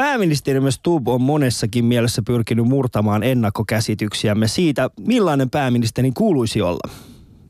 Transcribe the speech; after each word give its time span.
Pääministerimme 0.00 0.70
Stubb 0.70 1.08
on 1.08 1.20
monessakin 1.20 1.84
mielessä 1.84 2.22
pyrkinyt 2.26 2.66
murtamaan 2.66 3.22
ennakkokäsityksiämme 3.22 4.48
siitä, 4.48 4.90
millainen 5.00 5.50
pääministerin 5.50 6.14
kuuluisi 6.14 6.62
olla. 6.62 6.90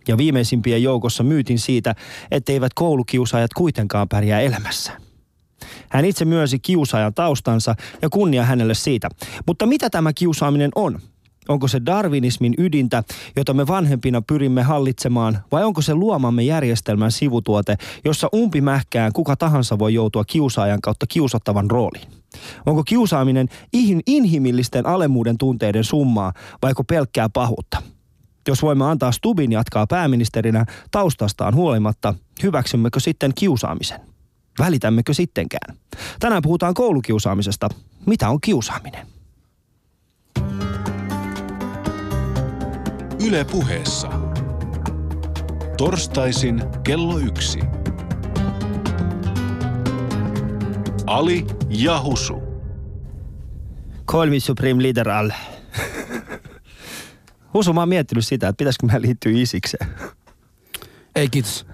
Ja 0.09 0.19
viimeisimpien 0.19 0.83
joukossa 0.83 1.23
myytin 1.23 1.59
siitä, 1.59 1.95
etteivät 2.31 2.75
koulukiusaajat 2.75 3.55
kuitenkaan 3.55 4.09
pärjää 4.09 4.41
elämässä. 4.41 4.93
Hän 5.89 6.05
itse 6.05 6.25
myönsi 6.25 6.59
kiusaajan 6.59 7.15
taustansa 7.15 7.75
ja 8.03 8.09
kunnia 8.09 8.45
hänelle 8.45 8.75
siitä. 8.75 9.09
Mutta 9.47 9.67
mitä 9.67 9.91
tämä 9.91 10.13
kiusaaminen 10.13 10.71
on? 10.75 11.01
Onko 11.51 11.69
se 11.69 11.81
darwinismin 11.87 12.55
ydintä, 12.59 13.03
jota 13.37 13.55
me 13.55 13.67
vanhempina 13.67 14.23
pyrimme 14.23 14.63
hallitsemaan, 14.63 15.39
vai 15.53 15.65
onko 15.65 15.83
se 15.83 15.95
luomamme 15.95 16.43
järjestelmän 16.43 17.13
sivutuote, 17.13 17.77
jossa 18.05 18.29
umpimähkään 18.35 19.13
kuka 19.13 19.37
tahansa 19.37 19.79
voi 19.79 19.95
joutua 19.95 20.25
kiusaajan 20.25 20.81
kautta 20.81 21.07
kiusattavan 21.07 21.71
rooliin? 21.71 22.09
Onko 22.67 22.85
kiusaaminen 22.85 23.49
inhimillisten 24.07 24.87
alemmuuden 24.87 25.39
tunteiden 25.39 25.85
summaa, 25.85 26.33
vaiko 26.63 26.85
pelkkää 26.85 27.29
pahuutta? 27.29 27.83
Jos 28.49 28.63
voimme 28.63 28.85
antaa 28.85 29.13
Stubin 29.13 29.53
jatkaa 29.53 29.87
pääministerinä 29.87 30.67
taustastaan 30.91 31.55
huolimatta, 31.55 32.15
hyväksymmekö 32.43 33.01
sitten 33.01 33.33
kiusaamisen? 33.35 34.01
Välitämmekö 34.59 35.15
sittenkään? 35.15 35.77
Tänään 36.21 36.43
puhutaan 36.43 36.75
koulukiusaamisesta. 36.75 37.69
Mitä 38.07 38.31
on 38.31 38.41
kiusaaminen? 38.41 39.07
Yle 43.27 43.45
puheessa. 43.45 44.09
Torstaisin 45.77 46.63
kello 46.85 47.19
yksi. 47.19 47.61
Ali 51.07 51.47
ja 51.69 52.03
Husu. 52.03 52.43
Call 54.07 54.31
me 54.31 54.41
supreme 54.41 54.83
leader 54.83 55.09
al. 55.09 55.31
Husu, 57.55 57.73
mä 57.73 57.81
oon 57.81 57.89
miettinyt 57.89 58.27
sitä, 58.27 58.49
että 58.49 58.59
pitäisikö 58.59 58.87
mä 58.87 59.01
liittyä 59.01 59.33
isikseen. 59.35 59.89
Ei 61.17 61.29
kiitos. 61.29 61.67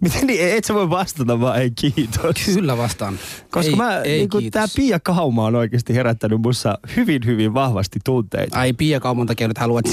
Miten 0.00 0.26
niin? 0.26 0.56
Et 0.56 0.64
sä 0.64 0.74
voi 0.74 0.90
vastata 0.90 1.40
vaan 1.40 1.60
ei 1.60 1.70
kiitos. 1.70 2.36
Kyllä 2.54 2.76
vastaan. 2.76 3.18
Koska 3.50 3.70
ei, 3.70 3.76
mä, 3.76 4.00
ei 4.00 4.28
niin 4.40 4.50
tää 4.50 4.66
Pia 4.76 5.00
Kauma 5.00 5.44
on 5.44 5.54
oikeasti 5.54 5.94
herättänyt 5.94 6.40
mussa 6.40 6.78
hyvin, 6.96 7.22
hyvin 7.26 7.54
vahvasti 7.54 7.98
tunteita. 8.04 8.58
Ai 8.58 8.72
Pia 8.72 9.00
Kauman 9.00 9.26
takia 9.26 9.48
nyt 9.48 9.58
haluat 9.58 9.84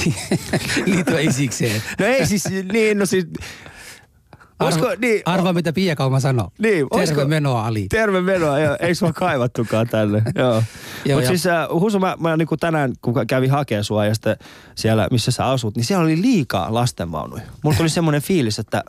liittyä 0.85 1.19
isikseen. 1.19 1.81
No 1.99 2.05
ei 2.05 2.25
siis, 2.25 2.43
niin 2.73 2.99
no 2.99 3.05
siis... 3.05 3.27
Olisiko, 4.59 4.85
Arva, 4.85 4.99
niin, 5.01 5.21
arva 5.25 5.53
mitä 5.53 5.73
Pia 5.73 5.95
Kauma 5.95 6.19
sanoo. 6.19 6.51
Niin, 6.59 6.87
Terve 6.89 7.03
olisiko- 7.03 7.27
menoa 7.27 7.65
Ali. 7.65 7.85
Terve 7.89 8.21
menoa, 8.21 8.59
joo. 8.59 8.77
Ei 8.79 8.95
sua 8.95 9.13
kaivattukaan 9.13 9.87
tänne. 9.87 10.23
Joo. 10.35 10.63
Joo, 11.05 11.17
Mutta 11.19 11.27
siis 11.27 11.47
äh, 11.47 11.67
Husu, 11.69 11.99
mä, 11.99 12.15
mä 12.19 12.37
niin 12.37 12.47
tänään, 12.59 12.93
kun 13.01 13.13
kävin 13.27 13.51
hakemaan 13.51 13.83
sua 13.83 14.05
ja 14.05 14.13
sitten 14.13 14.37
siellä, 14.75 15.07
missä 15.11 15.31
sä 15.31 15.45
asut, 15.45 15.75
niin 15.75 15.83
siellä 15.85 16.03
oli 16.03 16.21
liikaa 16.21 16.73
lastenvaunuja. 16.73 17.43
Mulla 17.63 17.77
tuli 17.77 17.89
semmoinen 17.89 18.21
fiilis, 18.21 18.59
että 18.59 18.83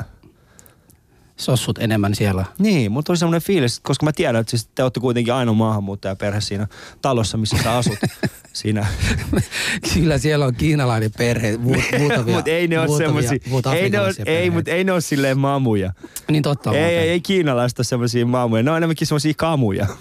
Sossut 1.38 1.78
enemmän 1.78 2.14
siellä. 2.14 2.44
niin, 2.58 2.92
mulla 2.92 3.02
tuli 3.02 3.16
semmoinen 3.16 3.42
fiilis, 3.42 3.80
koska 3.80 4.06
mä 4.06 4.12
tiedän, 4.12 4.40
että 4.40 4.50
siis 4.50 4.68
te 4.74 4.82
olette 4.82 5.00
kuitenkin 5.00 5.34
ainoa 5.34 5.54
maahanmuuttajaperhe 5.54 6.40
siinä 6.40 6.66
talossa, 7.02 7.36
missä 7.38 7.56
sä 7.62 7.76
asut. 7.76 7.98
siinä. 8.52 8.86
Kyllä 9.94 10.18
siellä 10.18 10.44
on 10.46 10.54
kiinalainen 10.54 11.10
perhe. 11.18 11.52
Mu- 11.52 11.98
muutamia, 11.98 12.34
mutta 12.36 12.50
ei 12.50 12.68
ne 12.68 12.80
ole 12.80 12.98
semmoisia, 12.98 13.38
ei, 13.74 13.90
ne 13.90 14.00
ole, 14.00 14.12
ei, 14.26 14.50
mutta 14.50 14.70
ei 14.70 14.84
ne 14.84 14.92
ole 14.92 15.00
silleen 15.00 15.38
mamuja. 15.38 15.92
Niin 16.30 16.42
totta 16.42 16.72
Ei, 16.72 16.84
ei, 16.96 17.08
ei 17.08 17.20
kiinalaista 17.20 17.84
semmoisia 17.84 18.26
mamuja, 18.26 18.62
ne 18.62 18.70
on 18.70 18.76
enemmänkin 18.76 19.06
semmoisia 19.06 19.34
kamuja. 19.36 19.86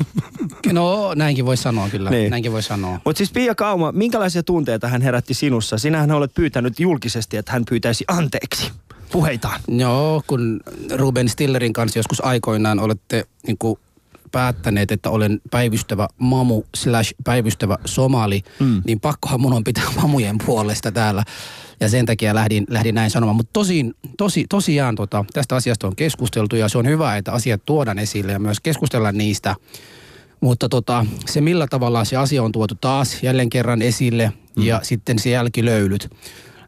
No 0.72 1.14
näinkin 1.14 1.46
voi 1.46 1.58
sanoa 1.58 1.90
kyllä. 1.90 2.10
Niin. 2.10 2.30
Näinkin 2.30 2.52
voi 2.52 2.64
sanoa. 2.64 3.00
Mutta 3.06 3.18
siis 3.18 3.32
Pia 3.32 3.56
Kauma, 3.56 3.92
minkälaisia 3.92 4.44
tunteita 4.44 4.88
hän 4.88 5.02
herätti 5.02 5.34
sinussa? 5.34 5.78
Sinähän 5.78 6.12
olet 6.12 6.34
pyytänyt 6.34 6.80
julkisesti, 6.80 7.38
että 7.38 7.52
hän 7.52 7.64
pyytäisi 7.70 8.06
anteeksi 8.08 8.72
puheitaan. 9.12 9.60
Joo, 9.68 10.24
kun 10.28 10.60
Ruben 10.96 11.30
Stillerin 11.30 11.74
kanssa 11.74 12.00
joskus 12.00 12.26
aikoinaan 12.26 12.80
olette 12.80 13.28
niin 13.48 13.58
kuin 13.58 13.80
päättäneet, 14.32 14.92
että 14.92 15.10
olen 15.10 15.42
päivystävä 15.52 16.08
mamu 16.18 16.64
slash 16.76 17.14
päivystävä 17.24 17.78
somali, 17.86 18.44
mm. 18.60 18.82
niin 18.86 19.00
pakkohan 19.00 19.42
mun 19.42 19.54
on 19.54 19.64
pitää 19.64 19.84
mamujen 20.02 20.38
puolesta 20.46 20.92
täällä. 20.92 21.24
Ja 21.80 21.90
sen 21.90 22.06
takia 22.06 22.36
lähdin, 22.36 22.66
lähdin 22.70 22.96
näin 22.96 23.12
sanomaan. 23.12 23.36
Mutta 23.36 23.54
tosin, 23.54 23.94
tosi, 24.18 24.46
tosiaan 24.50 24.96
tota, 24.96 25.26
tästä 25.34 25.56
asiasta 25.56 25.88
on 25.88 25.96
keskusteltu 25.96 26.56
ja 26.56 26.70
se 26.70 26.78
on 26.78 26.88
hyvä, 26.88 27.18
että 27.18 27.32
asiat 27.32 27.62
tuodaan 27.66 28.00
esille 28.00 28.32
ja 28.32 28.40
myös 28.40 28.60
keskustellaan 28.60 29.18
niistä. 29.18 29.56
Mutta 30.42 30.70
tota, 30.70 31.06
se 31.26 31.42
millä 31.42 31.68
tavalla 31.68 32.06
se 32.06 32.18
asia 32.18 32.44
on 32.44 32.52
tuotu 32.52 32.76
taas 32.76 33.24
jälleen 33.24 33.50
kerran 33.50 33.82
esille 33.82 34.32
mm. 34.56 34.64
ja 34.64 34.80
sitten 34.84 35.20
se 35.20 35.30
jälkilöylyt. 35.30 36.10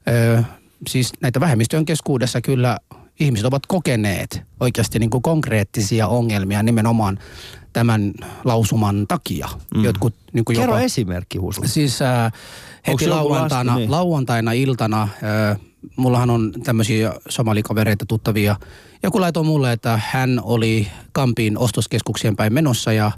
Öö, 0.07 0.41
siis 0.87 1.13
näitä 1.21 1.39
vähemmistöjen 1.39 1.85
keskuudessa 1.85 2.41
kyllä 2.41 2.77
ihmiset 3.19 3.45
ovat 3.45 3.65
kokeneet 3.65 4.41
oikeasti 4.59 4.99
niin 4.99 5.09
kuin 5.09 5.21
konkreettisia 5.21 6.07
ongelmia 6.07 6.63
nimenomaan 6.63 7.19
tämän 7.73 8.13
lausuman 8.43 9.07
takia. 9.07 9.49
Mm. 9.75 9.83
Jotkut 9.83 10.15
niin 10.33 10.45
kuin 10.45 10.55
Kerro 10.57 10.73
jopa, 10.73 10.85
esimerkki, 10.85 11.37
Husu. 11.37 11.61
Siis 11.65 12.01
äh, 12.01 12.31
heti 12.87 13.07
lauantaina, 13.07 13.75
niin? 13.75 13.91
lauantaina 13.91 14.51
iltana, 14.51 15.01
äh, 15.01 15.59
mullahan 15.95 16.29
on 16.29 16.53
tämmöisiä 16.63 17.13
somalikavereita 17.29 18.05
tuttavia. 18.05 18.55
Joku 19.03 19.21
laitoi 19.21 19.43
mulle, 19.43 19.71
että 19.71 20.01
hän 20.05 20.39
oli 20.43 20.87
Kampiin 21.11 21.57
ostoskeskuksien 21.57 22.35
päin 22.35 22.53
menossa 22.53 22.93
ja 22.93 23.11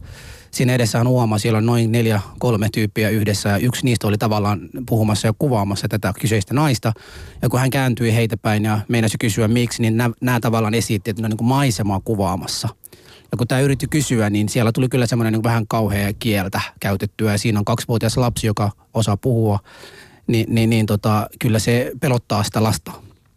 siinä 0.52 0.74
edessä 0.74 1.00
on 1.00 1.08
uoma, 1.08 1.38
siellä 1.38 1.58
on 1.58 1.66
noin 1.66 1.92
neljä, 1.92 2.22
kolme 2.40 2.70
tyyppiä 2.74 3.10
yhdessä 3.10 3.50
ja 3.50 3.58
yksi 3.58 3.86
niistä 3.86 4.08
oli 4.08 4.18
tavallaan 4.18 4.60
puhumassa 4.90 5.28
ja 5.28 5.34
kuvaamassa 5.40 5.88
tätä 5.88 6.14
kyseistä 6.20 6.54
naista. 6.54 6.94
Ja 7.42 7.50
kun 7.50 7.60
hän 7.60 7.70
kääntyi 7.70 8.16
heitä 8.16 8.38
päin 8.38 8.64
ja 8.64 8.80
meinasi 8.88 9.18
kysyä 9.18 9.48
miksi, 9.48 9.82
niin 9.82 9.98
nämä, 10.22 10.40
tavallaan 10.40 10.74
esitti, 10.74 11.10
että 11.10 11.22
ne 11.22 11.26
on 11.26 11.32
niin 11.40 11.48
maisemaa 11.48 12.00
kuvaamassa. 12.00 12.70
Ja 13.32 13.38
kun 13.38 13.48
tämä 13.48 13.62
yritti 13.62 13.88
kysyä, 13.88 14.30
niin 14.30 14.50
siellä 14.50 14.72
tuli 14.72 14.90
kyllä 14.90 15.06
semmoinen 15.06 15.34
niin 15.34 15.44
vähän 15.44 15.68
kauhea 15.68 16.14
kieltä 16.20 16.62
käytettyä. 16.80 17.32
Ja 17.32 17.38
siinä 17.38 17.60
on 17.60 17.66
kaksivuotias 17.66 18.18
lapsi, 18.18 18.48
joka 18.48 18.72
osaa 18.94 19.18
puhua. 19.18 19.60
Ni, 20.28 20.46
niin, 20.50 20.70
niin 20.70 20.86
tota, 20.86 21.28
kyllä 21.40 21.60
se 21.60 21.92
pelottaa 22.00 22.44
sitä 22.44 22.64
lasta. 22.64 22.92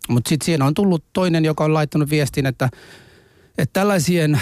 Mutta 0.08 0.28
sitten 0.28 0.46
siinä 0.46 0.64
on 0.64 0.74
tullut 0.74 1.04
toinen, 1.12 1.44
joka 1.44 1.64
on 1.64 1.74
laittanut 1.74 2.10
viestin, 2.10 2.46
että, 2.46 2.68
että 3.58 3.80
tällaisien 3.80 4.34
äh, 4.34 4.40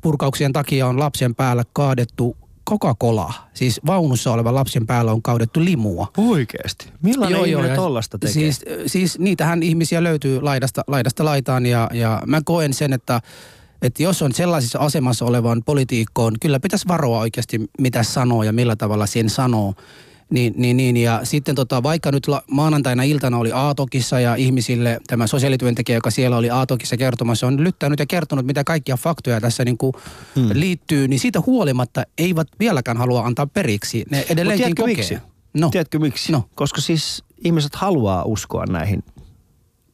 purkauksien 0.00 0.52
takia 0.52 0.86
on 0.86 0.98
lapsen 0.98 1.34
päällä 1.34 1.64
kaadettu 1.72 2.36
Coca-Cola. 2.70 3.32
Siis 3.54 3.80
vaunussa 3.86 4.32
olevan 4.32 4.54
lapsen 4.54 4.86
päällä 4.86 5.12
on 5.12 5.22
kaadettu 5.22 5.64
limua. 5.64 6.12
Oikeesti? 6.16 6.92
Millainen 7.02 7.36
joo, 7.36 7.44
ihminen 7.44 7.70
ja 7.70 7.76
tollasta 7.76 8.18
tekee? 8.18 8.32
Siis, 8.32 8.64
siis 8.86 9.18
niitähän 9.18 9.62
ihmisiä 9.62 10.02
löytyy 10.02 10.42
laidasta, 10.42 10.84
laidasta 10.86 11.24
laitaan 11.24 11.66
ja, 11.66 11.90
ja 11.92 12.22
mä 12.26 12.40
koen 12.44 12.74
sen, 12.74 12.92
että, 12.92 13.20
että 13.82 14.02
jos 14.02 14.22
on 14.22 14.32
sellaisessa 14.32 14.78
asemassa 14.78 15.24
olevan 15.24 15.62
politiikkoon, 15.66 16.34
kyllä 16.40 16.60
pitäisi 16.60 16.88
varoa 16.88 17.18
oikeasti 17.18 17.70
mitä 17.78 18.02
sanoo 18.02 18.42
ja 18.42 18.52
millä 18.52 18.76
tavalla 18.76 19.06
sen 19.06 19.30
sanoo. 19.30 19.74
Niin, 20.30 20.54
niin, 20.56 20.76
niin, 20.76 20.96
ja 20.96 21.20
sitten 21.22 21.54
tota, 21.54 21.82
vaikka 21.82 22.12
nyt 22.12 22.28
la, 22.28 22.42
maanantaina 22.50 23.02
iltana 23.02 23.38
oli 23.38 23.52
Aatokissa 23.52 24.20
ja 24.20 24.34
ihmisille 24.34 25.00
tämä 25.06 25.26
sosiaalityöntekijä, 25.26 25.96
joka 25.96 26.10
siellä 26.10 26.36
oli 26.36 26.50
Aatokissa 26.50 26.96
kertomassa, 26.96 27.46
on 27.46 27.64
lyttänyt 27.64 27.98
ja 27.98 28.06
kertonut, 28.06 28.46
mitä 28.46 28.64
kaikkia 28.64 28.96
faktoja 28.96 29.40
tässä 29.40 29.64
niin 29.64 29.78
kuin 29.78 29.92
hmm. 30.36 30.48
liittyy, 30.52 31.08
niin 31.08 31.20
siitä 31.20 31.40
huolimatta 31.46 32.04
eivät 32.18 32.48
vieläkään 32.58 32.96
halua 32.96 33.26
antaa 33.26 33.46
periksi. 33.46 34.04
Ne 34.10 34.26
edelleenkin 34.30 34.64
tiedätkö 34.64 34.82
kokee. 34.82 34.96
miksi? 34.96 35.18
No. 35.54 35.70
Tiedätkö 35.70 35.98
miksi? 35.98 36.32
No. 36.32 36.44
Koska 36.54 36.80
siis 36.80 37.24
ihmiset 37.44 37.74
haluaa 37.74 38.24
uskoa 38.24 38.64
näihin 38.66 39.02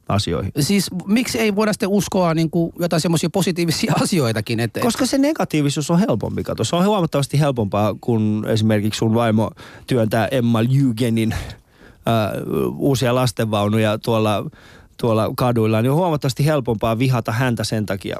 asioihin. 0.08 0.52
Siis 0.60 0.90
miksi 1.06 1.38
ei 1.38 1.56
voida 1.56 1.72
sitten 1.72 1.88
uskoa 1.88 2.34
niin 2.34 2.50
kuin 2.50 2.72
jotain 2.78 3.00
semmoisia 3.00 3.30
positiivisia 3.30 3.92
asioitakin? 4.02 4.60
Että, 4.60 4.80
Koska 4.80 5.06
se 5.06 5.18
negatiivisuus 5.18 5.90
on 5.90 5.98
helpompi. 5.98 6.42
Kato. 6.42 6.64
Se 6.64 6.76
on 6.76 6.84
huomattavasti 6.84 7.40
helpompaa, 7.40 7.94
kun 8.00 8.44
esimerkiksi 8.48 8.98
sun 8.98 9.14
vaimo 9.14 9.50
työntää 9.86 10.28
Emma 10.30 10.62
Ljugenin 10.62 11.32
äh, 11.32 11.38
uusia 12.76 13.14
lastenvaunuja 13.14 13.98
tuolla, 13.98 14.50
tuolla 14.96 15.32
kaduilla. 15.36 15.82
Niin 15.82 15.90
on 15.90 15.96
huomattavasti 15.96 16.46
helpompaa 16.46 16.98
vihata 16.98 17.32
häntä 17.32 17.64
sen 17.64 17.86
takia. 17.86 18.16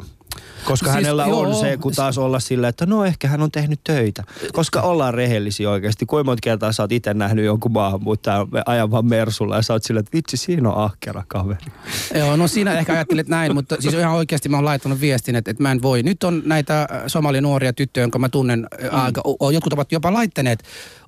Koska 0.65 0.87
Siis 0.87 0.95
hänellä 0.95 1.27
joo, 1.27 1.41
on 1.41 1.55
se, 1.55 1.77
kun 1.77 1.93
taas 1.93 2.19
olla 2.19 2.41
sillä, 2.41 2.69
että 2.69 2.87
no 2.87 3.05
ehkä 3.05 3.29
hän 3.29 3.43
on 3.43 3.51
tehnyt 3.51 3.81
töitä. 3.85 4.25
Koska 4.53 4.81
ollaan 4.81 5.15
rehellisiä 5.15 5.71
oikeasti. 5.71 6.07
Kuinka 6.07 6.25
monta 6.25 6.41
kertaa 6.43 6.73
sä 6.73 6.83
oot 6.83 6.93
itse 6.93 7.15
nähnyt 7.15 7.45
jonkun 7.45 7.73
maahanmuuttajan 7.73 8.49
ajavan 8.67 9.07
Mersulla 9.07 9.57
ja 9.57 9.63
sä 9.63 9.73
oot 9.73 9.85
sillä, 9.85 10.01
että 10.01 10.17
vitsi 10.17 10.37
siinä 10.37 10.71
on 10.71 10.85
ahkera 10.85 11.25
kaveri. 11.29 11.67
Joo, 12.15 12.37
no 12.37 12.49
siinä 12.49 12.79
ehkä 12.79 12.93
ajattelet 12.93 13.29
näin, 13.29 13.55
mutta 13.57 13.77
siis 13.81 13.95
ihan 13.95 14.15
oikeasti 14.15 14.49
mä 14.49 14.57
oon 14.57 14.65
laittanut 14.65 15.01
viestin, 15.01 15.37
että, 15.37 15.51
että 15.51 15.63
mä 15.63 15.73
en 15.73 15.83
voi. 15.83 16.03
Nyt 16.03 16.25
on 16.25 16.43
näitä 16.47 16.89
somali 17.07 17.41
nuoria 17.41 17.73
tyttöjä, 17.73 18.03
jonka 18.03 18.19
mä 18.19 18.29
tunnen, 18.29 18.67
mm. 18.83 18.89
aika, 18.93 19.23
o- 19.41 19.51
jotkut 19.51 19.73
ovat 19.73 19.93
jopa 19.93 20.13
laittaneet, 20.13 20.63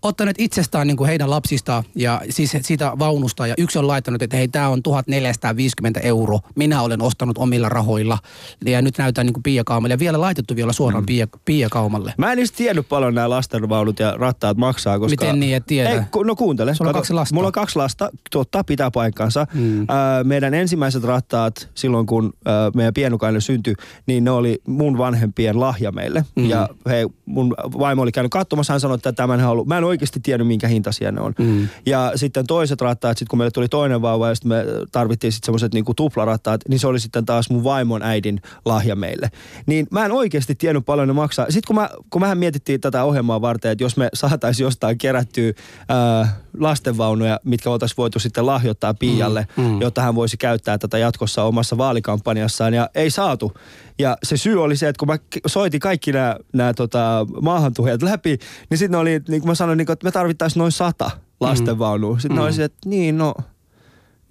ottaneet 0.07 0.37
itsestään 0.39 0.87
niin 0.87 0.97
kuin 0.97 1.09
heidän 1.09 1.31
lapsista 1.31 1.85
ja 1.95 2.21
siis 2.31 2.57
siitä 2.61 2.93
vaunusta. 2.99 3.47
Ja 3.47 3.55
yksi 3.59 3.79
on 3.79 3.89
laittanut, 3.89 4.23
että 4.23 4.37
hei, 4.37 4.49
tämä 4.49 4.69
on 4.69 4.83
1450 4.83 6.01
euro, 6.01 6.41
minä 6.55 6.83
olen 6.83 7.03
ostanut 7.03 7.39
omilla 7.39 7.69
rahoilla. 7.69 8.19
Ja 8.65 8.83
nyt 8.83 8.99
näytän 8.99 9.27
niin 9.27 9.35
kuin 9.35 9.43
piiakaumalle 9.43 9.95
ja 9.95 9.99
vielä 9.99 10.21
laitettu 10.21 10.57
vielä 10.57 10.73
suoraan 10.73 11.03
mm. 11.03 11.07
piia, 11.07 11.29
piiakaumalle. 11.45 12.15
Mä 12.19 12.33
en 12.33 12.39
edes 12.39 12.53
tiennyt 12.53 12.89
paljon 12.89 13.15
nämä 13.15 13.31
lastenvaunut 13.31 13.99
ja 13.99 14.15
rattaat 14.17 14.57
maksaa, 14.57 14.99
koska... 14.99 15.25
Miten 15.25 15.41
niin, 15.41 15.57
et 15.57 15.67
tiedä? 15.67 15.91
Ei, 15.91 16.01
ku, 16.11 16.23
no 16.23 16.37
kuuntele. 16.37 16.75
Sulla 16.75 16.91
on 16.91 16.95
kaksi 16.95 17.13
lasta. 17.13 17.35
Mulla 17.35 17.47
on 17.47 17.53
kaksi 17.53 17.77
lasta, 17.77 18.11
totta, 18.31 18.65
pitää 18.65 18.91
paikkansa. 18.91 19.47
Mm. 19.55 19.81
Äh, 19.81 19.87
meidän 20.25 20.55
ensimmäiset 20.55 21.05
rattaat 21.05 21.69
silloin, 21.75 22.07
kun 22.07 22.33
äh, 22.47 22.53
meidän 22.75 22.95
pienukainen 22.95 23.41
syntyi, 23.41 23.75
niin 24.07 24.25
ne 24.25 24.31
oli 24.31 24.59
mun 24.67 24.99
vanhempien 24.99 25.61
lahja 25.61 25.93
meille. 25.93 26.25
Mm. 26.37 26.49
Ja 26.49 26.69
he, 26.87 27.07
mun 27.27 27.55
vaimo 27.79 28.03
oli 28.03 28.13
käynyt 28.13 28.33
katsomassa, 28.33 28.73
hän 28.73 28.81
sanoi, 28.81 28.95
että 28.95 29.13
tämän 29.13 29.41
hän 29.41 29.51
ollut. 29.51 29.67
Mä 29.67 29.79
en 29.79 29.85
oikeasti 29.97 30.21
tiennyt, 30.21 30.49
minkä 30.49 30.69
hintaisia 30.69 31.13
ne 31.13 31.21
on. 31.21 31.33
Mm. 31.39 31.69
Ja 31.87 32.13
sitten 32.15 32.47
toiset 32.47 32.81
rattaat, 32.81 33.19
sit 33.19 33.29
kun 33.29 33.39
meille 33.39 33.51
tuli 33.51 33.69
toinen 33.69 34.03
vauva 34.03 34.29
ja 34.29 34.35
sitten 34.35 34.49
me 34.49 34.65
tarvittiin 34.93 35.33
sitten 35.33 35.47
semmoiset 35.47 35.75
niinku 35.75 35.95
tuplarattaat, 35.95 36.61
niin 36.69 36.81
se 36.81 36.87
oli 36.87 37.01
sitten 37.01 37.27
taas 37.27 37.51
mun 37.51 37.65
vaimon 37.65 38.03
äidin 38.03 38.41
lahja 38.65 38.97
meille. 38.97 39.31
Niin 39.67 39.87
mä 39.91 40.05
en 40.05 40.13
oikeasti 40.13 40.55
tiennyt 40.55 40.85
paljon 40.87 41.09
ne 41.09 41.15
maksaa. 41.15 41.47
Sitten 41.49 41.67
kun, 41.67 41.77
mä, 41.77 41.89
kun 42.11 42.21
mähän 42.21 42.39
mietittiin 42.39 42.81
tätä 42.81 43.05
ohjelmaa 43.05 43.41
varten, 43.41 43.71
että 43.71 43.85
jos 43.85 43.97
me 43.97 44.09
saataisiin 44.15 44.65
jostain 44.65 44.99
kerättyä 44.99 45.53
ää, 45.89 46.41
lastenvaunuja, 46.59 47.41
mitkä 47.45 47.71
oltaisiin 47.71 47.97
voitu 47.97 48.19
sitten 48.19 48.47
lahjoittaa 48.47 48.95
Pialle, 48.95 49.47
mm, 49.57 49.65
mm. 49.65 49.81
jotta 49.81 50.03
hän 50.03 50.15
voisi 50.15 50.37
käyttää 50.37 50.79
tätä 50.79 50.99
jatkossa 50.99 51.43
omassa 51.43 51.79
vaalikampanjassaan. 51.79 52.75
Ja 52.75 52.91
ei 52.95 53.11
saatu. 53.11 53.53
Ja 53.99 54.17
se 54.23 54.37
syy 54.37 54.63
oli 54.63 54.77
se, 54.77 54.89
että 54.89 54.99
kun 54.99 55.09
mä 55.09 55.19
soitin 55.47 55.81
kaikki 55.81 56.13
nämä, 56.13 56.37
nämä 56.53 56.75
tota, 56.75 57.27
maahantuhijat 57.43 58.03
läpi, 58.03 58.39
niin 58.71 58.79
sitten 58.79 59.01
oli, 59.01 59.11
niin 59.11 59.41
kuin 59.41 59.51
mä 59.51 59.55
sanoin, 59.55 59.77
niin 59.79 59.87
kuin, 59.87 59.93
että 59.93 60.05
me 60.05 60.11
tarvittaisiin 60.11 60.61
noin 60.61 60.73
sata 60.73 61.11
lastenvaunua. 61.41 62.19
Sitten 62.19 62.31
mm. 62.31 62.37
ne 62.37 62.43
oli 62.43 62.63
että 62.63 62.89
niin 62.89 63.19
no, 63.19 63.35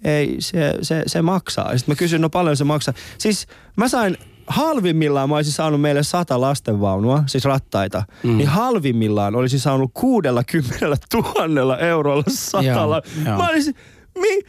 ei, 0.04 0.36
se, 0.38 0.74
se, 0.82 1.02
se 1.06 1.22
maksaa. 1.22 1.78
Sitten 1.78 1.92
mä 1.92 1.96
kysyin, 1.96 2.22
no 2.22 2.30
paljon 2.30 2.56
se 2.56 2.64
maksaa. 2.64 2.94
Siis 3.18 3.46
mä 3.76 3.88
sain 3.88 4.16
halvimmillaan 4.46 5.28
mä 5.28 5.34
olisin 5.34 5.52
saanut 5.52 5.80
meille 5.80 6.02
sata 6.02 6.40
lastenvaunua, 6.40 7.22
siis 7.26 7.44
rattaita, 7.44 8.02
mm. 8.22 8.36
niin 8.36 8.48
halvimmillaan 8.48 9.36
olisin 9.36 9.60
saanut 9.60 9.90
kuudella 9.94 10.44
kymmenellä 10.44 10.96
tuhannella 11.10 11.78
eurolla 11.78 12.24
satalla. 12.28 13.02
Joo, 13.24 13.36
Mä 13.36 13.48
olisin, 13.48 13.74
mi, 14.18 14.40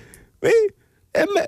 mi, 0.42 0.52
emme, 1.16 1.48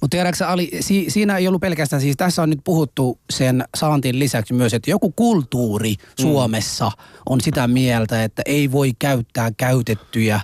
mutta 0.00 0.16
tiedätkö 0.16 0.46
Ali, 0.46 0.70
si, 0.80 1.04
siinä 1.08 1.36
ei 1.36 1.48
ollut 1.48 1.60
pelkästään, 1.60 2.02
siis 2.02 2.16
tässä 2.16 2.42
on 2.42 2.50
nyt 2.50 2.60
puhuttu 2.64 3.18
sen 3.30 3.64
saantin 3.76 4.18
lisäksi 4.18 4.54
myös, 4.54 4.74
että 4.74 4.90
joku 4.90 5.12
kulttuuri 5.16 5.90
mm. 5.90 6.22
Suomessa 6.22 6.92
on 7.28 7.40
sitä 7.40 7.68
mieltä, 7.68 8.24
että 8.24 8.42
ei 8.46 8.72
voi 8.72 8.90
käyttää 8.98 9.50
käytettyjä 9.56 10.40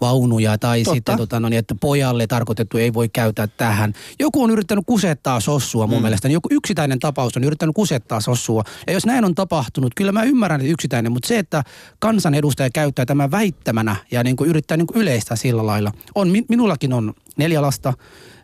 vaunuja 0.00 0.58
tai 0.58 0.82
Totta. 0.82 0.94
sitten 0.94 1.16
tota, 1.16 1.40
no 1.40 1.48
niin, 1.48 1.58
että 1.58 1.74
pojalle 1.80 2.26
tarkoitettu 2.26 2.78
ei 2.78 2.94
voi 2.94 3.08
käyttää 3.08 3.46
tähän. 3.46 3.92
Joku 4.18 4.42
on 4.42 4.50
yrittänyt 4.50 4.84
kusettaa 4.86 5.40
sossua 5.40 5.86
mun 5.86 5.98
mm. 5.98 6.02
mielestä. 6.02 6.28
Joku 6.28 6.48
yksittäinen 6.52 6.98
tapaus 6.98 7.36
on 7.36 7.44
yrittänyt 7.44 7.74
kusettaa 7.74 8.20
sossua. 8.20 8.62
Ja 8.86 8.92
jos 8.92 9.06
näin 9.06 9.24
on 9.24 9.34
tapahtunut, 9.34 9.92
kyllä 9.96 10.12
mä 10.12 10.22
ymmärrän, 10.22 10.60
että 10.60 10.72
yksittäinen, 10.72 11.12
mutta 11.12 11.28
se, 11.28 11.38
että 11.38 11.62
kansanedustaja 11.98 12.70
käyttää 12.70 13.06
tämä 13.06 13.30
väittämänä 13.30 13.96
ja 14.10 14.24
niin 14.24 14.36
kuin 14.36 14.50
yrittää 14.50 14.76
niin 14.76 14.86
kuin 14.86 15.02
yleistää 15.02 15.36
sillä 15.36 15.66
lailla. 15.66 15.92
On, 16.14 16.28
minullakin 16.48 16.92
on 16.92 17.14
neljä 17.36 17.62
lasta 17.62 17.92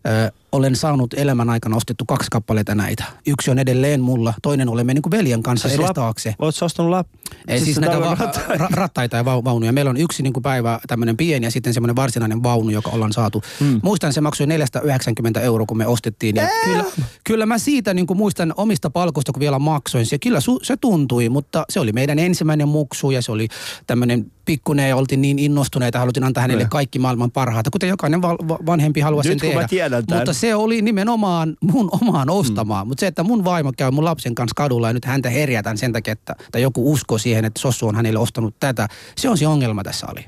Ö, 0.06 0.32
olen 0.53 0.76
saanut 0.76 1.14
elämän 1.14 1.50
aikana 1.50 1.76
ostettu 1.76 2.05
kaksi 2.05 2.29
kappaletta 2.31 2.75
näitä. 2.75 3.05
Yksi 3.26 3.50
on 3.50 3.58
edelleen 3.58 4.00
mulla, 4.00 4.35
toinen 4.43 4.69
olemme 4.69 4.94
niin 4.94 5.03
kuin 5.03 5.11
veljen 5.11 5.43
kanssa 5.43 5.69
siis 5.69 5.81
edestaakse. 5.81 6.35
Oletko 6.38 6.64
ostanut 6.64 6.91
lap? 6.91 7.06
Ei, 7.49 7.58
siis, 7.58 7.64
siis 7.64 7.79
näitä 7.81 8.00
va- 8.00 8.14
rattaita. 8.14 8.55
Ra- 8.55 8.69
rattaita 8.75 9.17
ja 9.17 9.25
vaunuja. 9.25 9.73
Meillä 9.73 9.91
on 9.91 9.97
yksi 9.97 10.23
niin 10.23 10.32
kuin 10.32 10.43
päivä 10.43 10.81
tämmöinen 10.87 11.17
pieni 11.17 11.47
ja 11.47 11.50
sitten 11.50 11.75
semmoinen 11.75 11.97
varsinainen 11.97 12.43
vaunu, 12.43 12.70
joka 12.70 12.91
ollaan 12.91 13.12
saatu. 13.12 13.43
Mm. 13.61 13.81
Muistan, 13.82 14.12
se 14.12 14.20
maksoi 14.20 14.47
490 14.47 15.41
euroa, 15.41 15.67
kun 15.67 15.76
me 15.76 15.87
ostettiin. 15.87 16.37
Ja 16.37 16.49
kyllä, 16.64 16.85
kyllä 17.25 17.47
mä 17.47 17.58
siitä 17.58 17.94
niin 17.94 18.06
kuin 18.06 18.17
muistan 18.17 18.55
omista 18.56 18.91
palkoista, 18.91 19.32
kun 19.32 19.41
vielä 19.41 19.58
maksoin. 19.58 20.06
Se, 20.06 20.19
kyllä 20.19 20.38
su- 20.38 20.61
se 20.62 20.76
tuntui, 20.76 21.29
mutta 21.29 21.64
se 21.70 21.81
oli 21.81 21.93
meidän 21.93 22.19
ensimmäinen 22.19 22.69
muksu 22.69 23.11
ja 23.11 23.23
se 23.23 23.32
oli 23.32 23.49
tämmöinen 23.87 24.32
pikkunen 24.46 24.88
ja 24.88 24.96
oltiin 24.96 25.20
niin 25.20 25.38
innostuneita, 25.38 25.98
haluttiin 25.98 26.25
antaa 26.25 26.40
hänelle 26.40 26.62
ne. 26.62 26.69
kaikki 26.69 26.98
maailman 26.98 27.31
parhaata, 27.31 27.70
kuten 27.70 27.88
jokainen 27.88 28.22
va- 28.22 28.58
vanhempi 28.66 29.00
haluaa 29.00 29.22
sen 29.22 29.38
tehdä. 29.38 29.60
Mä 29.60 29.69
tiedän 29.69 30.06
tämän. 30.06 30.20
Mutta 30.20 30.32
se 30.32 30.54
oli 30.54 30.82
nimenomaan 30.82 31.56
mun 31.60 31.88
omaan 32.02 32.31
ostamaan. 32.31 32.87
Mm. 32.87 32.88
Mutta 32.88 33.00
se, 33.00 33.06
että 33.06 33.22
mun 33.22 33.44
vaimo 33.44 33.72
käy 33.76 33.90
mun 33.90 34.04
lapsen 34.04 34.34
kanssa 34.34 34.54
kadulla 34.56 34.87
ja 34.87 34.93
nyt 34.93 35.04
häntä 35.04 35.31
herjätän 35.31 35.78
sen 35.78 35.93
takia, 35.93 36.12
että 36.12 36.37
tai 36.52 36.62
joku 36.62 36.93
usko 36.93 37.19
siihen, 37.19 37.44
että 37.44 37.60
Sossu 37.60 37.88
on 37.88 37.94
hänelle 37.94 38.19
ostanut 38.19 38.54
tätä. 38.60 38.88
Se 39.16 39.28
on 39.28 39.38
se 39.38 39.46
ongelma 39.46 39.82
tässä 39.82 40.06
oli. 40.12 40.26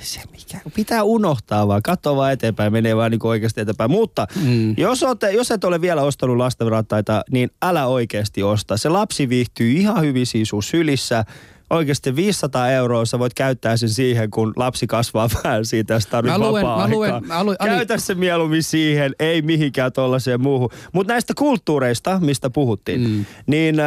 Se 0.00 0.20
mikä, 0.32 0.60
pitää 0.74 1.02
unohtaa 1.02 1.68
vaan, 1.68 1.82
katsoa 1.82 2.16
vaan 2.16 2.32
eteenpäin, 2.32 2.72
menee 2.72 2.96
vaan 2.96 3.10
niin 3.10 3.26
oikeasti 3.26 3.60
eteenpäin. 3.60 3.90
Mutta 3.90 4.26
mm. 4.42 4.74
jos, 4.76 5.02
olette, 5.02 5.30
jos 5.30 5.50
et 5.50 5.64
ole 5.64 5.80
vielä 5.80 6.02
ostanut 6.02 6.36
lastenrattaita, 6.36 7.22
niin 7.30 7.50
älä 7.62 7.86
oikeasti 7.86 8.42
osta. 8.42 8.76
Se 8.76 8.88
lapsi 8.88 9.28
viihtyy 9.28 9.72
ihan 9.72 10.00
hyvin 10.00 10.26
siis 10.26 10.50
sylissä 10.60 11.24
oikeasti 11.72 12.16
500 12.16 12.70
euroa 12.70 13.04
sä 13.04 13.18
voit 13.18 13.34
käyttää 13.34 13.76
sen 13.76 13.88
siihen, 13.88 14.30
kun 14.30 14.52
lapsi 14.56 14.86
kasvaa 14.86 15.28
vähän 15.44 15.64
siitä, 15.64 15.94
jos 15.94 16.06
tarvitsee 16.06 16.38
vapaa 16.40 16.88
mä 16.88 16.94
luen, 16.94 17.26
mä 17.26 17.44
luen, 17.44 17.56
Käytä 17.64 17.98
se 17.98 18.14
mieluummin 18.14 18.62
siihen, 18.62 19.14
ei 19.20 19.42
mihinkään 19.42 19.92
tuollaiseen 19.92 20.40
muuhun. 20.40 20.68
Mutta 20.92 21.12
näistä 21.12 21.32
kulttuureista, 21.36 22.20
mistä 22.20 22.50
puhuttiin, 22.50 23.00
mm. 23.00 23.24
niin 23.46 23.80
äh, 23.80 23.86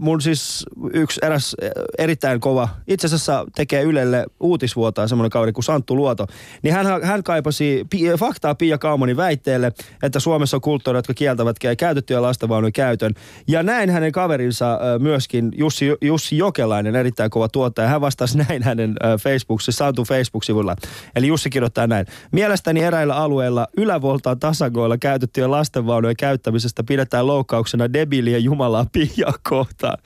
mun 0.00 0.20
siis 0.20 0.66
yksi 0.92 1.20
eräs 1.22 1.56
äh, 1.62 1.70
erittäin 1.98 2.40
kova, 2.40 2.68
itse 2.86 3.06
asiassa 3.06 3.46
tekee 3.54 3.82
Ylelle 3.82 4.26
uutisvuotaa 4.40 5.08
semmoinen 5.08 5.30
kaveri 5.30 5.52
kuin 5.52 5.64
Santtu 5.64 5.96
Luoto, 5.96 6.26
niin 6.62 6.74
hän, 6.74 6.86
hän 7.02 7.22
kaipasi 7.22 7.86
faktaa 8.18 8.54
Pia 8.54 8.78
Kaumanin 8.78 9.16
väitteelle, 9.16 9.72
että 10.02 10.20
Suomessa 10.20 10.56
on 10.56 10.60
kulttuureja, 10.60 10.98
jotka 10.98 11.14
kieltävät 11.14 11.56
käytettyjä 11.78 12.22
lastenvaunujen 12.22 12.72
käytön. 12.72 13.14
Ja 13.48 13.62
näin 13.62 13.90
hänen 13.90 14.12
kaverinsa 14.12 14.72
äh, 14.72 14.78
myöskin 14.98 15.52
Jussi, 15.56 15.86
Jussi 16.00 16.36
Jokelainen, 16.36 16.94
erittäin 17.06 17.30
kova 17.30 17.48
tuottaja. 17.48 17.88
Hän 17.88 18.00
vastasi 18.00 18.38
näin 18.48 18.62
hänen 18.62 18.94
Facebookissa, 19.20 19.72
Santu 19.72 20.04
Facebook-sivulla. 20.04 20.76
Eli 21.16 21.26
Jussi 21.26 21.50
kirjoittaa 21.50 21.86
näin. 21.86 22.06
Mielestäni 22.32 22.80
eräillä 22.80 23.16
alueilla 23.16 23.66
ylävoltaan 23.76 24.38
tasagoilla 24.38 24.98
käytettyjen 24.98 25.50
lastenvaunujen 25.50 26.16
käyttämisestä 26.16 26.84
pidetään 26.84 27.26
loukkauksena 27.26 27.92
debiliä 27.92 28.38
Jumalaa 28.38 28.86
piiaa 28.92 29.34
kohtaan. 29.48 29.98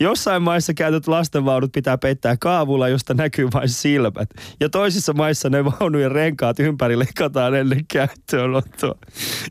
Jossain 0.00 0.42
maissa 0.42 0.74
käytetyt 0.74 1.08
lastenvaunut 1.08 1.72
pitää 1.72 1.98
peittää 1.98 2.36
kaavulla, 2.40 2.88
josta 2.88 3.14
näkyy 3.14 3.48
vain 3.54 3.68
silmät. 3.68 4.28
Ja 4.60 4.68
toisissa 4.68 5.12
maissa 5.12 5.50
ne 5.50 5.64
vaunujen 5.64 6.12
renkaat 6.12 6.60
ympäri 6.60 6.98
leikataan 6.98 7.54
ennen 7.54 7.86
käyttöönottoa. 7.88 8.94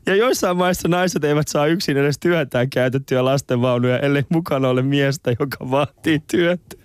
Ja 0.06 0.14
joissain 0.14 0.56
maissa 0.56 0.88
naiset 0.88 1.24
eivät 1.24 1.48
saa 1.48 1.66
yksin 1.66 1.96
edes 1.96 2.18
työntää 2.18 2.66
käytettyjä 2.66 3.24
lastenvaunuja, 3.24 3.98
ellei 3.98 4.24
mukana 4.28 4.68
ole 4.68 4.82
miestä, 4.82 5.30
joka 5.40 5.70
vaatii 5.70 6.18
työtä. 6.30 6.84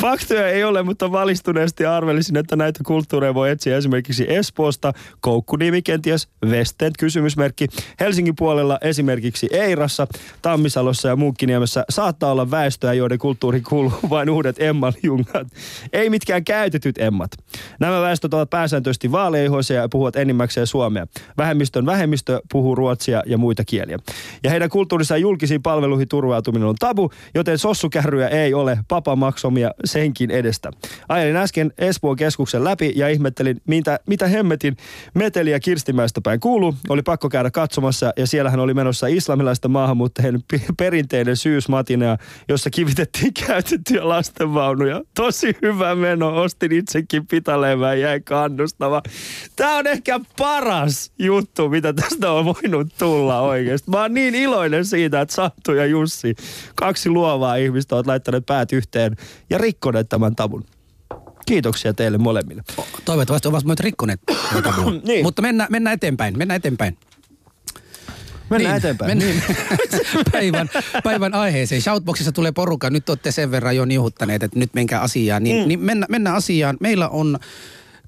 Faktoja 0.00 0.48
ei 0.48 0.64
ole, 0.64 0.82
mutta 0.82 1.12
valistuneesti 1.12 1.86
arvelisin, 1.86 2.36
että 2.36 2.56
näitä 2.56 2.80
kulttuureja 2.86 3.34
voi 3.34 3.50
etsiä 3.50 3.76
esimerkiksi 3.76 4.26
Espoosta, 4.28 4.92
Koukkunimi 5.20 5.82
kenties, 5.82 6.28
Westend 6.46 6.92
kysymysmerkki. 6.98 7.66
Helsingin 8.00 8.36
puolella 8.36 8.78
esimerkiksi 8.82 9.48
Eirassa, 9.50 10.06
Tammisalossa 10.42 11.08
ja 11.08 11.16
Muukkiniemessä 11.16 11.84
saattaa 11.90 12.32
olla 12.32 12.50
väestöä, 12.50 12.92
joiden 12.92 13.18
kulttuuri 13.18 13.60
kuuluu 13.60 13.92
vain 14.10 14.30
uudet 14.30 14.56
emmaljungat. 14.62 15.48
Ei 15.92 16.10
mitkään 16.10 16.44
käytetyt 16.44 16.98
emmat. 16.98 17.30
Nämä 17.80 18.00
väestöt 18.00 18.34
ovat 18.34 18.50
pääsääntöisesti 18.50 19.12
vaaleihoisia 19.12 19.80
ja 19.80 19.88
puhuvat 19.88 20.16
enimmäkseen 20.16 20.66
suomea. 20.66 21.06
Vähemmistön 21.38 21.86
vähemmistö 21.86 22.40
puhuu 22.52 22.74
ruotsia 22.74 23.22
ja 23.26 23.38
muita 23.38 23.64
kieliä. 23.64 23.98
Ja 24.44 24.50
heidän 24.50 24.70
kulttuurissaan 24.70 25.20
julkisiin 25.20 25.62
palveluihin 25.62 26.08
turvautuminen 26.08 26.68
on 26.68 26.76
tabu, 26.78 27.10
joten 27.34 27.58
sossukärryjä 27.58 28.28
ei 28.28 28.54
ole. 28.54 28.78
Papa 28.88 29.16
maksomia 29.30 29.70
senkin 29.84 30.30
edestä. 30.30 30.70
Ajelin 31.08 31.36
äsken 31.36 31.72
Espoon 31.78 32.16
keskuksen 32.16 32.64
läpi 32.64 32.92
ja 32.96 33.08
ihmettelin, 33.08 33.60
mitä, 33.66 34.00
mitä 34.06 34.26
hemmetin 34.26 34.76
meteliä 35.14 35.60
Kirstimäestä 35.60 36.20
päin 36.20 36.40
kuuluu. 36.40 36.74
Oli 36.88 37.02
pakko 37.02 37.28
käydä 37.28 37.50
katsomassa 37.50 38.12
ja 38.16 38.26
siellähän 38.26 38.60
oli 38.60 38.74
menossa 38.74 39.06
islamilaista 39.06 39.68
maahanmuuttajien 39.68 40.40
perinteinen 40.78 41.36
syysmatinea, 41.36 42.16
jossa 42.48 42.70
kivitettiin 42.70 43.34
käytettyjä 43.46 44.08
lastenvaunuja. 44.08 45.02
Tosi 45.14 45.56
hyvä 45.62 45.94
meno, 45.94 46.42
ostin 46.42 46.72
itsekin 46.72 47.26
pitaleivää 47.26 47.94
ja 47.94 48.00
jäi 48.00 48.20
kannustava. 48.20 49.02
Tämä 49.56 49.76
on 49.76 49.86
ehkä 49.86 50.20
paras 50.38 51.12
juttu, 51.18 51.68
mitä 51.68 51.92
tästä 51.92 52.32
on 52.32 52.44
voinut 52.44 52.88
tulla 52.98 53.40
oikeasti. 53.40 53.90
Mä 53.90 54.00
oon 54.00 54.14
niin 54.14 54.34
iloinen 54.34 54.84
siitä, 54.84 55.20
että 55.20 55.34
Santtu 55.34 55.72
ja 55.72 55.86
Jussi, 55.86 56.34
kaksi 56.74 57.10
luovaa 57.10 57.56
ihmistä, 57.56 57.94
ovat 57.94 58.06
laittaneet 58.06 58.46
päät 58.46 58.72
yhteen 58.72 59.16
ja 59.50 59.58
rikkoneet 59.58 60.08
tämän 60.08 60.36
tabun. 60.36 60.64
Kiitoksia 61.46 61.94
teille 61.94 62.18
molemmille. 62.18 62.62
Toivottavasti 63.04 63.48
ovat 63.48 63.64
myös 63.64 63.80
rikkoneet 63.80 64.20
tabun. 64.62 65.00
niin. 65.06 65.24
Mutta 65.24 65.42
mennään, 65.42 65.72
mennään 65.72 65.94
eteenpäin, 65.94 66.38
mennään 66.38 66.56
eteenpäin. 66.56 66.96
Mennään 68.50 68.72
niin, 68.72 68.78
eteenpäin. 68.78 69.18
Men, 69.18 69.18
niin. 69.18 69.42
päivän, 70.32 70.70
päivän 71.04 71.34
aiheeseen. 71.34 71.82
Shoutboxissa 71.82 72.32
tulee 72.32 72.52
porukka. 72.52 72.90
Nyt 72.90 73.08
olette 73.08 73.32
sen 73.32 73.50
verran 73.50 73.76
jo 73.76 73.84
niuhuttaneet, 73.84 74.42
että 74.42 74.58
nyt 74.58 74.74
menkää 74.74 75.00
asiaan. 75.00 75.44
Niin, 75.44 75.62
mm. 75.62 75.68
niin 75.68 75.80
mennä, 75.80 76.06
mennään 76.08 76.36
asiaan. 76.36 76.76
Meillä 76.80 77.08
on 77.08 77.38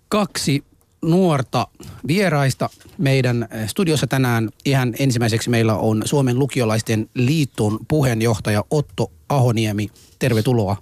kaksi 0.08 0.64
nuorta 1.02 1.66
vieraista. 2.08 2.70
Meidän 2.98 3.48
eh, 3.50 3.68
studiossa 3.68 4.06
tänään 4.06 4.50
ihan 4.64 4.94
ensimmäiseksi 4.98 5.50
meillä 5.50 5.76
on 5.76 6.02
Suomen 6.04 6.38
lukiolaisten 6.38 7.08
liiton 7.14 7.78
puheenjohtaja 7.88 8.64
Otto 8.70 9.12
Ahoniemi. 9.28 9.90
Tervetuloa. 10.18 10.76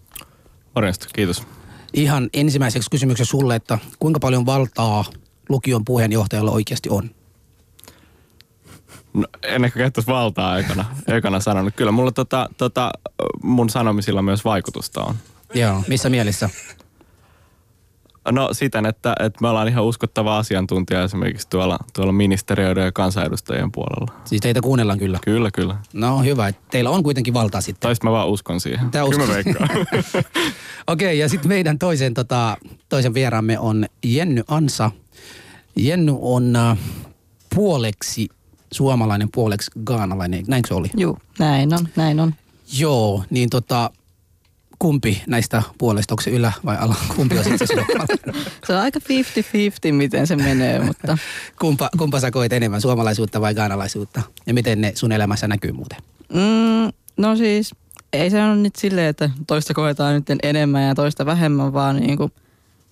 Morjesta, 0.74 1.06
kiitos. 1.12 1.46
Ihan 1.94 2.30
ensimmäiseksi 2.32 2.90
kysymyksen 2.90 3.26
sulle, 3.26 3.56
että 3.56 3.78
kuinka 3.98 4.20
paljon 4.20 4.46
valtaa 4.46 5.04
lukion 5.48 5.84
puheenjohtajalla 5.84 6.50
oikeasti 6.50 6.88
on? 6.88 7.10
No, 9.12 9.26
en 9.42 9.64
ehkä 9.64 9.78
käyttäisi 9.78 10.06
valtaa 10.06 10.58
ekana, 10.58 10.84
ekana 11.08 11.40
sanonut. 11.40 11.74
Kyllä 11.76 11.92
mulla 11.92 12.12
tota, 12.12 12.48
tota, 12.56 12.90
mun 13.42 13.70
sanomisilla 13.70 14.22
myös 14.22 14.44
vaikutusta 14.44 15.04
on. 15.04 15.14
Joo, 15.54 15.82
missä 15.88 16.08
mielessä? 16.08 16.50
No 18.30 18.48
siten, 18.52 18.86
että, 18.86 19.14
että 19.20 19.38
me 19.40 19.48
ollaan 19.48 19.68
ihan 19.68 19.84
uskottava 19.84 20.38
asiantuntija 20.38 21.02
esimerkiksi 21.02 21.48
tuolla, 21.50 21.78
tuolla 21.94 22.12
ministeriöiden 22.12 22.84
ja 22.84 22.92
kansanedustajien 22.92 23.72
puolella. 23.72 24.20
Siis 24.24 24.40
teitä 24.40 24.60
kuunnellaan 24.60 24.98
kyllä. 24.98 25.18
Kyllä, 25.24 25.50
kyllä. 25.50 25.76
No 25.92 26.18
hyvä, 26.18 26.48
että 26.48 26.62
teillä 26.70 26.90
on 26.90 27.02
kuitenkin 27.02 27.34
valtaa 27.34 27.60
sitten. 27.60 27.80
Tai 27.80 28.10
mä 28.10 28.10
vaan 28.10 28.28
uskon 28.28 28.60
siihen. 28.60 28.90
Tää 28.90 29.04
kyllä 29.10 29.24
uskon. 29.24 29.54
Okei, 30.86 31.06
okay, 31.06 31.14
ja 31.14 31.28
sitten 31.28 31.48
meidän 31.48 31.78
toisen, 31.78 32.14
tota, 32.14 32.56
toisen 32.88 33.14
vieraamme 33.14 33.58
on 33.58 33.86
Jenny 34.04 34.42
Ansa. 34.48 34.90
Jenny 35.76 36.12
on 36.20 36.56
äh, 36.56 36.78
puoleksi 37.54 38.28
suomalainen, 38.72 39.28
puoleksi 39.34 39.70
gaanalainen. 39.84 40.44
Näinkö 40.48 40.68
se 40.68 40.74
oli? 40.74 40.90
Joo, 40.96 41.18
näin 41.38 41.74
on, 41.74 41.88
näin 41.96 42.20
on. 42.20 42.34
Joo, 42.78 43.24
niin 43.30 43.50
tota, 43.50 43.90
kumpi 44.80 45.22
näistä 45.26 45.62
puolesta, 45.78 46.12
onko 46.14 46.22
se 46.22 46.30
ylä 46.30 46.52
vai 46.64 46.76
ala? 46.76 46.96
Kumpi 47.16 47.38
on 47.38 47.44
sitten 47.44 47.68
se? 47.68 47.74
Se 48.66 48.72
on 48.72 48.80
aika 48.80 49.00
50-50, 49.90 49.92
miten 49.92 50.26
se 50.26 50.36
menee, 50.36 50.78
mutta 50.78 51.18
Kumpa, 51.60 51.90
kumpa 51.98 52.20
sä 52.20 52.30
koet 52.30 52.52
enemmän, 52.52 52.80
suomalaisuutta 52.80 53.40
vai 53.40 53.54
gaanalaisuutta? 53.54 54.22
Ja 54.46 54.54
miten 54.54 54.80
ne 54.80 54.92
sun 54.94 55.12
elämässä 55.12 55.48
näkyy 55.48 55.72
muuten? 55.72 55.98
mm, 56.32 56.92
no 57.16 57.36
siis 57.36 57.74
ei 58.12 58.30
se 58.30 58.44
ole 58.44 58.56
nyt 58.56 58.76
silleen, 58.76 59.06
että 59.06 59.30
toista 59.46 59.74
koetaan 59.74 60.14
nyt 60.14 60.26
enemmän 60.42 60.88
ja 60.88 60.94
toista 60.94 61.26
vähemmän, 61.26 61.72
vaan 61.72 61.96
niin 61.96 62.16
kuin, 62.16 62.32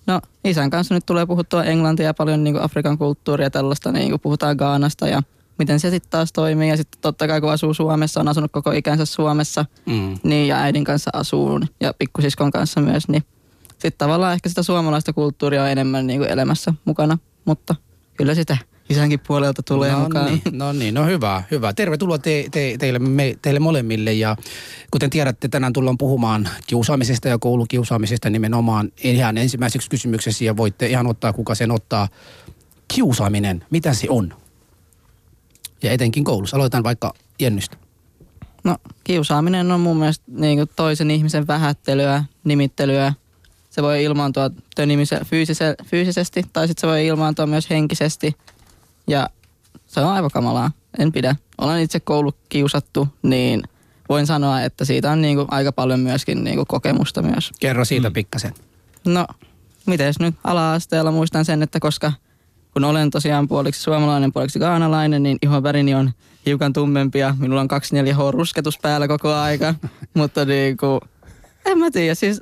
no 0.07 0.21
isän 0.43 0.69
kanssa 0.69 0.95
nyt 0.95 1.05
tulee 1.05 1.25
puhuttua 1.25 1.63
englantia 1.63 2.05
ja 2.05 2.13
paljon 2.13 2.43
niin 2.43 2.53
kuin 2.53 2.63
Afrikan 2.63 2.97
kulttuuria 2.97 3.45
ja 3.45 3.51
tällaista, 3.51 3.91
niin 3.91 4.09
kuin 4.09 4.21
puhutaan 4.21 4.55
Gaanasta 4.55 5.07
ja 5.07 5.23
miten 5.59 5.79
se 5.79 5.89
sitten 5.89 6.09
taas 6.09 6.33
toimii. 6.33 6.69
Ja 6.69 6.77
sitten 6.77 7.01
totta 7.01 7.27
kai 7.27 7.41
kun 7.41 7.51
asuu 7.51 7.73
Suomessa, 7.73 8.19
on 8.19 8.27
asunut 8.27 8.51
koko 8.51 8.71
ikänsä 8.71 9.05
Suomessa, 9.05 9.65
Mm. 9.85 10.17
niin 10.23 10.47
ja 10.47 10.57
äidin 10.57 10.83
kanssa 10.83 11.09
asuu 11.13 11.59
ja 11.81 11.93
pikkusiskon 11.93 12.51
kanssa 12.51 12.81
myös, 12.81 13.07
niin 13.07 13.23
sitten 13.69 13.97
tavallaan 13.97 14.33
ehkä 14.33 14.49
sitä 14.49 14.63
suomalaista 14.63 15.13
kulttuuria 15.13 15.63
on 15.63 15.69
enemmän 15.69 16.07
niin 16.07 16.19
kuin 16.19 16.31
elämässä 16.31 16.73
mukana, 16.85 17.17
mutta 17.45 17.75
kyllä 18.17 18.35
sitä 18.35 18.57
isänkin 18.89 19.19
puolelta 19.27 19.63
tulee 19.63 19.91
no 19.91 19.99
mukaan. 19.99 20.25
Niin, 20.25 20.41
no 20.51 20.71
niin, 20.73 20.93
no 20.93 21.05
hyvä, 21.05 21.43
hyvä. 21.51 21.73
Tervetuloa 21.73 22.17
te, 22.17 22.45
te, 22.51 22.75
teille, 22.79 22.99
me, 22.99 23.35
teille 23.41 23.59
molemmille 23.59 24.13
ja 24.13 24.35
kuten 24.91 25.09
tiedätte, 25.09 25.47
tänään 25.47 25.73
tullaan 25.73 25.97
puhumaan 25.97 26.49
kiusaamisesta 26.67 27.27
ja 27.27 27.39
koulukiusaamisesta 27.39 28.29
nimenomaan 28.29 28.91
ihan 29.03 29.37
ensimmäiseksi 29.37 29.89
kysymyksessä 29.89 30.45
ja 30.45 30.57
voitte 30.57 30.87
ihan 30.87 31.07
ottaa, 31.07 31.33
kuka 31.33 31.55
sen 31.55 31.71
ottaa. 31.71 32.07
Kiusaaminen, 32.87 33.65
mitä 33.69 33.93
se 33.93 34.07
on? 34.09 34.33
Ja 35.83 35.91
etenkin 35.91 36.23
koulussa. 36.23 36.57
Aloitetaan 36.57 36.83
vaikka 36.83 37.13
Jennystä. 37.39 37.77
No 38.63 38.77
kiusaaminen 39.03 39.71
on 39.71 39.79
mun 39.79 39.97
mielestä 39.97 40.25
niin 40.27 40.57
kuin 40.57 40.69
toisen 40.75 41.11
ihmisen 41.11 41.47
vähättelyä, 41.47 42.23
nimittelyä. 42.43 43.13
Se 43.69 43.83
voi 43.83 44.03
ilmaantua 44.03 44.49
tönimisen 44.75 45.25
fyysise, 45.25 45.75
fyysisesti 45.85 46.45
tai 46.53 46.67
sitten 46.67 46.81
se 46.81 46.87
voi 46.87 47.05
ilmaantua 47.05 47.45
myös 47.45 47.69
henkisesti. 47.69 48.35
Ja 49.07 49.29
se 49.87 49.99
on 49.99 50.07
aivan 50.07 50.31
kamalaa. 50.33 50.71
En 50.99 51.11
pidä. 51.11 51.35
Olen 51.57 51.81
itse 51.81 51.99
koulukiusattu, 51.99 53.07
niin 53.21 53.63
voin 54.09 54.27
sanoa, 54.27 54.61
että 54.61 54.85
siitä 54.85 55.11
on 55.11 55.21
niin 55.21 55.35
kuin 55.35 55.47
aika 55.51 55.71
paljon 55.71 55.99
myöskin 55.99 56.43
niin 56.43 56.55
kuin 56.55 56.67
kokemusta 56.67 57.21
myös. 57.21 57.51
Kerro 57.59 57.85
siitä 57.85 58.09
mm. 58.09 58.13
pikkasen. 58.13 58.53
No, 59.05 59.27
mites 59.85 60.19
nyt 60.19 60.35
ala-asteella 60.43 61.11
muistan 61.11 61.45
sen, 61.45 61.63
että 61.63 61.79
koska 61.79 62.13
kun 62.73 62.83
olen 62.83 63.09
tosiaan 63.09 63.47
puoliksi 63.47 63.81
suomalainen, 63.81 64.33
puoliksi 64.33 64.59
gaanalainen, 64.59 65.23
niin 65.23 65.37
ihon 65.41 65.63
värini 65.63 65.95
on 65.95 66.11
hiukan 66.45 66.73
tummempi 66.73 67.19
ja 67.19 67.35
minulla 67.39 67.61
on 67.61 67.67
24H 67.71 68.31
rusketus 68.31 68.79
päällä 68.79 69.07
koko 69.07 69.33
aika. 69.33 69.75
Mutta 70.17 70.45
niinku, 70.45 70.99
en 71.65 71.77
mä 71.79 71.91
tiedä, 71.91 72.15
siis, 72.15 72.41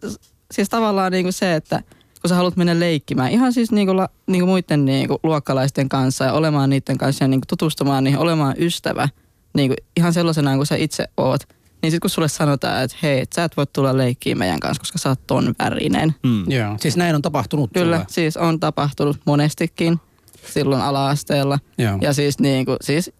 siis 0.51 0.69
tavallaan 0.69 1.11
niinku 1.11 1.31
se, 1.31 1.55
että 1.55 1.83
kun 2.21 2.29
sä 2.29 2.35
haluat 2.35 2.57
mennä 2.57 2.79
leikkimään, 2.79 3.31
ihan 3.31 3.53
siis 3.53 3.71
niinku, 3.71 3.95
la, 3.95 4.09
niinku 4.27 4.45
muiden 4.45 4.85
niinku 4.85 5.19
luokkalaisten 5.23 5.89
kanssa 5.89 6.25
ja 6.25 6.33
olemaan 6.33 6.69
niiden 6.69 6.97
kanssa 6.97 7.23
ja 7.23 7.27
niinku 7.27 7.45
tutustumaan 7.47 8.03
niihin, 8.03 8.19
olemaan 8.19 8.55
ystävä, 8.59 9.09
niinku 9.53 9.75
ihan 9.97 10.13
sellaisena 10.13 10.55
kuin 10.55 10.65
sä 10.65 10.75
itse 10.75 11.07
oot. 11.17 11.41
Niin 11.81 11.91
sitten 11.91 12.01
kun 12.01 12.09
sulle 12.09 12.27
sanotaan, 12.27 12.83
että 12.83 12.97
hei, 13.03 13.19
et 13.19 13.33
sä 13.33 13.43
et 13.43 13.57
voi 13.57 13.65
tulla 13.73 13.97
leikkiin 13.97 14.37
meidän 14.37 14.59
kanssa, 14.59 14.81
koska 14.81 14.97
sä 14.97 15.09
oot 15.09 15.27
ton 15.27 15.55
värinen. 15.59 16.15
Mm. 16.23 16.51
Joo. 16.51 16.75
Siis 16.79 16.97
näin 16.97 17.15
on 17.15 17.21
tapahtunut 17.21 17.69
Kyllä, 17.73 17.95
sulle. 17.95 18.05
siis 18.09 18.37
on 18.37 18.59
tapahtunut 18.59 19.17
monestikin 19.25 19.99
silloin 20.45 20.81
ala-asteella. 20.81 21.59
Joo. 21.77 21.97
Ja 22.01 22.13
siis, 22.13 22.39
niinku, 22.39 22.75
siis 22.81 23.11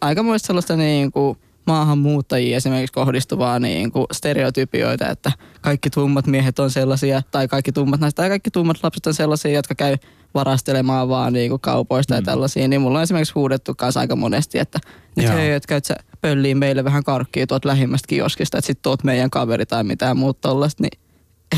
aikamoista 0.00 0.46
sellaista 0.46 0.76
niinku, 0.76 1.36
maahanmuuttajia 1.66 2.56
esimerkiksi 2.56 2.92
kohdistuvaa 2.92 3.58
niinku, 3.58 4.06
stereotypioita, 4.12 5.08
että 5.08 5.32
kaikki 5.60 5.90
tummat 5.90 6.26
miehet 6.26 6.58
on 6.58 6.70
sellaisia, 6.70 7.22
tai 7.30 7.48
kaikki 7.48 7.72
tummat 7.72 8.00
naiset, 8.00 8.16
tai 8.16 8.28
kaikki 8.28 8.50
tummat 8.50 8.76
lapset 8.82 9.06
on 9.06 9.14
sellaisia, 9.14 9.50
jotka 9.50 9.74
käy 9.74 9.96
varastelemaan 10.34 11.08
vaan 11.08 11.32
niinku, 11.32 11.58
kaupoista 11.58 12.14
mm. 12.14 12.18
ja 12.18 12.22
tällaisia. 12.22 12.68
Niin 12.68 12.80
mulla 12.80 12.98
on 12.98 13.02
esimerkiksi 13.02 13.34
huudettu 13.34 13.74
kanssa 13.74 14.00
aika 14.00 14.16
monesti, 14.16 14.58
että 14.58 14.78
et 15.16 15.28
hei, 15.28 15.52
että 15.52 15.68
käyt 15.68 15.84
sä 15.84 15.96
pölliin 16.20 16.58
meille 16.58 16.84
vähän 16.84 17.04
karkkia 17.04 17.46
tuot 17.46 17.64
lähimmästä 17.64 18.06
kioskista, 18.08 18.58
että 18.58 18.66
sit 18.66 18.82
tuot 18.82 19.04
meidän 19.04 19.30
kaveri 19.30 19.66
tai 19.66 19.84
mitään 19.84 20.16
muuta 20.16 20.40
tollasta, 20.40 20.82
niin 20.82 21.00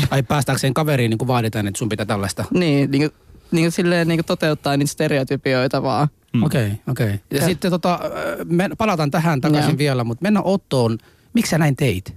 Ai 0.09 0.23
päästäkseen 0.23 0.73
kaveriin 0.73 1.09
niin 1.09 1.17
kuin 1.17 1.27
vaaditaan, 1.27 1.67
että 1.67 1.77
sun 1.77 1.89
pitää 1.89 2.05
tällaista. 2.05 2.45
niin, 2.51 2.91
niin, 2.91 3.01
kuin, 3.01 3.21
niin 3.51 3.63
kuin 3.63 3.71
silleen 3.71 4.07
niin 4.07 4.17
kuin 4.17 4.25
toteuttaa 4.25 4.77
niitä 4.77 4.91
stereotypioita 4.91 5.83
vaan. 5.83 6.07
Okei, 6.43 6.65
okei. 6.65 6.73
Okay, 6.87 7.05
okay. 7.07 7.19
Ja, 7.31 7.37
Ja- 7.37 7.45
sitten 7.45 7.71
tota, 7.71 7.99
me 8.45 8.69
palataan 8.77 9.11
tähän 9.11 9.41
takaisin 9.41 9.71
Joo. 9.71 9.77
vielä, 9.77 10.03
mutta 10.03 10.23
mennään 10.23 10.45
Ottoon. 10.45 10.97
Miksi 11.33 11.49
sä 11.49 11.57
näin 11.57 11.75
teit? 11.75 12.15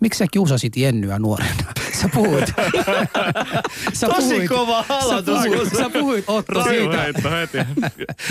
Miksi 0.00 0.18
sä 0.18 0.26
kiusasit 0.30 0.76
Jennyä 0.76 1.18
nuorena? 1.18 1.54
Sä 2.00 2.08
puhuit. 2.14 2.44
sä 3.92 4.06
Tosi 4.06 4.48
kova 4.48 4.84
Sä 4.88 4.94
aloitus. 4.94 5.38
puhuit, 5.44 5.76
sä 5.78 5.90
puhuit 5.90 6.24
Otto 6.26 6.62
siitä. 6.62 7.02
Heitto 7.02 7.30
heti. 7.30 7.58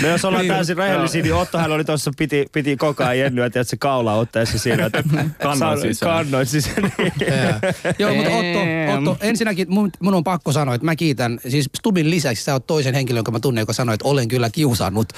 No 0.02 0.08
jos 0.08 0.24
ollaan 0.24 0.42
Niin, 0.42 0.52
täysin 0.54 0.76
rehellisiä, 0.76 1.22
niin 1.22 1.34
Ottohan 1.34 1.72
oli 1.72 1.84
tuossa, 1.84 2.10
piti, 2.18 2.46
piti 2.52 2.76
koko 2.76 3.04
ajan 3.04 3.18
jennyä, 3.18 3.46
että 3.46 3.64
se 3.64 3.76
kaula 3.76 4.14
ottaessa 4.14 4.58
siinä. 4.58 4.86
Että 4.86 5.02
Kannoin 5.42 5.80
sisään. 5.80 6.12
Kannoin 6.16 6.46
sisään. 6.46 6.92
Niin. 6.98 7.12
Joo. 7.20 7.72
Joo, 7.98 8.14
mutta 8.14 8.30
Otto. 8.30 9.10
Otto, 9.10 9.26
ensinnäkin 9.26 9.66
mun, 9.70 9.90
mun 10.00 10.14
on 10.14 10.24
pakko 10.24 10.52
sanoa, 10.52 10.74
että 10.74 10.84
mä 10.84 10.96
kiitän, 10.96 11.40
siis 11.48 11.68
Stubin 11.78 12.10
lisäksi 12.10 12.44
sä 12.44 12.52
oot 12.52 12.66
toisen 12.66 12.94
henkilön, 12.94 13.18
jonka 13.18 13.30
mä 13.32 13.40
tunnen, 13.40 13.62
joka 13.62 13.72
sanoi, 13.72 13.94
että 13.94 14.08
olen 14.08 14.28
kyllä 14.28 14.50
kiusannut 14.50 15.12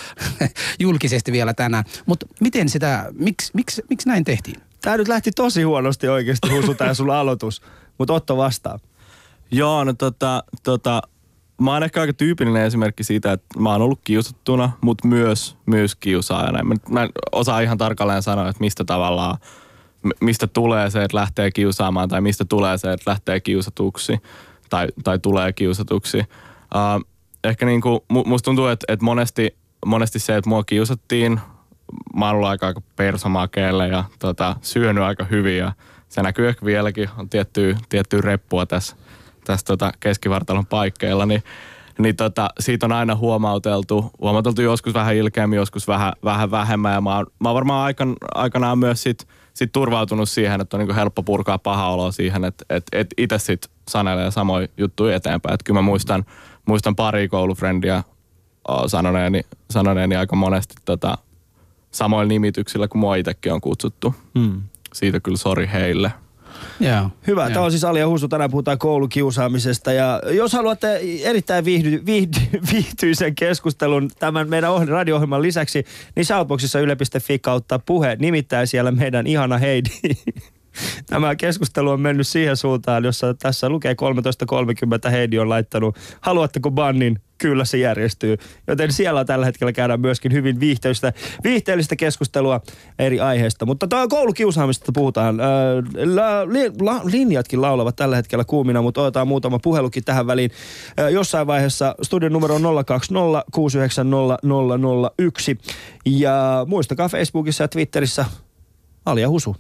julkisesti 0.79 1.33
vielä 1.33 1.55
tänään. 1.55 1.85
Mutta 2.07 2.27
miten 2.41 2.69
sitä, 2.69 3.07
miksi, 3.19 3.51
miksi, 3.55 3.83
miksi 3.91 4.09
näin 4.09 4.25
tehtiin? 4.25 4.57
Tää 4.83 4.97
nyt 4.97 5.09
lähti 5.09 5.31
tosi 5.31 5.62
huonosti 5.62 6.09
oikeasti, 6.09 6.49
Husu, 6.49 6.75
tää 6.75 6.95
sun 6.95 7.11
aloitus. 7.11 7.62
Mutta 7.99 8.15
Otto 8.15 8.37
vastaa. 8.37 8.79
Joo, 9.51 9.85
no 9.85 9.93
tota, 9.93 10.45
tota, 10.62 11.03
mä 11.61 11.73
oon 11.73 11.83
ehkä 11.83 12.01
aika 12.01 12.12
tyypillinen 12.12 12.65
esimerkki 12.65 13.05
siitä, 13.05 13.33
että 13.33 13.61
mä 13.61 13.73
oon 13.73 13.83
ollut 13.83 14.01
kiusattuna, 14.05 14.73
mutta 14.81 15.09
myös, 15.09 15.57
myös 15.67 15.97
kiusaajana. 15.97 16.65
Mä, 16.65 16.75
mä 16.89 17.03
en 17.03 17.11
osaa 17.33 17.61
ihan 17.61 17.79
tarkalleen 17.79 18.23
sanoa, 18.23 18.49
että 18.49 18.61
mistä 18.61 18.85
tavallaan, 18.85 19.39
mistä 20.21 20.47
tulee 20.47 20.91
se, 20.91 21.05
että 21.05 21.17
lähtee 21.17 21.51
kiusaamaan 21.51 22.09
tai 22.09 22.21
mistä 22.21 22.45
tulee 22.45 22.79
se, 22.79 22.93
että 22.93 23.11
lähtee 23.11 23.41
kiusatuksi 23.41 24.19
tai, 24.71 24.87
tai 25.05 25.19
tulee 25.19 25.53
kiusatuksi. 25.53 26.19
Uh, 26.19 27.07
ehkä 27.45 27.67
niinku, 27.67 28.05
mu- 28.12 28.29
musta 28.29 28.45
tuntuu, 28.45 28.67
että, 28.67 28.93
että 28.93 29.05
monesti, 29.05 29.57
monesti 29.87 30.19
se, 30.19 30.37
että 30.37 30.49
mua 30.49 30.65
kiusattiin, 30.65 31.41
mä 32.17 32.27
oon 32.27 32.35
ollut 32.35 32.49
aika, 32.49 32.67
aika 32.67 32.83
persomakeelle 32.97 33.89
ja 33.89 34.05
tota, 34.19 34.57
syönyt 34.63 35.05
aika 35.05 35.25
hyvin 35.25 35.59
ja 35.59 35.73
se 36.09 36.23
näkyy 36.23 36.49
ehkä 36.49 36.65
vieläkin, 36.65 37.09
on 37.19 37.29
tiettyä, 37.29 37.77
tiettyä 37.89 38.21
reppua 38.21 38.67
tässä, 38.67 38.97
tässä 39.45 39.67
tota 39.67 39.93
keskivartalon 40.01 40.67
paikkeilla, 40.67 41.27
niin, 41.27 41.43
niin 41.99 42.17
tota, 42.17 42.49
siitä 42.61 42.87
on 42.87 42.93
aina 42.93 43.17
huomauteltu, 43.17 44.11
huomauteltu 44.21 44.63
joskus 44.63 44.95
vähän 44.95 45.15
ilkeämmin, 45.15 45.57
joskus 45.57 45.89
vähän, 45.89 46.13
vähän 46.25 46.51
vähemmän 46.51 46.95
ja 46.95 47.01
mä 47.01 47.17
oon, 47.17 47.27
mä 47.39 47.49
oon 47.49 47.55
varmaan 47.55 47.85
aikan, 47.85 48.17
aikanaan 48.35 48.79
myös 48.79 49.03
sit, 49.03 49.29
sit 49.55 49.73
turvautunut 49.73 50.29
siihen, 50.29 50.61
että 50.61 50.77
on 50.77 50.79
niinku 50.79 50.95
helppo 50.95 51.23
purkaa 51.23 51.59
paha 51.59 51.89
olo 51.89 52.13
siihen, 52.13 52.45
että 52.45 52.65
et, 52.71 52.85
et 52.93 53.07
itse 53.19 53.39
sit 53.39 53.71
sanelee 53.89 54.31
samoin 54.31 54.69
juttuja 54.77 55.17
eteenpäin. 55.17 55.55
Et 55.55 55.63
kyllä 55.63 55.79
mä 55.79 55.83
muistan, 55.83 56.25
muistan 56.67 56.97
pari 56.97 57.29
koulufrendiä 57.29 58.03
sanoneeni, 58.87 59.41
sanoneeni 59.71 60.17
aika 60.17 60.37
monesti 60.37 60.75
tota, 60.85 61.19
samoilla 61.93 62.29
nimityksillä 62.29 62.89
kuin 62.89 63.01
mua 63.01 63.17
itsekin 63.17 63.53
on 63.53 63.61
kutsuttu. 63.61 64.15
Hmm. 64.39 64.63
Siitä 64.95 65.21
kyllä 65.21 65.37
sori 65.37 65.69
heille. 65.73 66.13
Joo. 66.81 67.11
Hyvä. 67.27 67.43
Joo. 67.43 67.51
Tämä 67.51 67.65
on 67.65 67.71
siis 67.71 67.85
Alia 67.85 68.09
Husu. 68.09 68.29
Tänään 68.29 68.51
puhutaan 68.51 68.79
koulukiusaamisesta. 68.79 69.93
Ja 69.93 70.23
jos 70.31 70.53
haluatte 70.53 71.01
erittäin 71.23 71.65
viihdy, 71.65 72.07
viihdy, 72.07 72.41
viihtyisen 72.73 73.35
keskustelun 73.35 74.11
tämän 74.19 74.49
meidän 74.49 74.71
oh- 74.71 74.87
radio-ohjelman 74.87 75.43
lisäksi, 75.43 75.85
niin 76.17 76.27
Shoutboxissa 76.27 76.81
yle.fi 76.81 77.39
kautta 77.39 77.79
puhe. 77.79 78.17
Nimittäin 78.21 78.67
siellä 78.67 78.91
meidän 78.91 79.27
ihana 79.27 79.59
Heidi. 79.59 79.91
Tämä 81.07 81.37
keskustelu 81.37 81.91
on 81.91 82.01
mennyt 82.01 82.27
siihen 82.27 82.57
suuntaan, 82.57 83.05
jossa 83.05 83.35
tässä 83.35 83.69
lukee 83.69 83.95
13.30 85.05 85.11
Heidi 85.11 85.39
on 85.39 85.49
laittanut, 85.49 85.97
haluatteko 86.21 86.71
bannin? 86.71 87.21
Kyllä 87.43 87.65
se 87.65 87.79
järjestyy. 87.79 88.37
Joten 88.67 88.93
siellä 88.93 89.25
tällä 89.25 89.47
hetkellä 89.47 89.73
käydään 89.73 90.01
myöskin 90.01 90.33
hyvin 90.33 90.61
viihteellistä, 90.61 91.13
viihteellistä 91.45 91.97
keskustelua 91.97 92.61
eri 92.99 93.21
aiheista. 93.21 93.67
Mutta 93.67 93.87
tuo 93.87 94.09
koulukiusaamista 94.09 94.93
puhutaan. 94.95 95.37
La, 96.15 96.49
li, 96.49 96.71
la, 96.81 97.01
linjatkin 97.05 97.63
laulavat 97.63 97.97
tällä 97.97 98.17
hetkellä 98.17 98.45
kuumina, 98.45 98.83
mutta 98.83 99.01
otetaan 99.01 99.29
muutama 99.29 99.59
puhelukin 99.59 100.05
tähän 100.05 100.27
väliin. 100.27 100.51
Jossain 101.11 101.47
vaiheessa 101.47 101.95
studion 102.03 102.33
numero 102.33 102.55
on 102.55 102.85
020 102.87 103.45
690 103.53 104.39
001. 105.19 105.59
Ja 106.07 106.67
muistakaa 106.69 107.09
Facebookissa 107.09 107.65
ja 107.65 107.69
Twitterissä 107.69 108.25
Alia 109.07 109.29
Husu 109.29 109.57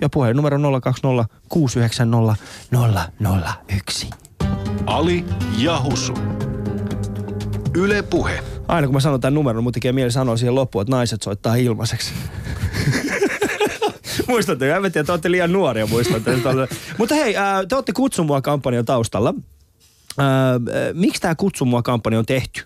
ja 0.00 0.08
puheen 0.08 0.36
numero 0.36 0.80
020 0.80 1.34
690 1.48 2.42
001. 3.76 4.10
Ali 4.90 5.24
ja 5.58 5.82
Husu. 5.82 6.14
Yle 7.74 8.02
Puhe. 8.02 8.42
Aina 8.68 8.86
kun 8.86 8.94
mä 8.94 9.00
sanon 9.00 9.20
tämän 9.20 9.34
numeron, 9.34 9.62
mun 9.62 9.72
tekee 9.72 9.92
mieli 9.92 10.10
sanoa 10.10 10.36
siihen 10.36 10.54
loppuun, 10.54 10.82
että 10.82 10.96
naiset 10.96 11.22
soittaa 11.22 11.54
ilmaiseksi. 11.54 12.12
muistatte, 14.28 14.70
en 14.70 14.82
mä 14.82 14.90
tiedä, 14.90 15.06
te 15.06 15.12
olette 15.12 15.30
liian 15.30 15.52
nuoria 15.52 15.86
muistatte. 15.86 16.30
Mutta 16.98 17.14
hei, 17.14 17.36
ää, 17.36 17.66
te 17.66 17.74
olette 17.74 17.92
Kutsu 17.92 18.24
mua 18.24 18.42
kampanjan 18.42 18.84
taustalla. 18.84 19.34
Ää, 20.18 20.60
miksi 20.92 21.22
tämä 21.22 21.34
Kutsu 21.34 21.64
mua 21.64 21.82
kampanja 21.82 22.18
on 22.18 22.26
tehty? 22.26 22.62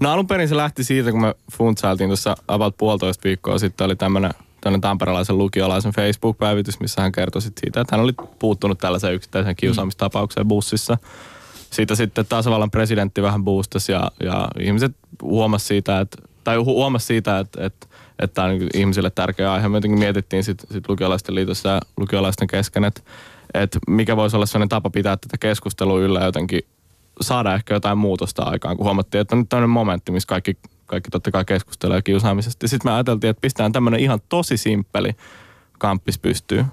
No 0.00 0.10
alun 0.10 0.26
perin 0.26 0.48
se 0.48 0.56
lähti 0.56 0.84
siitä, 0.84 1.10
kun 1.10 1.20
me 1.20 1.34
funtsailtiin 1.52 2.08
tuossa 2.08 2.36
about 2.48 2.76
puolitoista 2.76 3.24
viikkoa 3.24 3.58
sitten, 3.58 3.84
oli 3.84 3.96
tämmöinen 3.96 4.30
tämmöinen 4.66 4.80
tamperelaisen 4.80 5.38
lukiolaisen 5.38 5.92
Facebook-päivitys, 5.92 6.80
missä 6.80 7.02
hän 7.02 7.12
kertoi 7.12 7.42
sit 7.42 7.58
siitä, 7.60 7.80
että 7.80 7.96
hän 7.96 8.04
oli 8.04 8.12
puuttunut 8.38 8.78
tällaiseen 8.78 9.14
yksittäiseen 9.14 9.56
kiusaamistapaukseen 9.56 10.48
bussissa. 10.48 10.98
Siitä 11.70 11.94
sitten 11.94 12.26
tasavallan 12.28 12.70
presidentti 12.70 13.22
vähän 13.22 13.44
boostasi 13.44 13.92
ja, 13.92 14.10
ja 14.22 14.48
ihmiset 14.60 14.92
huomasi 15.22 15.66
siitä, 15.66 16.00
että, 16.00 16.16
tai 16.44 16.56
hu- 16.56 16.64
huomasi 16.64 17.06
siitä, 17.06 17.38
että, 17.38 17.66
että, 17.66 17.86
että 18.18 18.34
tämä 18.34 18.48
on 18.48 18.58
niin 18.58 18.68
ihmisille 18.74 19.10
tärkeä 19.10 19.52
aihe. 19.52 19.68
Me 19.68 19.76
jotenkin 19.76 19.98
mietittiin 19.98 20.44
sitten 20.44 20.66
sit 20.72 20.88
lukiolaisten 20.88 21.34
liitossa 21.34 21.68
ja 21.68 21.80
lukiolaisten 21.96 22.48
kesken, 22.48 22.84
että, 22.84 23.00
että 23.54 23.78
mikä 23.88 24.16
voisi 24.16 24.36
olla 24.36 24.46
sellainen 24.46 24.68
tapa 24.68 24.90
pitää 24.90 25.16
tätä 25.16 25.36
keskustelua 25.40 26.00
yllä 26.00 26.24
jotenkin 26.24 26.60
saada 27.20 27.54
ehkä 27.54 27.74
jotain 27.74 27.98
muutosta 27.98 28.42
aikaan, 28.42 28.76
kun 28.76 28.84
huomattiin, 28.86 29.20
että 29.20 29.34
on 29.34 29.38
nyt 29.38 29.48
tämmöinen 29.48 29.70
momentti, 29.70 30.12
missä 30.12 30.28
kaikki, 30.28 30.56
kaikki 30.86 31.10
totta 31.10 31.30
kai 31.30 31.44
keskustelee 31.44 32.02
kiusaamisesta. 32.02 32.68
Sitten 32.68 32.90
me 32.90 32.94
ajateltiin, 32.94 33.30
että 33.30 33.40
pistetään 33.40 33.72
tämmöinen 33.72 34.00
ihan 34.00 34.20
tosi 34.28 34.56
simppeli 34.56 35.10
kamppis 35.78 36.18
pystyy. 36.18 36.64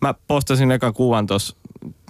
Mä 0.00 0.14
postasin 0.28 0.70
ekan 0.70 0.94
kuvan 0.94 1.26
tuossa 1.26 1.56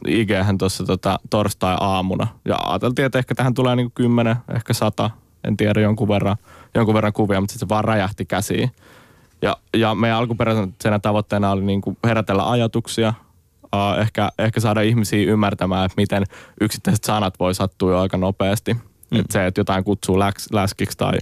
ig 0.07 0.31
tuossa 0.59 0.85
tota, 0.85 1.19
torstai-aamuna 1.31 2.27
ja 2.45 2.57
ajateltiin, 2.67 3.07
että 3.07 3.19
ehkä 3.19 3.35
tähän 3.35 3.55
tulee 3.55 3.77
niinku 3.77 3.93
10, 3.95 4.37
ehkä 4.55 4.73
100, 4.73 5.11
en 5.45 5.57
tiedä 5.57 5.81
jonkun 5.81 6.09
verran, 6.09 6.37
jonkun 6.75 6.95
verran 6.95 7.13
kuvia, 7.13 7.41
mutta 7.41 7.53
sitten 7.53 7.67
se 7.67 7.75
vaan 7.75 7.85
räjähti 7.85 8.25
käsiin. 8.25 8.71
Ja, 9.43 9.57
ja 9.77 9.95
meidän 9.95 10.19
alkuperäisenä 10.19 10.99
tavoitteena 11.03 11.51
oli 11.51 11.65
niinku 11.65 11.97
herätellä 12.05 12.51
ajatuksia, 12.51 13.15
uh, 13.63 14.01
ehkä, 14.01 14.31
ehkä 14.39 14.61
saada 14.61 14.81
ihmisiä 14.81 15.33
ymmärtämään, 15.33 15.87
että 15.87 16.01
miten 16.01 16.25
yksittäiset 16.61 17.05
sanat 17.05 17.35
voi 17.41 17.55
sattua 17.55 17.91
jo 17.91 17.99
aika 17.99 18.17
nopeasti. 18.17 18.75
Mm. 18.75 19.21
Että 19.21 19.33
se, 19.33 19.47
että 19.47 19.61
jotain 19.61 19.85
kutsuu 19.85 20.19
läks, 20.19 20.49
läskiksi 20.53 20.99
tai, 20.99 21.19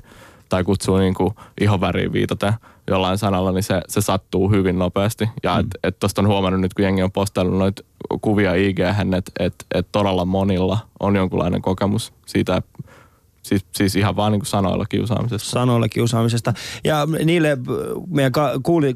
tai 0.48 0.64
kutsuu 0.64 0.96
niinku 0.96 1.34
ihonväriin 1.60 2.12
viitaten 2.12 2.52
jollain 2.90 3.18
sanalla, 3.18 3.52
niin 3.52 3.62
se, 3.62 3.80
se 3.88 4.00
sattuu 4.00 4.50
hyvin 4.50 4.78
nopeasti. 4.78 5.28
Ja 5.42 5.54
mm. 5.54 5.60
että 5.60 5.78
et 5.82 5.98
tuosta 5.98 6.20
on 6.22 6.28
huomannut 6.28 6.60
nyt, 6.60 6.74
kun 6.74 6.84
jengi 6.84 7.02
on 7.02 7.12
postaillut 7.12 7.58
noita 7.58 7.82
kuvia 8.20 8.54
ig 8.54 8.80
että 8.80 9.32
et, 9.38 9.54
et 9.74 9.86
todella 9.92 10.24
monilla 10.24 10.78
on 11.00 11.16
jonkunlainen 11.16 11.62
kokemus 11.62 12.12
siitä, 12.26 12.62
siis, 13.44 13.66
siis 13.76 13.96
ihan 13.96 14.16
vaan 14.16 14.32
niin 14.32 14.40
kuin 14.40 14.46
sanoilla 14.46 14.86
kiusaamisesta. 14.86 15.50
sanoilla 15.50 15.88
kiusaamisesta. 15.88 16.52
Ja 16.84 17.06
niille 17.24 17.50
äh, 17.50 17.58
meidän 18.06 18.32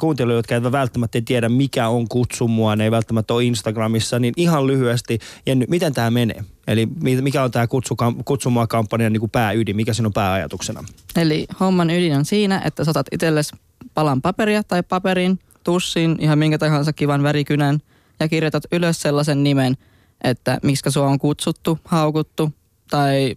kuuntelijoille, 0.00 0.38
jotka 0.38 0.54
eivät 0.54 0.72
välttämättä 0.72 1.18
tiedä, 1.24 1.48
mikä 1.48 1.88
on 1.88 2.08
kutsu 2.08 2.48
mua, 2.48 2.76
ne 2.76 2.84
ei 2.84 2.90
välttämättä 2.90 3.34
ole 3.34 3.44
Instagramissa, 3.44 4.18
niin 4.18 4.34
ihan 4.36 4.66
lyhyesti, 4.66 5.18
Jenny, 5.46 5.66
miten 5.68 5.94
tämä 5.94 6.10
menee? 6.10 6.44
Eli 6.66 6.86
mi- 7.02 7.22
mikä 7.22 7.42
on 7.42 7.50
tämä 7.50 7.66
kutsu, 7.66 7.96
kutsu 8.24 8.50
mua 8.50 8.66
kampanjan 8.66 9.12
niin 9.12 9.20
kuin 9.20 9.30
pääydin, 9.30 9.76
mikä 9.76 9.92
siinä 9.92 10.06
on 10.06 10.12
pääajatuksena? 10.12 10.84
Eli 11.16 11.46
homman 11.60 11.90
ydin 11.90 12.16
on 12.16 12.24
siinä, 12.24 12.62
että 12.64 12.84
sä 12.84 12.90
otat 12.90 13.06
itsellesi 13.12 13.56
palan 13.94 14.22
paperia 14.22 14.62
tai 14.62 14.82
paperin, 14.82 15.38
tussin, 15.64 16.16
ihan 16.20 16.38
minkä 16.38 16.58
tahansa 16.58 16.92
kivan 16.92 17.22
värikynän 17.22 17.78
ja 18.20 18.28
kirjoitat 18.28 18.62
ylös 18.72 19.00
sellaisen 19.02 19.44
nimen, 19.44 19.76
että 20.24 20.58
miksi 20.62 20.90
sua 20.90 21.06
on 21.06 21.18
kutsuttu, 21.18 21.78
haukuttu 21.84 22.52
tai 22.90 23.36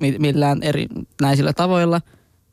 millään 0.00 0.62
eri 0.62 0.86
näisillä 1.20 1.52
tavoilla. 1.52 2.00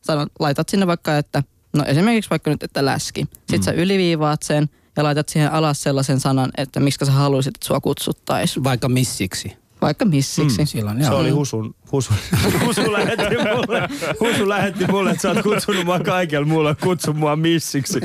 Sanot, 0.01 0.29
laitat 0.39 0.69
sinne 0.69 0.87
vaikka, 0.87 1.17
että 1.17 1.43
no 1.73 1.83
esimerkiksi 1.87 2.29
vaikka 2.29 2.51
nyt, 2.51 2.63
että 2.63 2.85
läski. 2.85 3.27
Sitten 3.33 3.59
mm. 3.59 3.63
sä 3.63 3.71
yliviivaat 3.71 4.43
sen 4.43 4.69
ja 4.97 5.03
laitat 5.03 5.29
siihen 5.29 5.51
alas 5.51 5.83
sellaisen 5.83 6.19
sanan, 6.19 6.51
että 6.57 6.79
miksi 6.79 7.05
sä 7.05 7.11
haluaisit, 7.11 7.55
että 7.55 7.67
sua 7.67 7.79
kutsuttaisiin. 7.79 8.63
Vaikka 8.63 8.89
missiksi. 8.89 9.62
Vaikka 9.83 10.05
missiksi. 10.05 10.61
Mm, 10.61 10.65
silloin, 10.65 11.03
Se 11.03 11.09
joo. 11.09 11.19
oli 11.19 11.29
Husun, 11.29 11.75
Husun, 11.91 12.15
Husu 12.65 12.93
lähetti 12.93 13.35
mulle, 13.37 13.89
Husu 14.19 14.49
lähetti 14.49 14.87
mulle, 14.87 15.11
että 15.11 15.21
sä 15.21 15.29
oot 15.29 15.41
kutsunut 15.41 15.85
mua 15.85 15.99
kaikella 15.99 16.47
muulla, 16.47 16.75
kutsu 16.75 17.13
mua 17.13 17.35
missiksi. 17.35 17.99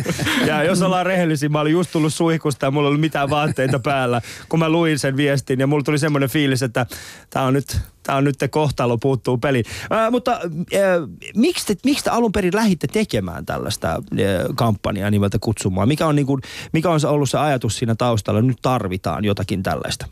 Ja 0.46 0.62
jos 0.64 0.82
ollaan 0.82 1.06
rehellisiä, 1.06 1.48
mä 1.48 1.60
olin 1.60 1.72
just 1.72 1.92
tullut 1.92 2.14
suihkusta 2.14 2.66
ja 2.66 2.70
mulla 2.70 2.86
ei 2.86 2.88
ollut 2.88 3.00
mitään 3.00 3.30
vaatteita 3.30 3.78
päällä, 3.78 4.20
kun 4.48 4.58
mä 4.58 4.68
luin 4.68 4.98
sen 4.98 5.16
viestin 5.16 5.60
ja 5.60 5.66
mulla 5.66 5.82
tuli 5.82 5.98
semmoinen 5.98 6.28
fiilis, 6.28 6.62
että 6.62 6.86
tää 7.30 7.42
on 7.42 7.54
nyt, 7.54 7.78
tää 8.02 8.16
on 8.16 8.24
nyt 8.24 8.38
te 8.38 8.48
kohtalo 8.48 8.98
puuttuu 8.98 9.38
peliin. 9.38 9.64
Ää, 9.90 10.10
mutta 10.10 10.32
ää, 10.32 10.40
miksi, 11.34 11.66
te, 11.66 11.76
miksi 11.84 12.04
te 12.04 12.10
alun 12.10 12.32
perin 12.32 12.54
lähditte 12.54 12.86
tekemään 12.86 13.46
tällaista 13.46 13.88
ää, 13.88 13.98
kampanjaa 14.54 15.10
nimeltä 15.10 15.38
kutsumaan? 15.40 15.88
Mikä 15.88 16.06
on, 16.06 16.16
niin 16.16 16.26
kuin, 16.26 16.42
mikä 16.72 16.90
on 16.90 17.00
se 17.00 17.06
ollut 17.06 17.30
se 17.30 17.38
ajatus 17.38 17.78
siinä 17.78 17.94
taustalla, 17.94 18.42
nyt 18.42 18.58
tarvitaan 18.62 19.24
jotakin 19.24 19.62
tällaista? 19.62 20.06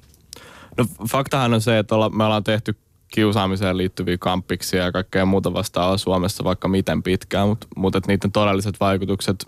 No 0.79 0.85
faktahan 1.11 1.55
on 1.55 1.61
se, 1.61 1.79
että 1.79 1.95
olla, 1.95 2.11
me 2.11 2.25
ollaan 2.25 2.45
tehty 2.45 2.77
kiusaamiseen 3.09 3.77
liittyviä 3.77 4.17
kamppiksia 4.19 4.85
ja 4.85 4.93
kaikkea 4.93 5.27
muuta 5.27 5.53
vastaavaa 5.53 5.99
Suomessa 5.99 6.45
vaikka 6.45 6.69
miten 6.69 7.03
pitkään, 7.03 7.49
mutta 7.49 7.67
mut 7.77 7.97
et 7.97 8.07
niiden 8.07 8.33
todelliset 8.33 8.81
vaikutukset 8.81 9.45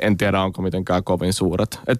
en 0.00 0.16
tiedä 0.16 0.42
onko 0.42 0.62
mitenkään 0.62 1.04
kovin 1.04 1.32
suuret. 1.32 1.80
Et 1.86 1.98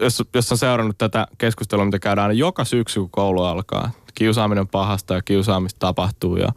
jos, 0.00 0.22
jos 0.34 0.52
on 0.52 0.58
seurannut 0.58 0.98
tätä 0.98 1.26
keskustelua, 1.38 1.84
mitä 1.84 1.98
käydään 1.98 2.28
aina 2.28 2.38
joka 2.38 2.64
syksy, 2.64 3.00
kun 3.00 3.10
koulu 3.10 3.42
alkaa, 3.42 3.90
kiusaaminen 4.14 4.68
pahasta 4.68 5.14
ja 5.14 5.22
kiusaamista 5.22 5.78
tapahtuu 5.78 6.36
ja, 6.36 6.48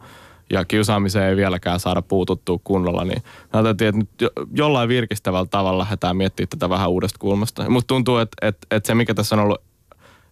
ja 0.50 0.64
kiusaamiseen 0.64 1.28
ei 1.28 1.36
vieläkään 1.36 1.80
saada 1.80 2.02
puututtua 2.02 2.60
kunnolla, 2.64 3.04
niin 3.04 3.22
me 3.24 3.48
ajateltiin, 3.52 3.88
että 3.88 3.98
nyt 3.98 4.20
jo, 4.20 4.30
jollain 4.54 4.88
virkistävällä 4.88 5.46
tavalla 5.46 5.78
lähdetään 5.78 6.16
miettimään 6.16 6.48
tätä 6.48 6.68
vähän 6.68 6.90
uudesta 6.90 7.18
kulmasta. 7.18 7.70
Musta 7.70 7.88
tuntuu, 7.88 8.18
että, 8.18 8.48
että, 8.48 8.66
että 8.70 8.86
se 8.86 8.94
mikä 8.94 9.14
tässä 9.14 9.34
on 9.36 9.42
ollut 9.42 9.62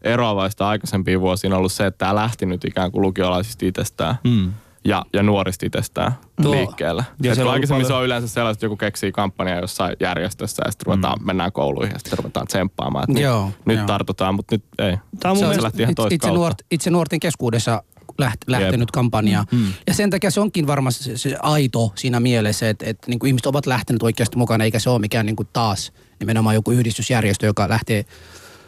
eroavaista 0.03 0.69
aikaisempiin 0.69 1.21
vuosiin 1.21 1.53
on 1.53 1.59
ollut 1.59 1.73
se, 1.73 1.87
että 1.87 1.99
tämä 1.99 2.15
lähti 2.15 2.47
nyt 2.47 2.65
ikään 2.65 2.93
kuin 2.93 3.03
lukiolaisista 3.03 3.67
itsestään. 3.67 4.15
Mm. 4.25 4.53
Ja, 4.85 5.05
ja 5.13 5.23
nuorista 5.23 5.67
itsestään 5.67 6.13
Tuo- 6.43 6.51
liikkeelle. 6.51 7.05
Ja 7.23 7.33
on 7.33 7.49
aikaisemmin 7.49 7.73
ollut 7.73 7.87
se 7.87 7.95
on 7.95 8.05
yleensä 8.05 8.29
sellaista, 8.29 8.57
että 8.57 8.67
joku 8.67 8.77
keksii 8.77 9.13
kampanjaa 9.13 9.61
jossain 9.61 9.97
järjestössä 10.01 10.63
ja 10.67 10.71
sitten 10.71 10.87
ruvetaan, 10.87 11.25
mennään 11.25 11.53
kouluihin 11.53 11.93
ja 11.93 11.99
sitten 11.99 12.19
ruvetaan 12.19 12.47
tsemppaamaan. 12.47 13.11
Että 13.11 13.23
Joo, 13.23 13.47
nyt, 13.47 13.55
nyt 13.67 13.77
joo. 13.77 13.87
tartutaan, 13.87 14.35
mutta 14.35 14.55
nyt 14.55 14.65
ei. 14.79 14.97
Tämä 15.21 15.33
on 15.33 15.37
mun 15.37 15.39
Se 15.39 15.45
on 15.45 15.49
mielestä, 15.49 15.63
lähti 15.63 15.83
ihan 15.83 15.91
itse, 15.93 16.19
kautta. 16.19 16.39
nuort, 16.39 16.59
itse 16.71 16.91
nuorten 16.91 17.21
keskuudessa 17.21 17.83
läht, 18.19 18.39
lähtenyt 18.47 18.91
kampanja. 18.91 19.45
Mm. 19.53 19.73
Ja 19.87 19.95
sen 19.95 20.11
takia 20.11 20.31
se 20.31 20.41
onkin 20.41 20.67
varmasti 20.67 21.05
se, 21.05 21.17
se 21.17 21.37
aito 21.43 21.93
siinä 21.95 22.21
mielessä, 22.21 22.69
että, 22.69 22.85
että 22.89 23.11
niin 23.11 23.19
kuin 23.19 23.29
ihmiset 23.29 23.47
ovat 23.47 23.67
lähteneet 23.67 24.03
oikeasti 24.03 24.37
mukana, 24.37 24.65
eikä 24.65 24.79
se 24.79 24.91
ole 24.91 24.99
mikään 24.99 25.27
niin 25.27 25.37
kuin 25.37 25.49
taas 25.53 25.93
nimenomaan 26.21 26.55
joku 26.55 26.71
yhdistysjärjestö, 26.71 27.47
joka 27.47 27.69
lähtee 27.69 28.05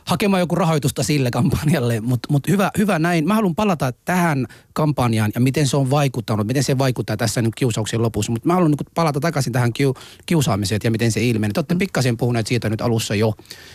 hakemaan 0.05 0.41
joku 0.41 0.55
rahoitusta 0.55 1.03
sille 1.03 1.31
kampanjalle, 1.31 2.01
mutta 2.01 2.29
mut 2.33 2.49
hyvä, 2.49 2.71
hyvä 2.79 2.99
näin. 2.99 3.29
Mä 3.29 3.35
haluan 3.35 3.55
palata 3.55 3.93
tähän 4.05 4.47
kampanjaan 4.73 5.33
ja 5.35 5.41
miten 5.41 5.67
se 5.67 5.77
on 5.77 5.91
vaikuttanut, 5.91 6.47
miten 6.47 6.65
se 6.65 6.79
vaikuttaa 6.79 7.17
tässä 7.17 7.43
nyt 7.43 7.55
kiusauksien 7.55 8.03
lopussa. 8.03 8.33
Mutta 8.33 8.49
mä 8.49 8.55
haluan 8.55 8.71
niin 8.71 8.91
palata 8.95 9.21
takaisin 9.21 9.53
tähän 9.53 9.73
kiu, 9.73 9.95
kiusaamiseen 10.27 10.81
ja 10.85 10.91
miten 10.91 11.13
se 11.13 11.25
ilmenee. 11.25 11.53
Te 11.53 11.61
olette 11.61 11.75
pikkasen 11.75 12.17
puhuneet 12.17 12.47
siitä 12.47 12.71
nyt 12.71 12.81
alussa 12.81 13.15
jo. 13.15 13.35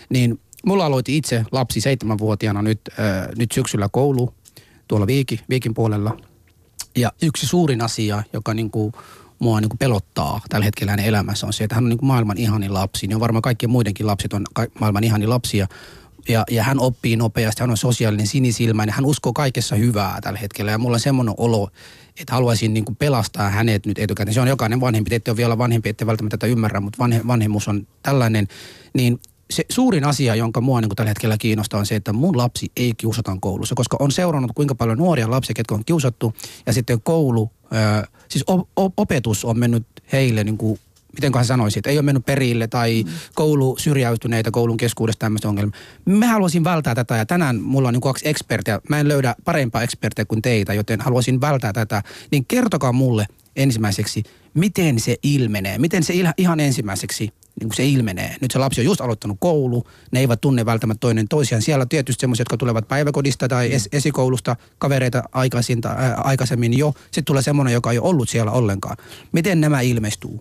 Niin 0.09 0.39
mulla 0.65 0.85
aloitti 0.85 1.17
itse 1.17 1.45
lapsi 1.51 1.81
seitsemänvuotiaana 1.81 2.61
nyt, 2.61 2.81
äh, 2.99 3.27
nyt 3.37 3.51
syksyllä 3.51 3.89
koulu 3.91 4.33
tuolla 4.87 5.07
Viikin, 5.07 5.39
Viikin 5.49 5.73
puolella. 5.73 6.17
Ja 6.95 7.11
yksi 7.21 7.47
suurin 7.47 7.81
asia, 7.81 8.23
joka 8.33 8.53
niin 8.53 8.71
kuin 8.71 8.93
mua 9.39 9.61
niin 9.61 9.69
kuin 9.69 9.77
pelottaa 9.77 10.41
tällä 10.49 10.65
hetkellä 10.65 10.91
hänen 10.91 11.05
elämässä 11.05 11.47
on 11.47 11.53
se, 11.53 11.63
että 11.63 11.75
hän 11.75 11.83
on 11.83 11.89
niin 11.89 11.97
kuin 11.97 12.07
maailman 12.07 12.37
ihanin 12.37 12.73
lapsi. 12.73 13.07
Niin 13.07 13.15
on 13.15 13.21
varmaan 13.21 13.41
kaikkien 13.41 13.69
muidenkin 13.69 14.07
lapset 14.07 14.33
on 14.33 14.43
maailman 14.79 15.03
ihanin 15.03 15.29
lapsia. 15.29 15.67
Ja, 16.29 16.43
ja 16.51 16.63
hän 16.63 16.79
oppii 16.79 17.15
nopeasti, 17.15 17.63
hän 17.63 17.69
on 17.69 17.77
sosiaalinen, 17.77 18.27
sinisilmäinen, 18.27 18.95
hän 18.95 19.05
uskoo 19.05 19.33
kaikessa 19.33 19.75
hyvää 19.75 20.21
tällä 20.21 20.39
hetkellä. 20.39 20.71
Ja 20.71 20.77
mulla 20.77 20.95
on 20.95 20.99
semmoinen 20.99 21.35
olo, 21.37 21.69
että 22.19 22.33
haluaisin 22.33 22.73
niin 22.73 22.85
kuin 22.85 22.95
pelastaa 22.95 23.49
hänet 23.49 23.85
nyt 23.85 23.99
etukäteen. 23.99 24.33
Se 24.33 24.41
on 24.41 24.47
jokainen 24.47 24.81
vanhempi, 24.81 25.09
te 25.09 25.15
ette 25.15 25.31
ole 25.31 25.37
vielä 25.37 25.57
vanhempi, 25.57 25.89
ette 25.89 26.05
välttämättä 26.05 26.37
tätä 26.37 26.51
ymmärrä, 26.51 26.79
mutta 26.79 26.97
vanhe, 26.99 27.21
vanhemmuus 27.27 27.67
on 27.67 27.87
tällainen. 28.03 28.47
Niin 28.93 29.19
se 29.49 29.65
suurin 29.69 30.03
asia, 30.03 30.35
jonka 30.35 30.61
mua 30.61 30.81
niin 30.81 30.95
tällä 30.95 31.09
hetkellä 31.09 31.37
kiinnostaa, 31.37 31.79
on 31.79 31.85
se, 31.85 31.95
että 31.95 32.13
mun 32.13 32.37
lapsi 32.37 32.71
ei 32.77 32.93
kiusata 32.97 33.37
koulussa, 33.41 33.75
koska 33.75 33.97
on 33.99 34.11
seurannut 34.11 34.51
kuinka 34.55 34.75
paljon 34.75 34.97
nuoria 34.97 35.31
lapsia, 35.31 35.53
ketkä 35.53 35.75
on 35.75 35.85
kiusattu, 35.85 36.33
ja 36.65 36.73
sitten 36.73 37.01
koulu, 37.01 37.51
ö, 37.63 38.07
siis 38.29 38.43
op- 38.47 38.69
op- 38.75 38.93
opetus 38.97 39.45
on 39.45 39.59
mennyt 39.59 39.87
heille 40.11 40.43
niin 40.43 40.57
kuin 40.57 40.79
miten 41.17 41.31
hän 41.35 41.45
sanoisi, 41.45 41.79
että 41.79 41.89
ei 41.89 41.97
ole 41.97 42.05
mennyt 42.05 42.25
perille 42.25 42.67
tai 42.67 43.03
koulu 43.35 43.75
syrjäytyneitä 43.79 44.51
koulun 44.51 44.77
keskuudesta 44.77 45.19
tämmöistä 45.19 45.49
ongelmaa. 45.49 45.79
Mä 46.05 46.27
haluaisin 46.27 46.63
välttää 46.63 46.95
tätä 46.95 47.17
ja 47.17 47.25
tänään 47.25 47.61
mulla 47.61 47.87
on 47.87 47.93
niin 47.93 48.01
kaksi 48.01 48.29
ekspertiä. 48.29 48.79
Mä 48.89 48.99
en 48.99 49.07
löydä 49.07 49.35
parempaa 49.45 49.83
ekspertiä 49.83 50.25
kuin 50.25 50.41
teitä, 50.41 50.73
joten 50.73 51.01
haluaisin 51.01 51.41
välttää 51.41 51.73
tätä. 51.73 52.03
Niin 52.31 52.45
kertokaa 52.45 52.93
mulle 52.93 53.25
ensimmäiseksi, 53.55 54.23
miten 54.53 54.99
se 54.99 55.15
ilmenee, 55.23 55.77
miten 55.77 56.03
se 56.03 56.13
ihan 56.37 56.59
ensimmäiseksi 56.59 57.29
niin 57.59 57.69
kuin 57.69 57.75
se 57.75 57.85
ilmenee. 57.85 58.35
Nyt 58.41 58.51
se 58.51 58.59
lapsi 58.59 58.81
on 58.81 58.85
just 58.85 59.01
aloittanut 59.01 59.37
koulu, 59.39 59.87
ne 60.11 60.19
eivät 60.19 60.41
tunne 60.41 60.65
välttämättä 60.65 60.99
toinen 60.99 61.27
toisiaan. 61.27 61.61
Siellä 61.61 61.81
on 61.81 61.89
tietysti 61.89 62.21
semmoisia, 62.21 62.41
jotka 62.41 62.57
tulevat 62.57 62.87
päiväkodista 62.87 63.47
tai 63.47 63.69
es- 63.69 63.89
esikoulusta, 63.91 64.55
kavereita 64.77 65.23
aikaisin, 65.31 65.81
tai, 65.81 65.95
ää, 65.97 66.15
aikaisemmin 66.15 66.77
jo. 66.77 66.93
Sitten 67.03 67.25
tulee 67.25 67.41
semmoinen, 67.41 67.73
joka 67.73 67.91
ei 67.91 67.99
ole 67.99 68.09
ollut 68.09 68.29
siellä 68.29 68.51
ollenkaan. 68.51 68.97
Miten 69.31 69.61
nämä 69.61 69.81
ilmestyy? 69.81 70.39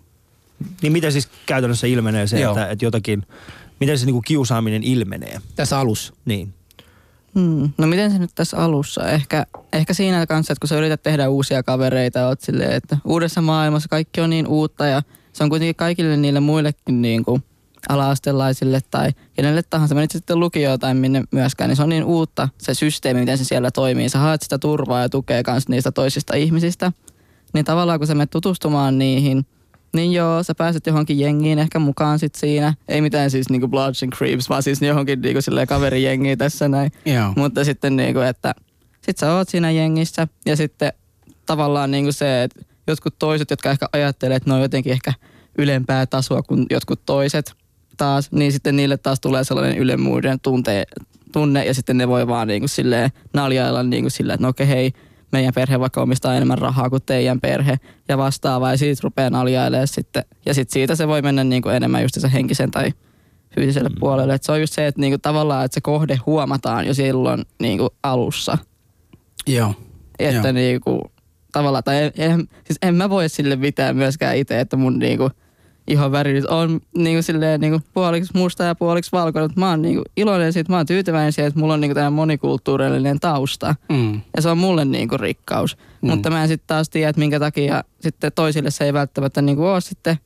Niin 0.82 0.92
miten 0.92 1.12
siis 1.12 1.28
käytännössä 1.46 1.86
ilmenee 1.86 2.26
se, 2.26 2.40
Joo. 2.40 2.52
että, 2.52 2.70
että 2.70 2.84
jotakin, 2.84 3.22
miten 3.80 3.98
se 3.98 4.06
niinku 4.06 4.22
kiusaaminen 4.22 4.82
ilmenee? 4.82 5.40
Tässä 5.56 5.78
alussa. 5.78 6.14
Niin. 6.24 6.54
Hmm. 7.34 7.70
No 7.78 7.86
miten 7.86 8.10
se 8.10 8.18
nyt 8.18 8.30
tässä 8.34 8.56
alussa? 8.56 9.10
Ehkä, 9.10 9.46
ehkä 9.72 9.94
siinä 9.94 10.26
kanssa, 10.26 10.52
että 10.52 10.60
kun 10.60 10.68
sä 10.68 10.76
yrität 10.76 11.02
tehdä 11.02 11.28
uusia 11.28 11.62
kavereita, 11.62 12.28
oot 12.28 12.40
silleen, 12.40 12.72
että 12.72 12.96
uudessa 13.04 13.40
maailmassa 13.40 13.88
kaikki 13.88 14.20
on 14.20 14.30
niin 14.30 14.46
uutta 14.46 14.86
ja 14.86 15.02
se 15.32 15.44
on 15.44 15.50
kuitenkin 15.50 15.76
kaikille 15.76 16.16
niille 16.16 16.40
muillekin 16.40 17.02
niin 17.02 17.24
kuin 17.24 17.42
ala-astelaisille 17.88 18.80
tai 18.90 19.12
kenelle 19.34 19.62
tahansa, 19.62 19.94
menit 19.94 20.10
sitten 20.10 20.40
lukioon 20.40 20.78
tai 20.78 20.94
minne 20.94 21.24
myöskään, 21.30 21.68
niin 21.68 21.76
se 21.76 21.82
on 21.82 21.88
niin 21.88 22.04
uutta 22.04 22.48
se 22.58 22.74
systeemi, 22.74 23.20
miten 23.20 23.38
se 23.38 23.44
siellä 23.44 23.70
toimii. 23.70 24.08
Sä 24.08 24.18
haet 24.18 24.42
sitä 24.42 24.58
turvaa 24.58 25.00
ja 25.00 25.08
tukea 25.08 25.42
myös 25.46 25.68
niistä 25.68 25.92
toisista 25.92 26.36
ihmisistä. 26.36 26.92
Niin 27.52 27.64
tavallaan 27.64 27.98
kun 27.98 28.06
sä 28.06 28.14
menet 28.14 28.30
tutustumaan 28.30 28.98
niihin, 28.98 29.46
niin 29.96 30.12
joo, 30.12 30.42
sä 30.42 30.54
pääset 30.54 30.86
johonkin 30.86 31.20
jengiin 31.20 31.58
ehkä 31.58 31.78
mukaan 31.78 32.18
sit 32.18 32.34
siinä. 32.34 32.74
Ei 32.88 33.00
mitään 33.00 33.30
siis 33.30 33.50
niinku 33.50 33.68
Bloods 33.68 34.02
and 34.02 34.12
Creeps, 34.12 34.48
vaan 34.48 34.62
siis 34.62 34.82
johonkin 34.82 35.20
niinku 35.20 35.42
silleen 35.42 35.66
kaverijengiin 35.66 36.38
tässä 36.38 36.68
näin. 36.68 36.92
Joo. 37.04 37.32
Mutta 37.36 37.64
sitten 37.64 37.96
niinku, 37.96 38.20
että 38.20 38.54
sit 39.02 39.18
sä 39.18 39.34
oot 39.34 39.48
siinä 39.48 39.70
jengissä 39.70 40.28
ja 40.46 40.56
sitten 40.56 40.92
tavallaan 41.46 41.90
niinku 41.90 42.12
se, 42.12 42.42
että 42.42 42.62
jotkut 42.86 43.18
toiset, 43.18 43.50
jotka 43.50 43.70
ehkä 43.70 43.86
ajattelee, 43.92 44.36
että 44.36 44.50
ne 44.50 44.54
on 44.54 44.62
jotenkin 44.62 44.92
ehkä 44.92 45.12
ylempää 45.58 46.06
tasoa 46.06 46.42
kuin 46.42 46.66
jotkut 46.70 47.00
toiset 47.06 47.54
taas, 47.96 48.32
niin 48.32 48.52
sitten 48.52 48.76
niille 48.76 48.96
taas 48.96 49.20
tulee 49.20 49.44
sellainen 49.44 49.78
ylemmyyden 49.78 50.40
tunte, 50.40 50.84
tunne 51.32 51.64
ja 51.64 51.74
sitten 51.74 51.96
ne 51.96 52.08
voi 52.08 52.26
vaan 52.26 52.48
niinku 52.48 52.68
silleen 52.68 53.10
naljailla 53.34 53.82
niinku 53.82 54.10
silleen, 54.10 54.34
että 54.34 54.46
no 54.46 54.48
okei 54.48 54.68
hei, 54.68 54.92
meidän 55.32 55.54
perhe 55.54 55.80
vaikka 55.80 56.02
omistaa 56.02 56.34
enemmän 56.34 56.58
rahaa 56.58 56.90
kuin 56.90 57.02
teidän 57.06 57.40
perhe 57.40 57.76
ja 58.08 58.18
vastaavaa 58.18 58.70
ja 58.70 58.78
siitä 58.78 59.00
rupeaa 59.04 59.30
naljailemaan 59.30 59.88
sitten. 59.88 60.24
Ja 60.46 60.54
sitten 60.54 60.72
siitä 60.72 60.94
se 60.94 61.08
voi 61.08 61.22
mennä 61.22 61.44
niinku 61.44 61.68
enemmän 61.68 62.02
just 62.02 62.14
se 62.20 62.32
henkisen 62.32 62.70
tai 62.70 62.92
fyysiselle 63.54 63.88
mm. 63.88 64.00
puolelle. 64.00 64.34
Et 64.34 64.42
se 64.42 64.52
on 64.52 64.60
just 64.60 64.72
se, 64.72 64.86
että 64.86 65.00
niinku 65.00 65.18
tavallaan 65.18 65.64
että 65.64 65.74
se 65.74 65.80
kohde 65.80 66.18
huomataan 66.26 66.86
jo 66.86 66.94
silloin 66.94 67.44
niinku 67.60 67.88
alussa. 68.02 68.58
Joo. 69.46 69.74
Että 70.18 70.48
Joo. 70.48 70.52
niinku, 70.52 71.02
tavallaan, 71.52 71.84
tai 71.84 72.02
en, 72.02 72.12
en, 72.16 72.48
siis 72.64 72.78
en 72.82 72.94
mä 72.94 73.10
voi 73.10 73.28
sille 73.28 73.56
mitään 73.56 73.96
myöskään 73.96 74.36
itse, 74.36 74.60
että 74.60 74.76
mun 74.76 74.98
niinku, 74.98 75.30
ihon 75.86 76.12
väri 76.12 76.32
nyt 76.32 76.44
on 76.44 76.80
niinku 76.96 77.22
silleen 77.22 77.60
niinku 77.60 77.80
puoliksi 77.94 78.32
musta 78.34 78.64
ja 78.64 78.74
puoliksi 78.74 79.12
valkoinen. 79.12 79.50
Mä 79.56 79.70
oon 79.70 79.82
niinku 79.82 80.02
iloinen 80.16 80.52
siitä, 80.52 80.72
mä 80.72 80.76
oon 80.76 80.86
tyytyväinen 80.86 81.32
siihen, 81.32 81.48
että 81.48 81.60
mulla 81.60 81.74
on 81.74 81.80
niinku 81.80 81.94
tämä 81.94 82.10
monikulttuurillinen 82.10 83.20
tausta. 83.20 83.74
Mm. 83.88 84.20
Ja 84.36 84.42
se 84.42 84.48
on 84.48 84.58
mulle 84.58 84.84
niinku 84.84 85.16
rikkaus. 85.16 85.76
Mm. 86.02 86.10
Mutta 86.10 86.30
mä 86.30 86.42
en 86.42 86.48
sitten 86.48 86.66
taas 86.66 86.88
tiedä, 86.88 87.08
että 87.08 87.20
minkä 87.20 87.40
takia 87.40 87.84
sitten 88.00 88.32
toisille 88.34 88.70
se 88.70 88.84
ei 88.84 88.92
välttämättä 88.92 89.42
niinku 89.42 89.64
ole 89.64 89.80
sitten, 89.80 90.16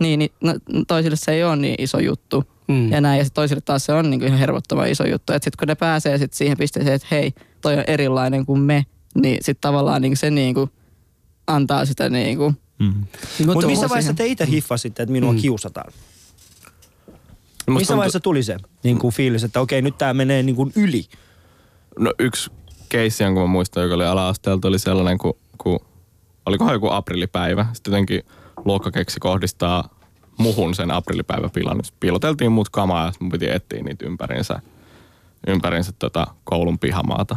niin, 0.00 0.18
niin 0.18 0.30
no, 0.40 0.54
toisille 0.88 1.16
se 1.16 1.32
ei 1.32 1.44
ole 1.44 1.56
niin 1.56 1.74
iso 1.78 1.98
juttu. 1.98 2.44
Mm. 2.68 2.92
Ja 2.92 3.00
näin, 3.00 3.18
ja 3.18 3.24
toisille 3.34 3.60
taas 3.60 3.86
se 3.86 3.92
on 3.92 4.10
niinku 4.10 4.26
ihan 4.26 4.38
hervottoman 4.38 4.88
iso 4.88 5.06
juttu. 5.06 5.32
Että 5.32 5.44
sitten 5.44 5.58
kun 5.58 5.68
ne 5.68 5.74
pääsee 5.74 6.18
sit 6.18 6.32
siihen 6.32 6.56
pisteeseen, 6.56 6.96
että 6.96 7.08
hei, 7.10 7.32
toi 7.60 7.74
on 7.74 7.84
erilainen 7.86 8.46
kuin 8.46 8.60
me, 8.60 8.86
niin 9.14 9.38
sitten 9.40 9.60
tavallaan 9.60 10.02
niinku 10.02 10.16
se 10.16 10.30
niinku 10.30 10.70
antaa 11.46 11.84
sitä 11.84 12.08
niinku, 12.08 12.54
Mm. 12.78 12.86
Niin, 13.38 13.46
Mutta 13.46 13.66
missä 13.66 13.80
siihen. 13.80 13.88
vaiheessa 13.90 14.14
te 14.14 14.26
itse 14.26 14.46
hiffasitte, 14.46 15.02
että 15.02 15.12
minua 15.12 15.32
Mm. 15.32 15.38
kiusataan? 15.38 15.92
Musta 15.92 17.78
Missä 17.78 17.86
tuntuu- 17.86 17.96
vaiheessa 17.96 18.20
tuli 18.20 18.42
se 18.42 18.56
niin 18.82 18.98
kuin 18.98 19.14
fiilis, 19.14 19.44
että 19.44 19.60
okei, 19.60 19.82
nyt 19.82 19.98
tämä 19.98 20.14
menee 20.14 20.42
niin 20.42 20.56
kuin 20.56 20.72
yli? 20.76 21.04
No 21.98 22.12
yksi 22.18 22.50
keissi, 22.88 23.24
jonka 23.24 23.40
mä 23.40 23.46
muistan, 23.46 23.82
joka 23.82 23.94
oli 23.94 24.04
ala-asteelta, 24.06 24.68
oli 24.68 24.78
sellainen, 24.78 25.18
kun, 25.18 25.34
kun 25.58 25.80
olikohan 26.46 26.72
joku 26.74 26.90
aprillipäivä. 26.90 27.66
Sitten 27.72 27.90
jotenkin 27.90 28.22
luokkakeksi 28.64 29.20
kohdistaa 29.20 29.88
muhun 30.38 30.74
sen 30.74 30.90
aprillipäiväpilan. 30.90 31.84
Sitten 31.84 32.00
Piiloteltiin 32.00 32.52
mut 32.52 32.68
kamaa 32.68 33.06
ja 33.06 33.12
mun 33.20 33.30
piti 33.30 33.50
etsiä 33.50 33.82
niitä 33.82 34.06
ympärinsä, 34.06 34.60
ympärinsä 35.46 35.92
tota 35.98 36.26
koulun 36.44 36.78
pihamaata. 36.78 37.36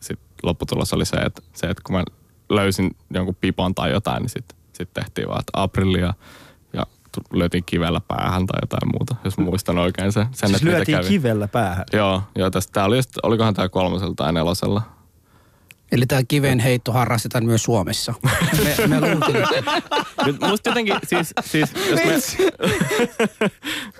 Sitten 0.00 0.26
lopputulos 0.42 0.92
oli 0.92 1.06
se, 1.06 1.16
että, 1.16 1.42
se, 1.52 1.66
että 1.66 1.82
kun 1.86 1.96
mä 1.96 2.04
löysin 2.48 2.96
jonkun 3.14 3.36
pipon 3.40 3.74
tai 3.74 3.90
jotain, 3.90 4.22
niin 4.22 4.30
sitten 4.30 4.56
sit 4.80 4.94
tehtiin 4.94 5.28
vaan, 5.28 5.40
että 5.40 5.50
aprillia 5.62 6.14
ja 6.72 6.86
lyötiin 7.32 7.64
kivellä 7.64 8.00
päähän 8.08 8.46
tai 8.46 8.58
jotain 8.62 8.92
muuta, 8.92 9.16
jos 9.24 9.38
mä 9.38 9.44
muistan 9.44 9.78
oikein 9.78 10.12
se, 10.12 10.20
sen, 10.20 10.48
Siis 10.48 10.52
että 10.52 10.64
mitä 10.64 10.76
lyötiin 10.76 10.98
kävi. 10.98 11.08
kivellä 11.08 11.48
päähän. 11.48 11.84
Joo, 11.92 12.22
joo 12.36 12.50
tästä, 12.50 12.72
tää 12.72 12.84
oli 12.84 12.96
just, 12.96 13.10
olikohan 13.22 13.54
tämä 13.54 13.68
kolmosella 13.68 14.14
tai 14.16 14.32
nelosella. 14.32 14.82
Eli 15.92 16.06
tämä 16.06 16.20
kiven 16.28 16.58
heitto 16.58 16.92
harrastetaan 16.92 17.44
myös 17.44 17.62
Suomessa. 17.62 18.14
Me, 18.64 18.86
me 18.86 19.00
luultiin, 19.00 19.36
että 19.36 19.82
Nyt 20.26 20.40
musta 20.40 20.70
jotenkin, 20.70 20.94
siis, 21.06 21.34
siis 21.44 21.72
jos, 21.90 22.00
mä, 22.04 22.12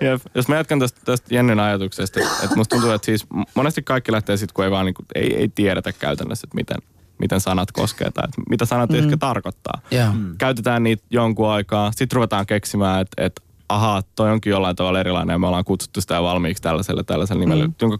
Jep, 0.07 0.21
jos 0.35 0.47
mä 0.47 0.55
jatkan 0.55 0.79
tästä, 0.79 1.01
tästä 1.05 1.35
Jennin 1.35 1.59
ajatuksesta, 1.59 2.19
että, 2.19 2.33
että 2.43 2.55
musta 2.55 2.75
tuntuu, 2.75 2.91
että 2.91 3.05
siis 3.05 3.27
monesti 3.55 3.83
kaikki 3.83 4.11
lähtee 4.11 4.37
sitten, 4.37 4.53
kun 4.53 4.65
ei 4.65 4.71
vaan 4.71 4.85
niinku, 4.85 5.03
ei, 5.15 5.35
ei 5.35 5.47
tiedetä 5.47 5.93
käytännössä, 5.93 6.45
että 6.45 6.55
miten, 6.55 6.77
miten 7.21 7.41
sanat 7.41 7.71
koskee 7.71 8.11
tai 8.11 8.25
että 8.25 8.41
mitä 8.49 8.65
sanat 8.65 8.89
mm. 8.89 8.95
ehkä 8.95 9.17
tarkoittaa. 9.17 9.81
Joo. 9.91 10.11
Mm. 10.13 10.37
Käytetään 10.37 10.83
niitä 10.83 11.03
jonkun 11.09 11.49
aikaa, 11.49 11.91
sitten 11.91 12.15
ruvetaan 12.15 12.45
keksimään, 12.45 13.01
että, 13.01 13.25
että 13.25 13.41
ahaa, 13.69 14.03
toi 14.15 14.31
onkin 14.31 14.51
jollain 14.51 14.75
tavalla 14.75 14.99
erilainen 14.99 15.33
ja 15.33 15.39
me 15.39 15.47
ollaan 15.47 15.65
kutsuttu 15.65 16.01
sitä 16.01 16.15
jo 16.15 16.23
valmiiksi 16.23 16.63
tällaiselle 16.63 17.03
tällaiselle 17.03 17.39
nimelle, 17.39 17.67
mm. 17.67 17.73
jonka 17.81 17.97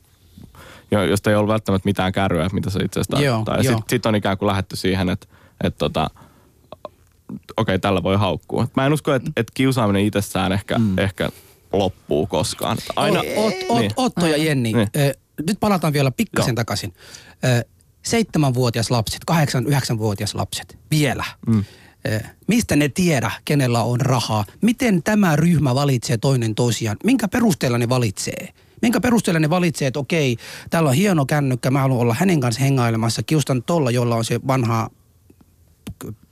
jo- 0.92 1.04
josta 1.04 1.30
ei 1.30 1.36
ollut 1.36 1.52
välttämättä 1.52 1.88
mitään 1.88 2.12
kärryä, 2.12 2.50
mitä 2.54 2.70
se 2.70 2.80
itse 2.84 3.00
asiassa 3.00 3.18
tarkoittaa. 3.18 3.58
Ja 3.58 3.64
sitten 3.64 3.84
sit 3.90 4.06
on 4.06 4.16
ikään 4.16 4.38
kuin 4.38 4.48
lähetty 4.48 4.76
siihen, 4.76 5.10
että, 5.10 5.28
että 5.64 5.78
tota, 5.78 6.10
okei, 7.58 7.80
tällä 7.80 8.04
voi 8.04 8.18
haukkua. 8.18 8.68
Mä 8.76 8.86
en 8.86 8.94
usko, 8.94 9.14
että, 9.14 9.32
että 9.38 9.52
kiusaaminen 9.54 10.06
itsessään 10.06 10.52
ehkä, 10.52 10.78
mm. 10.78 10.98
ehkä 11.00 11.30
loppuu 11.74 12.28
koskaan. 12.28 12.78
Että 12.78 12.94
Aina, 12.96 13.20
Ot, 13.20 13.54
Ot, 13.70 13.80
Niin. 13.80 13.92
Otto 13.96 14.28
ja 14.28 14.38
Jenni, 14.38 14.74
Niin. 14.74 14.88
eh, 14.94 15.14
nyt 15.48 15.60
palataan 15.60 15.94
vielä 15.94 16.12
pikkasen 16.12 16.52
Joo. 16.52 16.56
takaisin. 16.56 16.94
Eh, 17.44 17.66
Seitsemänvuotias 18.04 18.92
lapset, 18.92 19.26
kahdeksan, 19.26 19.68
yhdeksänvuotias 19.68 20.36
lapset, 20.36 20.78
vielä. 20.92 21.26
Mm. 21.48 21.64
Mistä 22.48 22.76
ne 22.76 22.90
tiedä, 22.90 23.32
kenellä 23.46 23.84
on 23.84 24.02
rahaa? 24.02 24.46
Miten 24.62 25.04
tämä 25.04 25.36
ryhmä 25.36 25.76
valitsee 25.76 26.18
toinen 26.18 26.56
toisiaan? 26.56 26.98
Minkä 27.04 27.28
perusteella 27.28 27.78
ne 27.78 27.90
valitsee? 27.90 28.48
Minkä 28.82 29.02
perusteella 29.02 29.40
ne 29.40 29.50
valitsee, 29.50 29.88
että 29.88 30.00
okei, 30.00 30.38
täällä 30.70 30.90
on 30.90 30.96
hieno 30.96 31.26
kännykkä, 31.26 31.72
mä 31.72 31.80
haluan 31.80 32.00
olla 32.02 32.16
hänen 32.20 32.40
kanssa 32.40 32.62
hengailemassa. 32.62 33.24
Kiustan 33.24 33.64
tolla, 33.64 33.92
jolla 33.92 34.16
on 34.16 34.26
se 34.26 34.40
vanha 34.48 34.90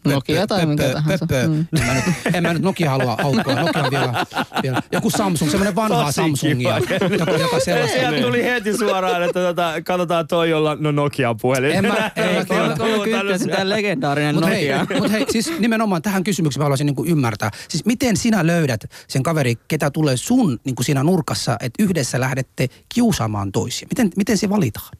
Nokia 0.06 0.48
tai 0.48 0.66
mikä 0.66 0.90
tahansa. 0.90 1.26
Mm. 1.48 1.66
En, 1.80 1.86
mä 1.86 1.94
nyt, 1.94 2.04
en 2.34 2.44
mä 2.44 2.54
nyt 2.54 2.62
Nokia 2.62 2.90
halua 2.90 3.18
aukkoa. 3.24 3.56
Nokia 3.56 3.84
on 3.84 3.92
vielä, 3.92 4.26
vielä. 4.64 4.82
Joku 4.92 5.10
Samsung, 5.10 5.52
semmoinen 5.52 5.76
vanha 5.76 6.04
Tosi 6.04 6.14
Samsungia, 6.16 6.78
joka, 6.78 7.32
joka 7.32 7.60
sellaista. 7.60 7.98
Ja 7.98 8.22
tuli 8.22 8.44
heti 8.44 8.78
suoraan, 8.78 9.24
että 9.24 9.40
tota, 9.40 9.74
katsotaan 9.82 10.28
toi, 10.28 10.50
jolla 10.50 10.78
no 10.80 10.92
Nokia 10.92 11.36
puhelin. 11.42 11.72
En 11.72 11.88
mä- 11.88 12.12
en 12.16 12.36
mä 12.36 12.46
tiedä. 12.46 12.46
330 12.46 13.38
sitä 13.38 13.70
legendaarinen 13.70 14.36
Mutta 14.36 14.50
hei, 14.50 14.72
Nokia. 14.78 15.00
mut 15.00 15.12
hei, 15.12 15.26
siis 15.30 15.60
nimenomaan 15.60 16.02
tähän 16.02 16.24
kysymykseen 16.24 16.62
mä 16.62 16.66
haluaisin 16.66 16.86
niinku 16.86 17.06
ymmärtää. 17.06 17.52
Siis 17.70 17.86
miten 17.86 18.18
sinä 18.18 18.48
löydät 18.48 18.86
sen 19.08 19.24
kaveri, 19.24 19.56
ketä 19.68 19.92
tulee 19.92 20.18
sun 20.18 20.60
niinku 20.64 20.84
siinä 20.84 21.04
nurkassa, 21.04 21.58
että 21.62 21.84
yhdessä 21.84 22.20
lähdette 22.20 22.68
kiusaamaan 22.94 23.52
toisia? 23.52 23.88
Miten, 23.92 24.10
miten 24.18 24.38
se 24.38 24.50
valitaan? 24.50 24.98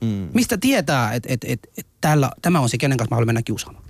Mm. 0.00 0.28
Mistä 0.34 0.56
tietää, 0.58 1.12
että 1.12 1.28
et, 1.32 1.44
et, 1.48 1.60
et 1.78 1.86
tämä 2.42 2.60
on 2.60 2.68
se, 2.68 2.78
kenen 2.78 2.98
kanssa 2.98 3.10
mä 3.14 3.16
haluan 3.16 3.28
mennä 3.28 3.42
kiusaamaan? 3.42 3.84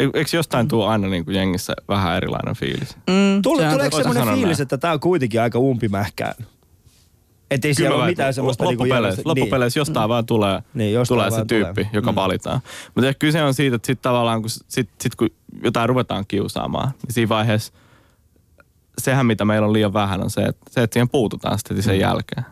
Eikö 0.00 0.24
jostain 0.32 0.68
tuu 0.68 0.82
aina 0.82 1.08
niin 1.08 1.24
kuin 1.24 1.34
jengissä 1.36 1.72
vähän 1.88 2.16
erilainen 2.16 2.54
fiilis? 2.56 2.96
Mm, 2.96 3.42
Tule, 3.42 3.70
tuleeko 3.70 3.96
semmoinen 3.96 4.24
fiilis, 4.34 4.58
näin. 4.58 4.62
että 4.62 4.78
tämä 4.78 4.92
on 4.92 5.00
kuitenkin 5.00 5.40
aika 5.40 5.58
umpimähkään? 5.58 6.34
Että 7.50 7.68
ei 7.68 7.74
siellä 7.74 7.96
mä 7.96 8.02
ole 8.02 8.10
mitään 8.10 8.34
semmoista... 8.34 8.64
niinku 8.64 8.82
loppupeleissä, 8.82 9.20
järjestä- 9.22 9.28
loppupeleissä 9.28 9.80
jostain 9.80 10.08
vaan 10.08 10.26
tulee, 10.26 10.62
Niin, 10.74 10.92
jostain 10.94 11.18
tulee 11.18 11.30
se 11.30 11.44
tyyppi, 11.44 11.74
tulee. 11.74 11.90
joka 11.92 12.12
Mm. 12.12 12.16
valitaan. 12.16 12.60
Mutta 12.94 13.08
ehkä 13.08 13.18
kyse 13.18 13.42
on 13.42 13.54
siitä, 13.54 13.76
että 13.76 13.86
sit 13.86 14.02
tavallaan 14.02 14.40
kun, 14.42 14.50
sit, 14.50 14.88
sit 15.00 15.14
kun 15.14 15.28
jotain 15.64 15.88
ruvetaan 15.88 16.24
kiusaamaan, 16.28 16.90
niin 17.06 17.12
siinä 17.12 17.28
vaiheessa 17.28 17.72
sehän 18.98 19.26
mitä 19.26 19.44
meillä 19.44 19.66
on 19.66 19.72
liian 19.72 19.92
vähän 19.92 20.22
on 20.22 20.30
se, 20.30 20.40
että, 20.40 20.62
se, 20.70 20.82
että 20.82 20.94
siihen 20.94 21.08
puututaan 21.08 21.58
sitten 21.58 21.82
sen 21.82 21.98
jälkeen. 22.00 22.44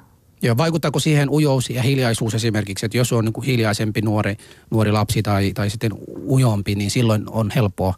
Joo, 0.42 0.56
vaikuttaako 0.56 0.98
siihen 0.98 1.30
ujous 1.30 1.70
ja 1.70 1.82
hiljaisuus 1.82 2.34
esimerkiksi, 2.34 2.86
että 2.86 2.98
jos 2.98 3.12
on 3.12 3.24
niin 3.24 3.32
kuin 3.32 3.46
hiljaisempi 3.46 4.02
nuori, 4.02 4.36
nuori 4.70 4.92
lapsi 4.92 5.22
tai, 5.22 5.52
tai 5.52 5.70
sitten 5.70 5.92
ujompi, 6.26 6.74
niin 6.74 6.90
silloin 6.90 7.24
on 7.30 7.50
helppoa, 7.54 7.94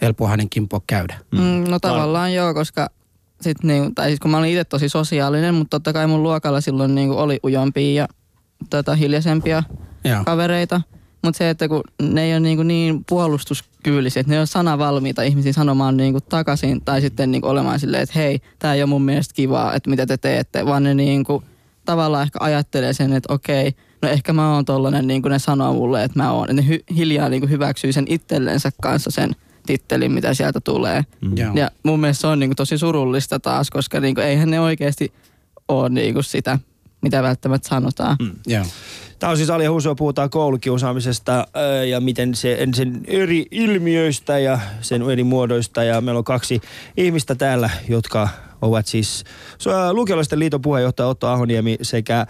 helppoa 0.00 0.28
hänen 0.28 0.50
kimpua 0.50 0.80
käydä. 0.86 1.18
Mm, 1.32 1.64
no 1.68 1.78
tavallaan 1.78 2.34
joo, 2.34 2.54
koska 2.54 2.90
sit 3.40 3.62
niinku, 3.62 3.92
tai 3.94 4.08
siis 4.08 4.20
kun 4.20 4.30
mä 4.30 4.38
olin 4.38 4.50
itse 4.50 4.64
tosi 4.64 4.88
sosiaalinen, 4.88 5.54
mutta 5.54 5.70
totta 5.70 5.92
kai 5.92 6.06
mun 6.06 6.22
luokalla 6.22 6.60
silloin 6.60 6.94
niinku 6.94 7.18
oli 7.18 7.40
ujompia 7.44 8.02
ja 8.02 8.08
tota, 8.70 8.94
hiljaisempia 8.94 9.62
Joo. 10.04 10.24
kavereita. 10.24 10.80
Mutta 11.24 11.38
se, 11.38 11.50
että 11.50 11.68
kun 11.68 11.82
ne 12.02 12.22
ei 12.22 12.32
ole 12.32 12.40
niinku 12.40 12.62
niin 12.62 13.04
puolustuskyvyllisiä, 13.08 14.20
että 14.20 14.30
ne 14.30 14.36
ei 14.36 14.40
ole 14.40 14.46
sanavalmiita 14.46 15.22
ihmisiä 15.22 15.52
sanomaan 15.52 15.96
niinku 15.96 16.20
takaisin 16.20 16.80
tai 16.84 17.00
sitten 17.00 17.30
niinku 17.30 17.48
olemaan 17.48 17.80
silleen, 17.80 18.02
että 18.02 18.18
hei, 18.18 18.40
tämä 18.58 18.74
ei 18.74 18.82
ole 18.82 18.88
mun 18.88 19.02
mielestä 19.02 19.34
kivaa, 19.34 19.74
että 19.74 19.90
mitä 19.90 20.06
te 20.06 20.16
teette, 20.16 20.66
vaan 20.66 20.82
ne 20.82 20.94
niinku 20.94 21.42
tavallaan 21.84 22.22
ehkä 22.22 22.38
ajattelee 22.42 22.92
sen, 22.92 23.12
että 23.12 23.34
okei, 23.34 23.72
no 24.02 24.08
ehkä 24.08 24.32
mä 24.32 24.54
oon 24.54 24.64
tollanen, 24.64 25.06
niin 25.06 25.22
kuin 25.22 25.30
ne 25.30 25.38
sanoo 25.38 25.72
mulle, 25.72 26.04
että 26.04 26.18
mä 26.18 26.32
oon. 26.32 26.50
Et 26.50 26.56
ne 26.56 26.62
hy- 26.62 26.94
hiljaa 26.96 27.28
niinku 27.28 27.46
hyväksyy 27.48 27.92
sen 27.92 28.04
itsellensä 28.08 28.70
kanssa 28.82 29.10
sen 29.10 29.36
tittelin, 29.66 30.12
mitä 30.12 30.34
sieltä 30.34 30.60
tulee. 30.60 31.04
Joo. 31.36 31.54
Ja 31.54 31.70
mun 31.82 32.00
mielestä 32.00 32.20
se 32.20 32.26
on 32.26 32.38
niinku 32.38 32.54
tosi 32.54 32.78
surullista 32.78 33.40
taas, 33.40 33.70
koska 33.70 34.00
niinku 34.00 34.20
eihän 34.20 34.50
ne 34.50 34.60
oikeasti 34.60 35.12
ole 35.68 35.88
niinku 35.88 36.22
sitä, 36.22 36.58
mitä 37.04 37.22
välttämättä 37.22 37.68
sanotaan. 37.68 38.16
Mm. 38.22 38.32
Joo. 38.46 38.64
Tämä 39.18 39.30
on 39.30 39.36
siis 39.36 39.50
Alia 39.50 39.70
Huusua, 39.70 39.94
puhutaan 39.94 40.30
koulukiusaamisesta 40.30 41.46
ja 41.88 42.00
miten 42.00 42.34
se, 42.34 42.58
sen 42.74 43.00
eri 43.06 43.46
ilmiöistä 43.50 44.38
ja 44.38 44.58
sen 44.80 45.10
eri 45.10 45.24
muodoista. 45.24 45.84
Ja 45.84 46.00
meillä 46.00 46.18
on 46.18 46.24
kaksi 46.24 46.60
ihmistä 46.96 47.34
täällä, 47.34 47.70
jotka 47.88 48.28
ovat 48.62 48.86
siis 48.86 49.24
Lukiolaisten 49.92 50.38
liiton 50.38 50.62
puheenjohtaja 50.62 51.06
Otto 51.06 51.28
Ahoniemi 51.28 51.76
sekä 51.82 52.26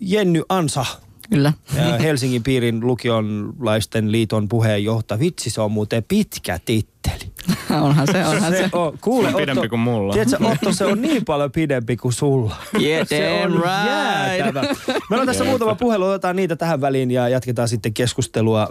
Jenny 0.00 0.42
Ansa, 0.48 0.86
Kyllä. 1.30 1.52
ää, 1.78 1.98
Helsingin 1.98 2.42
piirin 2.42 2.86
lukiolaisten 2.86 4.12
liiton 4.12 4.48
puheenjohtaja. 4.48 5.18
Vitsi, 5.20 5.50
se 5.50 5.60
on 5.60 5.72
muuten 5.72 6.04
pitkä 6.08 6.58
titteli. 6.64 7.30
onhan 7.82 8.06
se, 8.12 8.26
onhan 8.26 8.52
se. 8.52 8.58
Se 8.58 8.68
on, 8.72 8.98
kuule 9.00 9.28
Se 9.28 9.34
on 9.34 9.40
pidempi 9.40 9.60
Otto, 9.60 9.68
kuin 9.68 9.80
mulla. 9.80 10.12
Tiedätkö, 10.12 10.36
Otto, 10.46 10.72
se 10.72 10.84
on 10.84 11.02
niin 11.02 11.24
paljon 11.24 11.52
pidempi 11.52 11.96
kuin 11.96 12.12
sulla. 12.12 12.56
Yeah, 12.82 13.08
Se 13.08 13.40
on 13.44 13.52
right. 13.52 13.86
jäätävä. 13.86 14.62
Meillä 15.10 15.20
on 15.20 15.26
tässä 15.26 15.44
muutama 15.44 15.74
puhelu, 15.74 16.04
otetaan 16.04 16.36
niitä 16.36 16.56
tähän 16.56 16.80
väliin 16.80 17.10
ja 17.10 17.28
jatketaan 17.28 17.68
sitten 17.68 17.94
keskustelua 17.94 18.62
äh, 18.62 18.68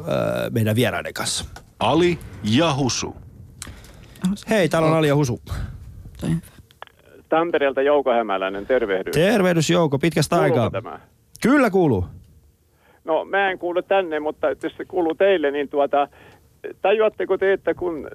meidän 0.52 0.76
vieraiden 0.76 1.14
kanssa. 1.14 1.46
Ali 1.80 2.20
ja 2.44 2.74
Husu. 2.76 3.16
Hei, 4.50 4.70
täällä 4.70 4.90
on 4.90 4.98
Ali 4.98 5.08
ja 5.08 5.16
Husu. 5.16 5.42
Tampereelta 7.30 7.82
Jouko 7.82 8.12
Hämäläinen, 8.12 8.66
tervehdys. 8.66 9.14
Tervehdys 9.14 9.70
Jouko, 9.70 10.00
pitkästä 10.00 10.36
Kuuluuko 10.36 10.62
aikaa. 10.62 10.82
tämä? 10.82 11.00
Kyllä 11.42 11.70
kuuluu. 11.70 12.06
No 13.10 13.26
mä 13.26 13.52
en 13.52 13.60
kuulu 13.60 13.82
tänne, 13.82 14.20
mutta 14.20 14.48
jos 14.64 14.74
se 14.78 14.86
kuuluu 14.86 15.16
teille, 15.16 15.52
niin 15.52 15.70
tuota, 15.70 16.08
tajuatteko 16.82 17.38
te, 17.38 17.54
että 17.54 17.74
kun 17.74 18.08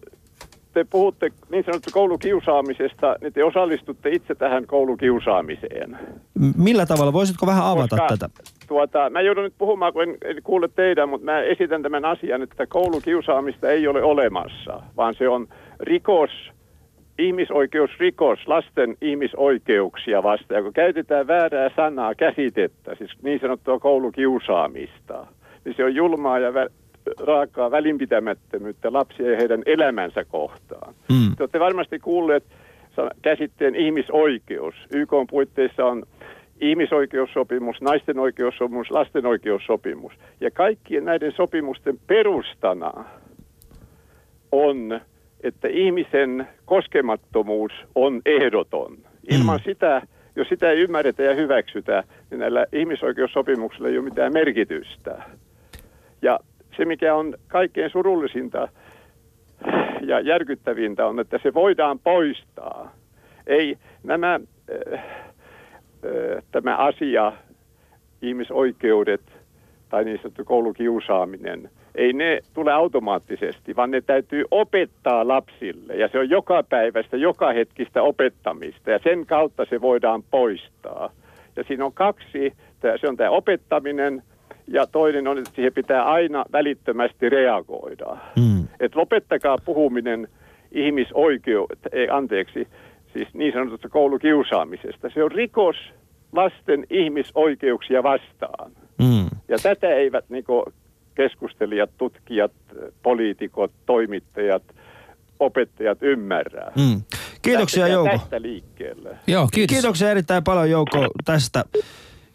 te 0.72 0.85
puhutte 0.90 1.30
niin 1.50 1.64
sanottu 1.64 1.90
koulukiusaamisesta, 1.92 3.16
niin 3.20 3.33
te 3.33 3.44
osallistutte 3.44 4.11
itse 4.11 4.35
tähän 4.35 4.66
koulukiusaamiseen. 4.66 5.98
Millä 6.57 6.87
tavalla? 6.87 7.12
Voisitko 7.12 7.46
vähän 7.46 7.64
avata 7.64 7.96
Koska, 7.96 8.16
tätä? 8.16 8.28
Tuota, 8.68 9.11
mä 9.11 9.20
joudun 9.20 9.44
nyt 9.44 9.54
puhumaan, 9.59 9.92
kun 9.92 10.02
en, 10.02 10.16
en 10.24 10.42
kuule 10.42 10.68
teidän, 10.68 11.09
mutta 11.09 11.24
mä 11.24 11.40
esitän 11.40 11.83
tämän 11.83 12.04
asian, 12.04 12.42
että 12.42 12.66
koulukiusaamista 12.66 13.68
ei 13.70 13.88
ole 13.88 14.02
olemassa, 14.02 14.83
vaan 14.96 15.14
se 15.18 15.28
on 15.28 15.48
rikos, 15.80 16.30
ihmisoikeusrikos 17.18 18.38
lasten 18.46 18.96
ihmisoikeuksia 19.00 20.22
vastaan. 20.22 20.59
Ja 20.59 20.62
kun 20.62 20.72
käytetään 20.72 21.27
väärää 21.27 21.70
sanaa, 21.77 22.14
käsitettä, 22.14 22.94
siis 22.94 23.11
niin 23.22 23.40
sanottua 23.40 23.79
koulukiusaamista, 23.79 25.27
niin 25.64 25.74
se 25.77 25.85
on 25.85 25.94
julmaa 25.94 26.38
ja 26.38 26.50
vä- 26.50 26.72
raakaa 27.20 27.70
välinpitämättömyyttä 27.70 28.92
lapsia 28.92 29.31
ja 29.31 29.37
heidän 29.37 29.62
elämänsä 29.66 30.24
kohtaan. 30.24 30.94
Mm. 31.09 31.37
Te 31.37 31.42
olette 31.42 31.61
varmasti 31.61 31.98
kuulleet 31.98 32.44
käsitteen 33.22 33.74
ihmisoikeus. 33.74 34.74
YK 34.94 35.12
on 35.12 35.27
puitteissa 35.27 35.85
on 35.85 36.03
ihmisoikeussopimus, 36.61 37.81
naisten 37.81 38.18
oikeussopimus, 38.18 38.90
lasten 38.90 39.27
oikeussopimus. 39.27 40.12
Ja 40.40 40.50
kaikkien 40.50 41.05
näiden 41.05 41.33
sopimusten 41.33 41.98
perustana 42.07 43.05
on, 44.53 45.00
että 45.44 45.68
ihmisen 45.68 46.48
koskemattomuus 46.64 47.72
on 47.94 48.22
ehdoton. 48.26 48.98
Ilman 49.30 49.61
Mm. 49.61 49.64
sitä, 49.64 50.02
jos 50.37 50.48
sitä 50.48 50.70
ei 50.70 50.80
ymmärretä 50.80 51.22
ja 51.22 51.35
hyväksytä, 51.35 52.04
niin 52.30 52.38
näillä 52.38 52.66
ihmisoikeussopimuksilla 52.72 53.88
ei 53.88 53.98
ole 53.98 54.04
mitään 54.04 54.33
merkitystä. 54.33 55.22
Ja 56.22 56.40
se, 56.76 56.85
mikä 56.85 57.14
on 57.14 57.35
kaikkein 57.48 57.90
surullisinta 57.90 58.68
ja 60.07 60.20
järkyttävintä 60.20 61.07
on, 61.07 61.20
että 61.20 61.38
se 61.42 61.54
voidaan 61.54 61.98
poistaa. 61.98 62.94
Ei 63.46 63.78
nämä, 64.02 64.35
äh, 64.35 64.92
äh, 64.92 66.42
tämä 66.52 66.76
asia, 66.76 67.33
ihmisoikeudet 68.22 69.22
tai 69.88 70.04
niin 70.04 70.18
sanottu 70.18 70.44
koulukiusaaminen, 70.44 71.70
ei 71.94 72.12
ne 72.12 72.40
tule 72.54 72.72
automaattisesti, 72.72 73.76
vaan 73.76 73.90
ne 73.90 74.00
täytyy 74.00 74.44
opettaa 74.50 75.28
lapsille. 75.28 75.94
Ja 75.94 76.09
se 76.09 76.18
on 76.18 76.30
joka 76.30 76.62
päivästä, 76.62 77.16
joka 77.16 77.52
hetkistä 77.52 78.02
opettamista 78.02 78.90
ja 78.90 78.98
sen 79.04 79.26
kautta 79.26 79.64
se 79.70 79.80
voidaan 79.80 80.22
poistaa. 80.30 81.11
Ja 81.57 81.64
siinä 81.64 81.85
on 81.85 81.92
kaksi, 81.92 82.52
se 83.00 83.09
on 83.09 83.16
tämä 83.16 83.30
opettaminen 83.30 84.22
ja 84.66 84.87
toinen 84.87 85.28
on, 85.28 85.38
että 85.38 85.50
siihen 85.54 85.72
pitää 85.72 86.04
aina 86.04 86.44
välittömästi 86.52 87.28
reagoida. 87.28 88.16
Mm. 88.37 88.68
Et 88.80 88.94
lopettakaa 88.94 89.59
puhuminen 89.64 90.28
ihmisoikeudet, 90.72 91.78
ei 91.92 92.09
anteeksi, 92.11 92.68
siis 93.12 93.28
niin 93.35 93.52
sanotusta 93.52 93.88
koulukiusaamisesta. 93.88 95.11
Se 95.14 95.24
on 95.24 95.33
rikos 95.33 95.76
lasten 96.33 96.87
ihmisoikeuksia 96.90 98.02
vastaan. 98.02 98.70
Mm. 98.98 99.26
Ja 99.48 99.59
tätä 99.62 99.88
eivät 99.88 100.24
niinku 100.28 100.64
keskustelijat, 101.14 101.90
tutkijat, 101.98 102.53
poliitikot, 103.03 103.72
toimittajat, 103.87 104.62
opettajat 105.40 105.98
ymmärrä. 106.03 106.72
Mm. 106.77 107.03
Kiitoksia 107.42 107.83
Lähtekää 107.83 107.94
Jouko. 107.94 108.18
Tästä 108.18 108.42
liikkeelle. 108.42 109.18
Joo, 109.27 109.48
kiitos. 109.53 109.74
Kiitoksia 109.74 110.11
erittäin 110.11 110.44
paljon 110.44 110.70
Jouko 110.70 111.07
tästä. 111.24 111.64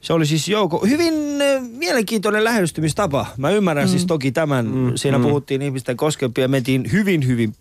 Se 0.01 0.13
oli 0.13 0.25
siis 0.25 0.47
Jouko. 0.47 0.85
Hyvin 0.89 1.13
äh, 1.41 1.63
mielenkiintoinen 1.77 2.43
lähestymistapa. 2.43 3.25
Mä 3.37 3.49
ymmärrän 3.49 3.85
mm. 3.85 3.89
siis 3.89 4.05
toki 4.05 4.31
tämän. 4.31 4.65
Mm. 4.65 4.91
Siinä 4.95 5.17
mm. 5.17 5.23
puhuttiin 5.23 5.61
ihmisten 5.61 5.97
koskempia. 5.97 6.47
Mentiin 6.47 6.91
hyvin, 6.91 7.27
hyvin 7.27 7.53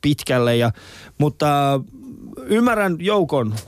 pitkälle. 0.00 0.56
Ja, 0.56 0.72
mutta 1.18 1.80
ymmärrän 2.44 2.96
Joukon 3.00 3.52
äh, 3.52 3.60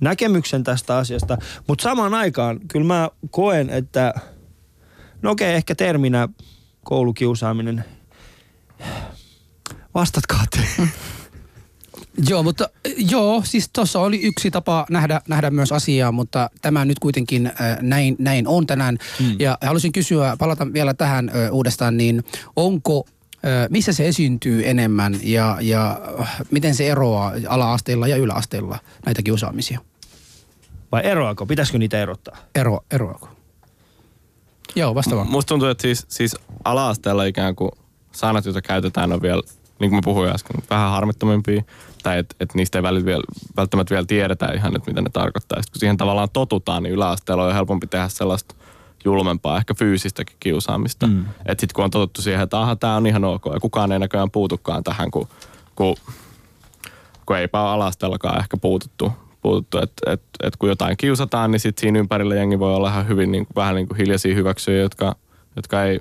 näkemyksen 0.00 0.64
tästä 0.64 0.96
asiasta. 0.96 1.38
Mutta 1.66 1.82
samaan 1.82 2.14
aikaan 2.14 2.60
kyllä 2.68 2.86
mä 2.86 3.10
koen, 3.30 3.70
että 3.70 4.14
no 5.22 5.30
okei, 5.30 5.54
ehkä 5.54 5.74
terminä 5.74 6.28
koulukiusaaminen. 6.84 7.84
Vastatkaa 9.94 10.44
te. 10.50 10.88
Joo, 12.28 12.42
mutta 12.42 12.68
joo, 12.96 13.42
siis 13.44 13.70
tuossa 13.72 14.00
oli 14.00 14.22
yksi 14.22 14.50
tapa 14.50 14.86
nähdä, 14.90 15.20
nähdä 15.28 15.50
myös 15.50 15.72
asiaa, 15.72 16.12
mutta 16.12 16.50
tämä 16.62 16.84
nyt 16.84 16.98
kuitenkin 16.98 17.46
äh, 17.46 17.54
näin, 17.80 18.16
näin 18.18 18.48
on 18.48 18.66
tänään. 18.66 18.98
Mm. 19.20 19.36
Ja 19.38 19.58
haluaisin 19.60 19.92
kysyä, 19.92 20.36
palata 20.38 20.72
vielä 20.72 20.94
tähän 20.94 21.28
äh, 21.28 21.52
uudestaan, 21.52 21.96
niin 21.96 22.24
onko, 22.56 23.04
äh, 23.34 23.68
missä 23.70 23.92
se 23.92 24.08
esiintyy 24.08 24.68
enemmän 24.68 25.16
ja, 25.22 25.58
ja 25.60 26.00
äh, 26.20 26.40
miten 26.50 26.74
se 26.74 26.88
eroaa 26.88 27.32
ala-asteella 27.48 28.08
ja 28.08 28.16
yläasteella 28.16 28.78
näitä 29.06 29.22
kiusaamisia? 29.22 29.80
Vai 30.92 31.06
eroako? 31.06 31.46
Pitäisikö 31.46 31.78
niitä 31.78 32.02
erottaa? 32.02 32.36
Ero, 32.54 32.80
eroako? 32.90 33.39
Joo, 34.74 34.94
vastaavaa. 34.94 35.24
Musta 35.24 35.48
tuntuu, 35.48 35.68
että 35.68 35.82
siis, 35.82 36.06
siis 36.08 36.36
ala-asteella 36.64 37.24
ikään 37.24 37.56
kuin 37.56 37.70
sanat, 38.12 38.44
joita 38.44 38.62
käytetään, 38.62 39.12
on 39.12 39.22
vielä, 39.22 39.42
niin 39.78 39.90
kuin 39.90 39.94
mä 39.94 40.00
puhuin 40.04 40.30
äsken, 40.30 40.62
vähän 40.70 40.90
harmittomimpia. 40.90 41.62
Tai 42.02 42.18
että 42.18 42.36
et 42.40 42.54
niistä 42.54 42.78
ei 42.78 43.04
vielä, 43.04 43.22
välttämättä 43.56 43.94
vielä 43.94 44.06
tiedetä 44.06 44.52
ihan, 44.52 44.76
että 44.76 44.90
mitä 44.90 45.02
ne 45.02 45.10
tarkoittaa. 45.12 45.62
Sitten 45.62 45.72
kun 45.72 45.80
siihen 45.80 45.96
tavallaan 45.96 46.28
totutaan, 46.32 46.82
niin 46.82 46.94
yläasteella 46.94 47.42
on 47.42 47.48
jo 47.48 47.54
helpompi 47.54 47.86
tehdä 47.86 48.08
sellaista 48.08 48.54
julmempaa, 49.04 49.58
ehkä 49.58 49.74
fyysistäkin 49.74 50.36
kiusaamista. 50.40 51.06
Mm. 51.06 51.20
Että 51.20 51.60
sitten 51.60 51.74
kun 51.74 51.84
on 51.84 51.90
totuttu 51.90 52.22
siihen, 52.22 52.42
että 52.42 52.60
aha, 52.60 52.76
tämä 52.76 52.96
on 52.96 53.06
ihan 53.06 53.24
ok 53.24 53.44
ja 53.54 53.60
kukaan 53.60 53.92
ei 53.92 53.98
näköjään 53.98 54.30
puutukaan 54.30 54.84
tähän, 54.84 55.10
kun, 55.10 55.28
kun, 55.74 55.96
kun 57.26 57.38
eipä 57.38 57.62
ole 57.62 57.70
alastellakaan 57.70 58.40
ehkä 58.40 58.56
puututtu. 58.56 59.12
Puututtu. 59.42 59.78
Että 59.78 60.12
et, 60.12 60.22
et 60.42 60.56
kun 60.56 60.68
jotain 60.68 60.96
kiusataan, 60.96 61.50
niin 61.50 61.60
sitten 61.60 61.80
siinä 61.80 61.98
ympärillä 61.98 62.34
jengi 62.34 62.58
voi 62.58 62.74
olla 62.74 62.88
ihan 62.88 63.08
hyvin 63.08 63.32
niin 63.32 63.46
kuin, 63.46 63.54
vähän 63.56 63.74
niin 63.74 63.88
kuin 63.88 63.98
hiljaisia 63.98 64.34
hyväksyjä, 64.34 64.80
jotka, 64.80 65.16
jotka 65.56 65.84
ei, 65.84 65.98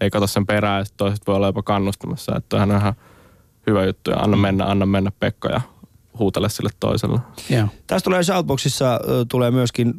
ei 0.00 0.10
kato 0.10 0.26
sen 0.26 0.46
perään 0.46 0.78
ja 0.78 0.84
sit 0.84 0.96
toiset 0.96 1.26
voi 1.26 1.36
olla 1.36 1.46
jopa 1.46 1.62
kannustamassa. 1.62 2.36
Että 2.36 2.56
on 2.56 2.70
ihan 2.70 2.94
hyvä 3.66 3.84
juttu 3.84 4.10
ja 4.10 4.16
anna 4.16 4.36
mennä, 4.36 4.64
anna 4.64 4.86
mennä 4.86 5.12
Pekka 5.20 5.48
ja 5.48 5.60
huutele 6.18 6.48
sille 6.48 6.70
toiselle. 6.80 7.20
Joo. 7.50 7.68
Tästä 7.86 8.04
tulee 8.04 8.22
Shoutboxissa, 8.22 9.00
tulee 9.28 9.50
myöskin, 9.50 9.94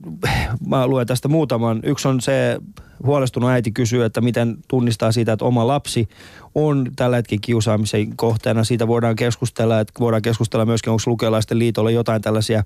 mä 0.67 0.87
luen 0.87 1.07
tästä 1.07 1.27
muutaman. 1.27 1.79
Yksi 1.83 2.07
on 2.07 2.21
se, 2.21 2.59
huolestunut 3.05 3.49
äiti 3.49 3.71
kysyy, 3.71 4.03
että 4.03 4.21
miten 4.21 4.57
tunnistaa 4.67 5.11
siitä, 5.11 5.33
että 5.33 5.45
oma 5.45 5.67
lapsi 5.67 6.07
on 6.55 6.91
tällä 6.95 7.15
hetkellä 7.15 7.41
kiusaamisen 7.41 8.17
kohteena. 8.17 8.63
Siitä 8.63 8.87
voidaan 8.87 9.15
keskustella, 9.15 9.79
että 9.79 9.93
voidaan 9.99 10.21
keskustella 10.21 10.65
myöskin, 10.65 10.91
onko 10.91 11.03
lukiolaisten 11.05 11.59
liitolla 11.59 11.91
jotain 11.91 12.21
tällaisia 12.21 12.59
ä, 12.59 12.63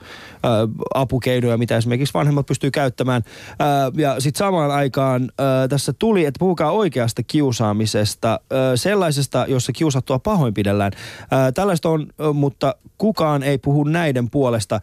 apukeinoja, 0.94 1.58
mitä 1.58 1.78
esimerkiksi 1.78 2.14
vanhemmat 2.14 2.46
pystyy 2.46 2.72
käyttämään. 2.72 3.22
Ä, 3.50 3.66
ja 3.98 4.20
sitten 4.20 4.40
samaan 4.40 4.72
aikaan 4.72 5.24
ä, 5.24 5.68
tässä 5.68 5.94
tuli, 6.00 6.26
että 6.26 6.40
puhukaa 6.40 6.72
oikeasta 6.72 7.24
kiusaamisesta, 7.24 8.34
ä, 8.34 8.78
sellaisesta, 8.78 9.46
jossa 9.48 9.72
kiusattua 9.72 10.20
pahoinpidellään. 10.20 10.92
Ä, 11.22 11.52
tällaista 11.52 11.90
on, 11.90 12.08
ä, 12.30 12.34
mutta 12.34 12.76
kukaan 12.98 13.44
ei 13.44 13.58
puhu 13.58 13.84
näiden 13.84 14.30
puolesta. 14.30 14.80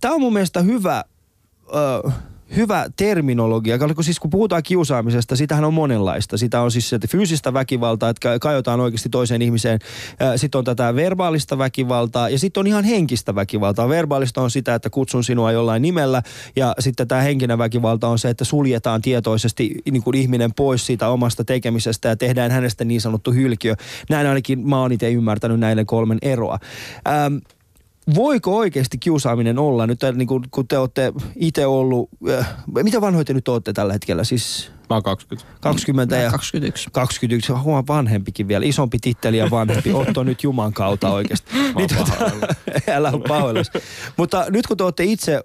Tämä 0.00 0.14
on 0.14 0.20
mun 0.20 0.32
mielestä 0.32 0.62
hyvä... 0.62 1.04
Ä, 2.06 2.12
hyvä 2.56 2.86
terminologia, 2.96 3.78
kun 3.78 4.04
siis 4.04 4.20
kun 4.20 4.30
puhutaan 4.30 4.62
kiusaamisesta, 4.62 5.36
sitähän 5.36 5.64
on 5.64 5.74
monenlaista. 5.74 6.38
Sitä 6.38 6.60
on 6.60 6.70
siis 6.70 6.88
sieltä 6.88 7.06
fyysistä 7.08 7.52
väkivaltaa, 7.52 8.10
että 8.10 8.38
kajotaan 8.38 8.80
oikeasti 8.80 9.08
toiseen 9.08 9.42
ihmiseen. 9.42 9.78
Sitten 10.36 10.58
on 10.58 10.64
tätä 10.64 10.94
verbaalista 10.94 11.58
väkivaltaa 11.58 12.28
ja 12.28 12.38
sitten 12.38 12.60
on 12.60 12.66
ihan 12.66 12.84
henkistä 12.84 13.34
väkivaltaa. 13.34 13.88
Verbaalista 13.88 14.42
on 14.42 14.50
sitä, 14.50 14.74
että 14.74 14.90
kutsun 14.90 15.24
sinua 15.24 15.52
jollain 15.52 15.82
nimellä 15.82 16.22
ja 16.56 16.74
sitten 16.78 17.08
tämä 17.08 17.20
henkinen 17.20 17.58
väkivalta 17.58 18.08
on 18.08 18.18
se, 18.18 18.28
että 18.28 18.44
suljetaan 18.44 19.02
tietoisesti 19.02 19.74
niin 19.90 20.02
kuin 20.02 20.16
ihminen 20.16 20.54
pois 20.54 20.86
siitä 20.86 21.08
omasta 21.08 21.44
tekemisestä 21.44 22.08
ja 22.08 22.16
tehdään 22.16 22.50
hänestä 22.50 22.84
niin 22.84 23.00
sanottu 23.00 23.32
hylkiö. 23.32 23.74
Näin 24.10 24.26
ainakin 24.26 24.68
mä 24.68 24.80
oon 24.80 24.92
itse 24.92 25.10
ymmärtänyt 25.10 25.60
näiden 25.60 25.86
kolmen 25.86 26.18
eroa. 26.22 26.58
Ähm, 27.08 27.36
voiko 28.14 28.56
oikeasti 28.56 28.98
kiusaaminen 28.98 29.58
olla, 29.58 29.86
nyt 29.86 30.00
niin 30.14 30.28
kuin, 30.28 30.44
kun 30.50 30.68
te 30.68 30.78
olette 30.78 31.12
itse 31.36 31.66
ollut, 31.66 32.08
äh, 32.30 32.48
mitä 32.82 33.00
vanhoja 33.00 33.24
te 33.24 33.34
nyt 33.34 33.48
olette 33.48 33.72
tällä 33.72 33.92
hetkellä, 33.92 34.24
siis 34.24 34.70
Mä 34.90 34.96
oon 34.96 35.02
20. 35.02 35.48
20 35.60 36.16
ja 36.16 36.30
21. 36.30 36.88
21, 36.92 37.52
huomaa 37.52 37.84
vanhempikin 37.88 38.48
vielä, 38.48 38.66
isompi 38.66 38.98
titteli 39.00 39.38
ja 39.38 39.50
vanhempi, 39.50 39.92
Otto 39.92 40.22
nyt 40.22 40.42
Juman 40.42 40.72
kautta 40.72 41.10
oikeasti. 41.10 41.50
Niin, 41.76 41.88
tuota, 41.94 42.12
älä 42.96 43.10
ole 43.10 43.22
pahoillasi. 43.28 43.70
Mutta 44.16 44.46
nyt 44.50 44.66
kun 44.66 44.76
te 44.76 44.84
olette 44.84 45.04
itse 45.04 45.34
äh, 45.34 45.42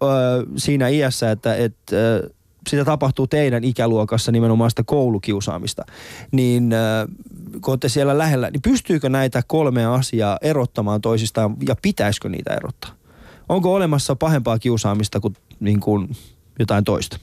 siinä 0.57 0.87
iässä, 0.87 1.31
että 1.31 1.55
et, 1.55 1.75
äh, 1.93 2.29
sitä 2.69 2.85
tapahtuu 2.85 3.27
teidän 3.27 3.63
ikäluokassa 3.63 4.31
nimenomaan 4.31 4.69
sitä 4.69 4.83
koulukiusaamista, 4.83 5.85
niin 6.31 6.73
äh, 6.73 7.07
kun 7.51 7.71
olette 7.71 7.89
siellä 7.89 8.17
lähellä, 8.17 8.49
niin 8.51 8.61
pystyykö 8.61 9.09
näitä 9.09 9.41
kolmea 9.47 9.93
asiaa 9.93 10.37
erottamaan 10.41 11.01
toisistaan 11.01 11.55
ja 11.67 11.75
pitäisikö 11.81 12.29
niitä 12.29 12.53
erottaa? 12.53 12.91
Onko 13.49 13.73
olemassa 13.73 14.15
pahempaa 14.15 14.59
kiusaamista 14.59 15.19
kuin, 15.19 15.35
niin 15.59 15.79
kuin 15.79 16.09
jotain 16.59 16.83
toista? 16.83 17.19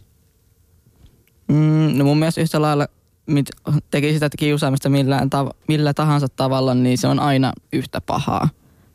Mm, 1.49 1.99
no 1.99 2.05
mun 2.05 2.19
mielestä 2.19 2.41
yhtä 2.41 2.63
lailla 2.63 2.87
mit, 3.27 3.47
teki 3.91 4.13
sitä 4.13 4.29
kiusaamista 4.39 4.89
millään 4.89 5.31
tav- 5.35 5.57
millä 5.69 5.95
tahansa 5.95 6.27
tavalla, 6.29 6.75
niin 6.75 6.99
se 6.99 7.09
on 7.09 7.21
aina 7.21 7.53
yhtä 7.73 8.01
pahaa. 8.01 8.49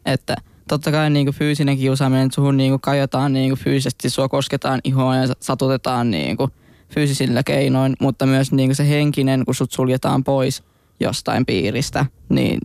Että 0.06 0.36
totta 0.67 0.91
kai 0.91 1.10
niin 1.10 1.26
kuin 1.26 1.36
fyysinen 1.36 1.78
kiusaaminen, 1.78 2.26
että 2.26 2.36
suhun 2.36 2.58
niin 2.58 2.71
kuin 2.71 2.82
kajotaan 2.82 3.34
niin 3.34 3.49
kuin 3.49 3.60
fyysisesti, 3.60 4.10
sua 4.10 4.30
kosketaan 4.30 4.80
ihoa 4.84 5.15
ja 5.15 5.34
satutetaan 5.39 6.12
niin 6.12 6.38
kuin 6.38 6.52
fyysisillä 6.89 7.43
keinoin, 7.43 7.95
mutta 7.99 8.26
myös 8.26 8.52
niin 8.52 8.69
kuin 8.69 8.76
se 8.76 8.89
henkinen, 8.89 9.45
kun 9.45 9.56
sut 9.56 9.71
suljetaan 9.71 10.23
pois 10.23 10.63
jostain 10.99 11.45
piiristä, 11.45 12.06
niin 12.30 12.60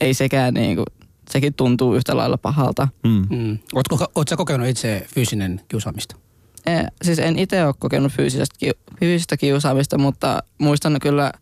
ei 0.00 0.14
sekään 0.14 0.54
niin 0.54 0.76
kuin, 0.76 0.86
sekin 1.30 1.54
tuntuu 1.54 1.94
yhtä 1.94 2.16
lailla 2.16 2.38
pahalta. 2.38 2.88
Mm. 3.04 3.26
Mm. 3.30 3.58
Ootko, 3.74 3.94
ootko 3.94 4.30
sä 4.30 4.36
kokenut 4.36 4.68
itse 4.68 5.06
fyysinen 5.14 5.60
kiusaamista? 5.68 6.16
E, 6.66 6.84
siis 7.02 7.18
en 7.18 7.38
itse 7.38 7.66
ole 7.66 7.74
kokenut 7.78 8.12
fyysistä, 8.12 8.54
ki- 8.58 8.78
fyysistä 9.00 9.36
kiusaamista, 9.36 9.98
mutta 9.98 10.42
muistan 10.58 10.96
kyllä 11.02 11.32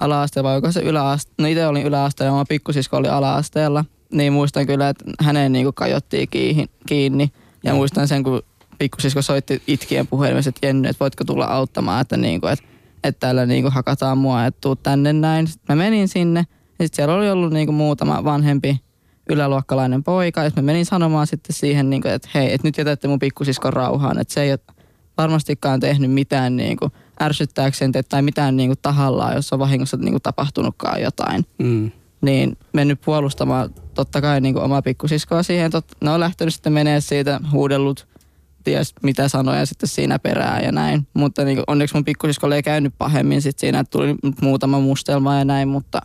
ala-asteella, 0.00 0.48
vai 0.48 0.56
onko 0.56 0.72
se 0.72 0.80
yläaste, 0.80 1.32
no 1.38 1.48
itse 1.48 1.66
olin 1.66 1.86
yläasteella 1.86 2.28
ja 2.28 2.34
oma 2.34 2.44
pikkusisko 2.44 2.96
oli 2.96 3.08
ala-asteella, 3.08 3.84
niin 4.12 4.32
muistan 4.32 4.66
kyllä, 4.66 4.88
että 4.88 5.04
häneen 5.20 5.52
niinku 5.52 5.72
kajottiin 5.72 6.28
kiinni, 6.28 6.66
kiinni. 6.86 7.30
Ja 7.64 7.70
Joo. 7.70 7.76
muistan 7.76 8.08
sen, 8.08 8.22
kun 8.22 8.42
pikkusisko 8.78 9.22
soitti 9.22 9.62
itkien 9.66 10.06
puhelimessa, 10.06 10.48
että 10.48 10.66
Jenny, 10.66 10.88
että 10.88 11.00
voitko 11.00 11.24
tulla 11.24 11.44
auttamaan, 11.44 12.00
että, 12.00 12.16
niinku, 12.16 12.46
että, 12.46 12.64
että 13.04 13.20
täällä 13.20 13.46
niinku 13.46 13.70
hakataan 13.70 14.18
mua, 14.18 14.46
että 14.46 14.60
tuu 14.60 14.76
tänne 14.76 15.12
näin. 15.12 15.46
Sitten 15.46 15.76
mä 15.76 15.84
menin 15.84 16.08
sinne 16.08 16.40
ja 16.78 16.84
sitten 16.84 16.96
siellä 16.96 17.14
oli 17.14 17.30
ollut 17.30 17.52
niinku 17.52 17.72
muutama 17.72 18.24
vanhempi 18.24 18.80
yläluokkalainen 19.30 20.04
poika. 20.04 20.44
Ja 20.44 20.50
mä 20.56 20.62
menin 20.62 20.86
sanomaan 20.86 21.26
sitten 21.26 21.56
siihen, 21.56 21.90
niinku, 21.90 22.08
että 22.08 22.28
hei, 22.34 22.54
että 22.54 22.68
nyt 22.68 22.78
jätätte 22.78 23.08
mun 23.08 23.18
pikkusiskon 23.18 23.72
rauhaan, 23.72 24.18
että 24.18 24.34
se 24.34 24.42
ei 24.42 24.50
ole 24.52 24.58
varmastikaan 25.18 25.80
tehnyt 25.80 26.10
mitään 26.10 26.56
niinku 26.56 26.90
ärsyttääkseen 27.22 27.92
teitä 27.92 28.08
tai 28.08 28.22
mitään 28.22 28.56
niinku 28.56 28.76
tahallaan, 28.82 29.34
jos 29.34 29.52
on 29.52 29.58
vahingossa 29.58 29.96
niinku 29.96 30.20
tapahtunutkaan 30.20 31.02
jotain 31.02 31.46
Mm. 31.58 31.90
Niin 32.20 32.56
mennyt 32.72 33.00
puolustamaan 33.04 33.70
totta 33.94 34.20
kai 34.20 34.40
niin 34.40 34.58
omaa 34.58 34.82
pikkusiskoa 34.82 35.42
siihen. 35.42 35.70
Tot, 35.70 35.84
ne 36.00 36.10
on 36.10 36.20
lähtenyt 36.20 36.54
sitten 36.54 36.72
menee 36.72 37.00
siitä, 37.00 37.40
huudellut, 37.52 38.06
ties 38.64 38.94
mitä 39.02 39.28
sanoja 39.28 39.66
sitten 39.66 39.88
siinä 39.88 40.18
perään 40.18 40.64
ja 40.64 40.72
näin. 40.72 41.06
Mutta 41.14 41.44
niin 41.44 41.62
onneksi 41.66 41.94
mun 41.94 42.04
pikkusiskolle 42.04 42.56
ei 42.56 42.62
käynyt 42.62 42.94
pahemmin 42.98 43.42
sitten 43.42 43.60
siinä, 43.60 43.80
että 43.80 43.90
tuli 43.90 44.14
muutama 44.40 44.80
mustelma 44.80 45.38
ja 45.38 45.44
näin, 45.44 45.68
mutta 45.68 46.00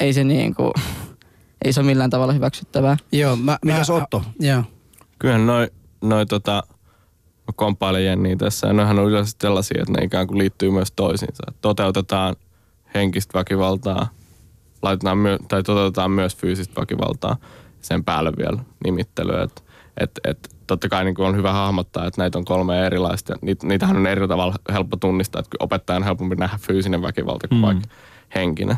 ei 0.00 0.12
se 0.12 0.24
niin 0.24 0.54
kuin, 0.54 0.72
ei 1.64 1.72
se 1.72 1.80
ole 1.80 1.86
millään 1.86 2.10
tavalla 2.10 2.32
hyväksyttävää. 2.32 2.96
Joo, 3.12 3.36
mä, 3.36 3.58
Mitäs 3.64 3.88
mä, 3.88 3.94
Otto? 3.94 4.22
Joo. 4.40 4.62
Kyllä 5.18 5.38
noi, 5.38 5.68
noi 6.00 6.26
tota, 6.26 6.62
mä 7.46 7.52
komppailen 7.56 8.04
Jenniä 8.04 8.36
tässä. 8.36 8.66
Ja 8.66 8.72
noihän 8.72 8.98
on 8.98 9.08
yleensä 9.08 9.36
sellaisia, 9.40 9.82
että 9.82 9.92
ne 9.92 10.04
ikään 10.04 10.26
kuin 10.26 10.38
liittyy 10.38 10.70
myös 10.70 10.92
toisiinsa. 10.96 11.42
Toteutetaan 11.60 12.36
henkistä 12.94 13.38
väkivaltaa, 13.38 14.08
laitetaan 14.84 15.18
myö, 15.18 15.38
tai 15.48 15.62
toteutetaan 15.62 16.10
myös 16.10 16.36
fyysistä 16.36 16.80
väkivaltaa. 16.80 17.36
Sen 17.80 18.04
päälle 18.04 18.32
vielä 18.38 18.58
nimittelyä. 18.84 19.42
Että 19.42 19.62
et, 20.00 20.10
et, 20.24 20.48
totta 20.66 20.88
kai 20.88 21.04
niin 21.04 21.14
kuin 21.14 21.26
on 21.26 21.36
hyvä 21.36 21.52
hahmottaa, 21.52 22.06
että 22.06 22.22
näitä 22.22 22.38
on 22.38 22.44
kolme 22.44 22.86
erilaista. 22.86 23.34
Niit, 23.42 23.62
niitähän 23.62 23.96
on 23.96 24.06
eri 24.06 24.28
tavalla 24.28 24.54
helppo 24.72 24.96
tunnistaa. 24.96 25.40
Että 25.40 25.56
opettajan 25.60 26.02
on 26.02 26.06
helpompi 26.06 26.36
nähdä 26.36 26.58
fyysinen 26.60 27.02
väkivalta 27.02 27.48
kuin 27.48 27.58
mm. 27.58 27.62
vaikka 27.62 27.88
henkinen. 28.34 28.76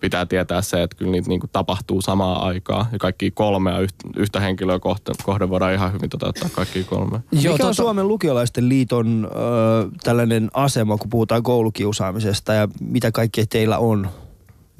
Pitää 0.00 0.26
tietää 0.26 0.62
se, 0.62 0.82
että 0.82 0.96
kyllä 0.96 1.10
niitä 1.10 1.28
niin 1.28 1.40
kuin 1.40 1.50
tapahtuu 1.52 2.02
samaa 2.02 2.46
aikaa. 2.46 2.86
Ja 2.92 2.98
kaikki 2.98 3.30
kolmea 3.30 3.78
yhtä, 3.78 4.08
yhtä 4.16 4.40
henkilöä 4.40 4.78
kohden, 4.78 5.14
kohden 5.24 5.50
voidaan 5.50 5.74
ihan 5.74 5.92
hyvin 5.92 6.10
toteuttaa 6.10 6.48
kaikki 6.48 6.84
kolme. 6.84 7.20
Joo, 7.32 7.52
Mikä 7.52 7.64
on 7.64 7.70
tota- 7.70 7.74
Suomen 7.74 8.08
lukiolaisten 8.08 8.68
liiton 8.68 9.28
ö, 9.30 9.88
tällainen 10.04 10.50
asema, 10.54 10.96
kun 10.96 11.10
puhutaan 11.10 11.42
koulukiusaamisesta 11.42 12.52
ja 12.54 12.68
mitä 12.80 13.12
kaikkea 13.12 13.44
teillä 13.50 13.78
on? 13.78 14.08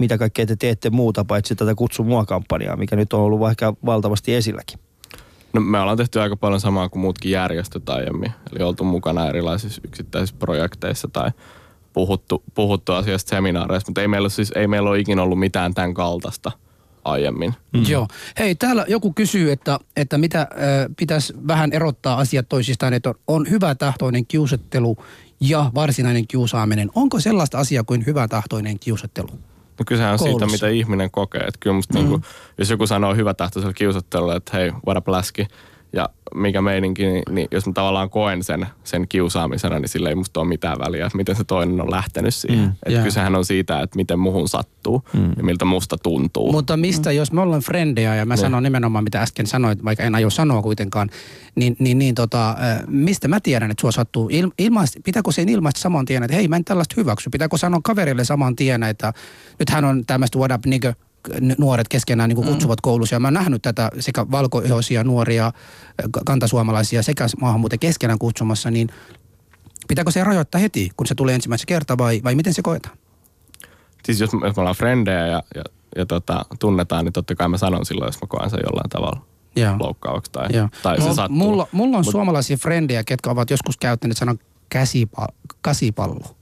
Mitä 0.01 0.19
kaikkea 0.19 0.47
te 0.47 0.57
teette 0.57 0.91
muuta 0.91 1.25
paitsi 1.25 1.55
tätä 1.55 1.75
Kutsu 1.75 2.05
mua-kampanjaa, 2.05 2.77
mikä 2.77 2.97
nyt 2.97 3.13
on 3.13 3.21
ollut 3.21 3.51
ehkä 3.51 3.73
valtavasti 3.87 4.35
esilläkin? 4.35 4.79
No, 5.53 5.61
me 5.61 5.81
ollaan 5.81 5.97
tehty 5.97 6.21
aika 6.21 6.37
paljon 6.37 6.61
samaa 6.61 6.89
kuin 6.89 7.01
muutkin 7.01 7.31
järjestöt 7.31 7.89
aiemmin. 7.89 8.33
Eli 8.53 8.65
oltu 8.65 8.85
mukana 8.85 9.29
erilaisissa 9.29 9.81
yksittäisissä 9.85 10.37
projekteissa 10.39 11.09
tai 11.13 11.31
puhuttu, 11.93 12.43
puhuttu 12.55 12.93
asiasta 12.93 13.31
seminaareissa, 13.31 13.89
mutta 13.89 14.01
ei 14.01 14.09
meillä, 14.09 14.25
ole 14.25 14.31
siis, 14.31 14.53
ei 14.57 14.67
meillä 14.67 14.91
ole 14.91 14.99
ikinä 14.99 15.23
ollut 15.23 15.39
mitään 15.39 15.75
tämän 15.75 15.95
kaltaista 15.95 16.53
aiemmin. 17.05 17.55
Mm. 17.73 17.85
Joo. 17.89 18.09
Hei, 18.39 18.55
täällä 18.55 18.85
joku 18.89 19.13
kysyy, 19.13 19.53
että, 19.53 19.79
että 19.97 20.19
mitä 20.19 20.41
äh, 20.41 20.49
pitäisi 20.97 21.35
vähän 21.47 21.73
erottaa 21.73 22.19
asiat 22.19 22.49
toisistaan, 22.49 22.93
että 22.93 23.09
on, 23.09 23.15
on 23.27 23.51
hyvä 23.51 23.75
tahtoinen 23.75 24.27
kiusattelu 24.27 24.97
ja 25.41 25.71
varsinainen 25.75 26.27
kiusaaminen. 26.27 26.91
Onko 26.95 27.21
sellaista 27.21 27.59
asiaa 27.59 27.85
kuin 27.85 28.07
hyvä 28.07 28.29
tahtoinen 28.29 28.79
kiusattelu? 28.79 29.29
No 29.81 29.85
kysehän 29.87 30.12
on 30.12 30.18
siitä, 30.18 30.47
mitä 30.47 30.68
ihminen 30.68 31.11
kokee. 31.11 31.41
Että 31.41 31.59
kyllä 31.61 31.76
musta 31.76 31.99
mm. 31.99 32.05
niinku, 32.05 32.26
jos 32.59 32.70
joku 32.70 32.87
sanoo 32.87 33.14
hyvä 33.14 33.35
tahtoisella 33.35 33.72
että 34.37 34.57
hei, 34.57 34.70
what 34.87 34.97
up 34.97 35.09
läski, 35.09 35.47
ja 35.93 36.09
mikä 36.34 36.62
meininki, 36.62 37.07
niin, 37.07 37.22
niin 37.30 37.49
jos 37.51 37.66
mä 37.66 37.72
tavallaan 37.72 38.11
koen 38.11 38.45
sen, 38.45 38.66
sen 38.84 39.09
kiusaamisena, 39.09 39.78
niin 39.78 39.88
sillä 39.88 40.09
ei 40.09 40.14
musta 40.14 40.41
ole 40.41 40.49
mitään 40.49 40.78
väliä, 40.78 41.07
että 41.07 41.16
miten 41.16 41.36
se 41.36 41.45
toinen 41.45 41.80
on 41.80 41.91
lähtenyt 41.91 42.34
siihen. 42.34 42.64
Mm, 42.64 42.70
että 42.70 42.91
Joo. 42.91 43.05
kysehän 43.05 43.36
on 43.36 43.45
siitä, 43.45 43.80
että 43.80 43.97
miten 43.97 44.18
muhun 44.18 44.49
sattuu 44.49 45.03
mm. 45.12 45.32
ja 45.36 45.45
miltä 45.45 45.64
musta 45.64 45.97
tuntuu. 46.03 46.53
Mutta 46.53 46.76
mistä, 46.76 47.12
jos 47.12 47.32
me 47.32 47.41
ollaan 47.41 47.61
frendejä 47.62 48.14
ja 48.14 48.26
mä 48.26 48.34
Niin. 48.34 48.41
sanon 48.41 48.62
nimenomaan 48.62 49.05
mitä 49.05 49.22
äsken 49.22 49.47
sanoit, 49.47 49.84
vaikka 49.84 50.05
en 50.05 50.14
aio 50.14 50.30
sanoa 50.30 50.62
kuitenkaan, 50.62 51.11
niin, 51.55 51.76
niin, 51.78 51.99
niin 51.99 52.14
tota, 52.14 52.57
mistä 52.86 53.28
mä 53.28 53.41
tiedän, 53.41 53.70
että 53.70 53.80
sua 53.80 53.93
sattuu? 53.93 54.28
Il, 54.32 54.51
ilmaist, 54.59 54.97
pitääkö 55.05 55.32
sen 55.32 55.49
ilmaista 55.49 55.80
saman 55.80 56.05
tien, 56.05 56.22
että 56.22 56.36
hei 56.36 56.49
mä 56.49 56.57
en 56.57 56.64
tällaista 56.64 56.95
hyväksy? 56.97 57.30
Pitääkö 57.30 57.59
sanoa 57.59 57.80
kaverille 57.84 58.24
saman 58.24 58.57
tien, 58.57 58.82
että 58.82 59.12
nyt 59.59 59.70
hän 59.70 59.84
on 59.84 60.07
tämmöistä 60.07 60.38
what 60.38 60.53
up 60.53 60.66
nigga, 60.66 60.95
nuoret 61.59 61.89
keskenään 61.89 62.29
niin 62.29 62.45
kutsuvat 62.45 62.81
koulussa. 62.81 63.14
Ja 63.16 63.21
mä 63.21 63.27
oon 63.27 63.35
nähnyt 63.35 63.62
tätä 63.62 63.91
sekä 63.99 64.27
valkoihoisia 64.31 65.05
nuoria, 65.05 65.47
äh, 65.47 65.53
kantasuomalaisia 66.27 67.03
sekä 67.03 67.27
maahanmuuttajia 67.41 67.79
keskenään 67.79 68.18
kutsumassa, 68.18 68.71
niin 68.71 68.89
pitääkö 69.89 70.11
se 70.11 70.25
rajoittaa 70.25 70.61
heti, 70.61 70.91
kun 70.97 71.07
se 71.07 71.14
tulee 71.14 71.35
ensimmäisen 71.35 71.66
kertaa 71.66 71.99
vai, 71.99 72.21
vai 72.25 72.35
miten 72.35 72.55
se 72.55 72.62
koetaan? 72.62 72.97
Siis 74.05 74.21
jos, 74.21 74.31
jos 74.33 74.57
me 74.57 74.61
ollaan 74.61 74.77
frendejä 74.77 75.27
ja, 75.27 75.43
ja, 75.55 75.64
ja 75.97 76.07
tota, 76.07 76.45
tunnetaan, 76.59 77.05
niin 77.05 77.12
totta 77.12 77.35
kai 77.35 77.49
mä 77.49 77.59
sanon 77.59 77.87
silloin, 77.87 78.09
jos 78.09 78.21
mä 78.23 78.27
koen 78.29 78.51
sen 78.51 78.61
jollain 78.66 78.91
tavalla 78.91 79.21
Joo. 79.57 79.77
loukkaavaksi 79.79 80.33
tai, 80.33 80.49
Joo. 80.53 80.68
tai 80.83 80.97
se 80.97 81.03
Mulla- 81.03 81.14
sattuu. 81.14 81.37
Mulla, 81.37 81.66
mulla 81.73 81.97
on 81.99 82.05
Mut- 82.05 82.11
suomalaisia 82.11 82.57
frendejä, 82.57 83.05
ketkä 83.05 83.31
ovat 83.31 83.51
joskus 83.51 83.77
käyttäneet 83.77 84.16
sanan 84.18 84.39
käsipallo. 84.68 85.35
kasipallo. 85.61 86.37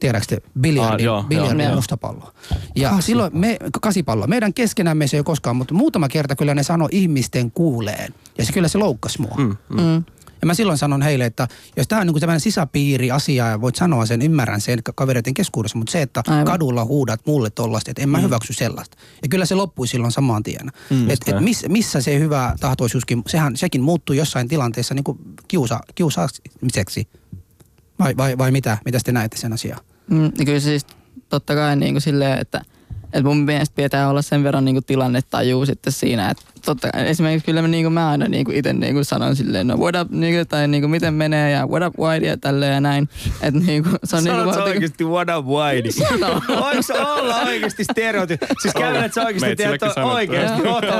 Tiedätkö 0.00 0.26
te? 0.40 0.48
Biljardin, 0.60 1.10
Ah, 1.10 1.26
biljardin 1.26 1.64
joo. 1.64 1.74
musta 1.74 1.96
pallo. 1.96 2.32
Ja 2.76 3.00
silloin 3.00 3.38
me, 3.38 3.56
kasipallo. 3.82 4.26
Meidän 4.26 4.54
keskenämme 4.54 5.06
se 5.06 5.16
ei 5.16 5.18
ole 5.18 5.24
koskaan, 5.24 5.56
mutta 5.56 5.74
muutama 5.74 6.08
kerta 6.08 6.36
kyllä 6.36 6.54
ne 6.54 6.62
sanoi 6.62 6.88
ihmisten 6.92 7.50
kuuleen. 7.50 8.14
Ja 8.38 8.44
se 8.46 8.52
kyllä 8.52 8.68
se 8.68 8.78
loukkasi 8.78 9.20
mua. 9.20 9.34
Mm, 9.36 9.56
mm. 9.68 9.80
Mm. 9.80 10.04
Ja 10.40 10.46
mä 10.46 10.54
silloin 10.54 10.78
sanon 10.78 11.02
heille, 11.02 11.24
että 11.24 11.48
jos 11.76 11.88
tämä 11.88 12.00
on 12.00 12.06
niin 12.06 12.20
tämmöinen 12.20 12.40
sisäpiiri 12.40 13.10
asia 13.10 13.46
ja 13.48 13.60
voit 13.60 13.76
sanoa 13.76 14.06
sen, 14.06 14.22
ymmärrän 14.22 14.60
sen 14.60 14.82
ka- 14.82 14.92
kavereiden 14.92 15.34
keskuudessa, 15.34 15.78
mutta 15.78 15.92
se, 15.92 16.02
että 16.02 16.22
Aivan. 16.26 16.44
Kadulla 16.44 16.84
huudat 16.84 17.20
mulle 17.26 17.50
tollasta, 17.50 17.90
että 17.90 18.02
en 18.02 18.08
mä 18.08 18.18
mm. 18.18 18.24
hyväksy 18.24 18.52
sellaista. 18.52 18.96
Ja 19.22 19.28
kyllä 19.28 19.46
se 19.46 19.54
loppui 19.54 19.86
silloin 19.86 20.12
samaan 20.12 20.42
tien. 20.42 20.72
Mm, 20.90 21.10
et, 21.10 21.18
et 21.26 21.40
miss, 21.40 21.64
missä 21.68 22.00
se 22.00 22.18
hyvä 22.18 22.54
tahtoisuuskin, 22.60 23.22
sehän, 23.26 23.56
sekin 23.56 23.82
muuttui 23.82 24.16
jossain 24.16 24.48
tilanteessa 24.48 24.94
niin 24.94 25.04
kuin 25.04 25.18
kiusa, 25.48 25.80
kiusaamiseksi. 25.94 27.08
Vai, 27.98 28.16
vai, 28.16 28.38
vai 28.38 28.50
mitä? 28.50 28.78
Mitä 28.84 28.98
te 29.04 29.12
näette 29.12 29.36
sen 29.36 29.52
asian? 29.52 29.78
Mm, 30.10 30.32
niin 30.38 30.46
kyllä 30.46 30.60
siis 30.60 30.86
totta 31.28 31.54
kai 31.54 31.76
niin 31.76 31.94
kuin 31.94 32.02
silleen, 32.02 32.38
että, 32.38 32.62
että 33.04 33.22
mun 33.22 33.36
mielestä 33.36 33.74
pitää 33.76 34.10
olla 34.10 34.22
sen 34.22 34.44
verran 34.44 34.64
niin 34.64 34.74
kuin 34.74 34.84
tilannetaju 34.84 35.66
sitten 35.66 35.92
siinä, 35.92 36.30
että 36.30 36.42
totta 36.64 36.90
kai 36.90 37.08
esimerkiksi 37.08 37.46
kyllä 37.46 37.62
mä, 37.62 37.68
niin 37.68 37.84
kuin 37.84 37.92
mä 37.92 38.10
aina 38.10 38.28
niin 38.28 38.44
kuin 38.44 38.56
itse 38.56 38.72
niin 38.72 38.94
kuin 38.94 39.04
sanon 39.04 39.36
silleen, 39.36 39.66
no 39.66 39.76
what 39.76 39.94
up 40.00 40.10
niin 40.10 40.48
tai 40.48 40.68
niin 40.68 40.82
kuin 40.82 40.90
miten 40.90 41.14
menee 41.14 41.50
ja 41.50 41.66
what 41.66 41.82
up 41.86 41.98
white 41.98 42.26
ja 42.26 42.36
tälleen 42.36 42.74
ja 42.74 42.80
näin. 42.80 43.08
Että 43.42 43.60
niin 43.60 43.82
kuin, 43.82 43.96
se 44.04 44.16
on 44.16 44.24
niin 44.24 44.34
kuin, 44.34 44.44
Sanot 44.44 44.54
sä 44.54 44.60
vaan- 44.60 44.70
oikeesti 44.70 45.04
what 45.04 45.28
up 45.38 45.46
whitey? 45.46 45.92
Sano. 46.08 46.42
Voiko 46.48 46.82
se 46.82 46.92
olla 46.92 47.36
oikeesti 47.40 47.84
stereotyyppi? 47.84 48.46
Siis 48.62 48.74
sä 49.14 49.22
oikeesti 49.24 49.46
Meitsilläkin 49.46 49.56
tiedät 49.56 49.94
sanottu. 49.94 50.16
oikeesti. 50.16 50.62
Joo. 50.62 50.76
Otto 50.76 50.92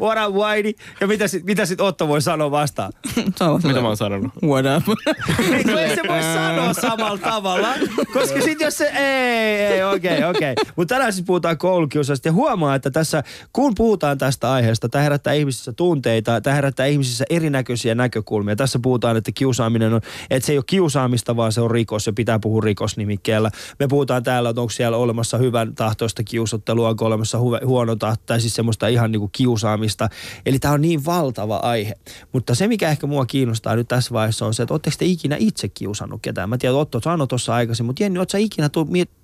what 0.00 0.28
up 0.28 0.36
whitey? 0.36 0.72
Ja 1.00 1.06
mitä 1.06 1.28
sit, 1.28 1.44
mitä 1.44 1.66
sit 1.66 1.80
Otto 1.80 2.08
voi 2.08 2.22
sanoa 2.22 2.50
vastaan? 2.50 2.92
Mitä 3.62 3.80
mä 3.80 3.86
oon 3.86 3.96
sanonut? 3.96 4.32
What 4.44 4.64
up? 4.76 4.98
Ei 5.78 5.96
se 5.96 6.02
voi 6.08 6.22
sanoa 6.22 6.72
samalla 6.72 7.18
tavalla, 7.18 7.68
koska 8.12 8.40
sit 8.40 8.60
jos 8.60 8.78
se, 8.78 8.84
ei, 8.84 9.66
ei, 9.66 9.82
okei, 9.82 10.18
okay, 10.18 10.30
okei. 10.30 10.52
Okay. 10.52 10.72
Mutta 10.76 10.94
tänään 10.94 11.12
siis 11.12 11.26
puhutaan 11.26 11.58
koulukiusaista 11.58 12.28
ja 12.28 12.32
huomaa, 12.32 12.74
että 12.74 12.90
tässä, 12.90 13.22
kun 13.52 13.72
puhutaan 13.76 14.18
tästä 14.18 14.52
aiheesta, 14.52 14.81
tämä 14.88 15.02
herättää 15.02 15.32
ihmisissä 15.32 15.72
tunteita, 15.72 16.40
tämä 16.40 16.56
herättää 16.56 16.86
ihmisissä 16.86 17.24
erinäköisiä 17.30 17.94
näkökulmia. 17.94 18.56
Tässä 18.56 18.78
puhutaan, 18.82 19.16
että 19.16 19.32
kiusaaminen 19.32 19.94
on, 19.94 20.00
että 20.30 20.46
se 20.46 20.52
ei 20.52 20.58
ole 20.58 20.64
kiusaamista, 20.66 21.36
vaan 21.36 21.52
se 21.52 21.60
on 21.60 21.70
rikos 21.70 22.06
ja 22.06 22.12
pitää 22.12 22.38
puhua 22.38 22.60
rikosnimikkeellä. 22.60 23.50
Me 23.78 23.88
puhutaan 23.88 24.22
täällä, 24.22 24.50
että 24.50 24.60
onko 24.60 24.70
siellä 24.70 24.96
olemassa 24.96 25.38
hyvän 25.38 25.74
tahtoista 25.74 26.22
kiusottelua, 26.22 26.88
onko 26.88 27.04
olemassa 27.06 27.38
huve, 27.38 27.60
huono 27.64 27.96
tahto, 27.96 28.22
tai 28.26 28.40
siis 28.40 28.54
semmoista 28.54 28.88
ihan 28.88 29.12
niinku 29.12 29.28
kiusaamista. 29.32 30.08
Eli 30.46 30.58
tämä 30.58 30.74
on 30.74 30.80
niin 30.80 31.04
valtava 31.04 31.56
aihe. 31.56 31.94
Mutta 32.32 32.54
se, 32.54 32.68
mikä 32.68 32.90
ehkä 32.90 33.06
mua 33.06 33.26
kiinnostaa 33.26 33.76
nyt 33.76 33.88
tässä 33.88 34.12
vaiheessa 34.12 34.46
on 34.46 34.54
se, 34.54 34.62
että 34.62 34.74
ootteko 34.74 34.96
te 34.98 35.04
ikinä 35.04 35.36
itse 35.38 35.68
kiusannut 35.68 36.22
ketään? 36.22 36.48
Mä 36.48 36.58
tiedän, 36.58 36.78
Otto 36.78 37.00
sanoi 37.00 37.26
tuossa 37.26 37.54
aikaisin, 37.54 37.86
mutta 37.86 38.02
Jenni, 38.02 38.18
ootko 38.18 38.30
sä 38.30 38.38
ikinä 38.38 38.70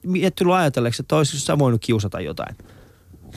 miettinyt 0.02 0.52
ajatelleeksi, 0.52 1.02
että 1.02 1.16
olisiko 1.16 1.38
sä 1.38 1.58
voinut 1.58 1.80
kiusata 1.84 2.20
jotain? 2.20 2.56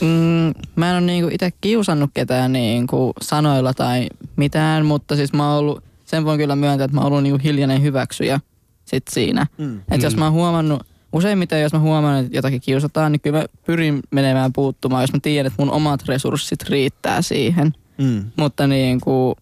Mm, 0.02 0.62
mä 0.76 0.89
en 0.89 0.95
ole 0.95 1.02
niinku 1.02 1.30
itse 1.34 1.52
kiusannut 1.62 2.10
ketään 2.14 2.52
niinku 2.52 3.14
sanoilla 3.22 3.74
tai 3.74 4.08
mitään, 4.36 4.86
mutta 4.86 5.16
siis 5.16 5.34
mä 5.34 5.49
oon 5.49 5.60
ollut, 5.60 5.84
sen 6.06 6.26
voin 6.26 6.39
kyllä 6.39 6.56
myöntää, 6.56 6.86
että 6.86 6.95
mä 6.95 7.02
oon 7.02 7.08
ollut 7.08 7.24
niinku 7.24 7.39
hiljainen 7.43 7.82
hyväksyjä 7.82 8.39
sit 8.86 9.04
siinä. 9.10 9.47
Mm. 9.58 9.82
Että 9.91 10.06
jos 10.08 10.18
mä 10.18 10.26
oon 10.26 10.34
huomannut, 10.34 10.88
useimmiten 11.14 11.62
jos 11.62 11.74
mä 11.74 11.80
huomaan, 11.80 12.26
että 12.26 12.38
jotakin 12.38 12.62
kiusataan, 12.62 13.12
niin 13.12 13.22
kyllä 13.22 13.39
mä 13.39 13.45
pyrin 13.66 13.99
menemään 14.12 14.54
puuttumaan, 14.54 15.04
jos 15.04 15.14
mä 15.14 15.20
tiedän, 15.22 15.47
että 15.47 15.62
mun 15.64 15.74
omat 15.74 16.04
resurssit 16.08 16.64
riittää 16.70 17.22
siihen. 17.22 17.74
Mm. 17.97 18.24
Mutta 18.38 18.68
niinku, 18.68 19.36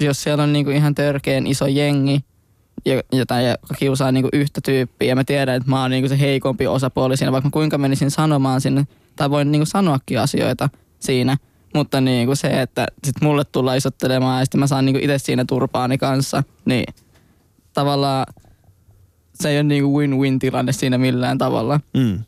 jos 0.00 0.22
siellä 0.22 0.42
on 0.42 0.52
niinku 0.52 0.70
ihan 0.70 0.94
törkeen 0.94 1.46
iso 1.46 1.66
jengi, 1.66 2.24
jo- 2.84 3.02
jota 3.12 3.40
joka 3.40 3.74
kiusaa 3.78 4.12
niinku 4.12 4.28
yhtä 4.32 4.60
tyyppiä 4.64 5.08
ja 5.08 5.16
mä 5.16 5.24
tiedän, 5.24 5.56
että 5.56 5.70
mä 5.70 5.82
oon 5.82 5.90
niinku 5.90 6.08
se 6.08 6.20
heikompi 6.20 6.66
osapuoli 6.66 7.16
siinä, 7.16 7.32
vaikka 7.32 7.48
mä 7.48 7.52
kuinka 7.52 7.78
menisin 7.78 8.10
sanomaan 8.10 8.60
sinne, 8.60 8.86
tai 9.16 9.30
voin 9.30 9.52
niinku 9.52 9.66
sanoakin 9.66 10.20
asioita 10.20 10.68
siinä, 11.00 11.36
mutta 11.74 12.00
niinku 12.00 12.34
se, 12.34 12.62
että 12.62 12.86
sit 13.04 13.20
mulle 13.22 13.44
tullaan 13.44 13.76
isottelemaan 13.76 14.38
ja 14.38 14.44
sitten 14.44 14.60
mä 14.60 14.66
saan 14.66 14.84
niinku 14.84 15.00
itse 15.02 15.18
siinä 15.18 15.44
turpaani 15.44 15.98
kanssa, 15.98 16.42
niin 16.64 16.94
tavallaan 17.74 18.26
se 19.34 19.50
ei 19.50 19.56
ole 19.56 19.62
niinku 19.62 20.00
win-win 20.00 20.38
tilanne 20.38 20.72
siinä 20.72 20.98
millään 20.98 21.38
tavalla. 21.38 21.80
Mm. 21.96 22.18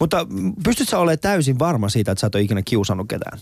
Mutta 0.00 0.26
pystyt 0.64 0.88
sä 0.88 0.98
olemaan 0.98 1.18
täysin 1.18 1.58
varma 1.58 1.88
siitä, 1.88 2.12
että 2.12 2.20
sä 2.20 2.26
et 2.26 2.34
ole 2.34 2.42
ikinä 2.42 2.62
kiusannut 2.62 3.08
ketään? 3.08 3.38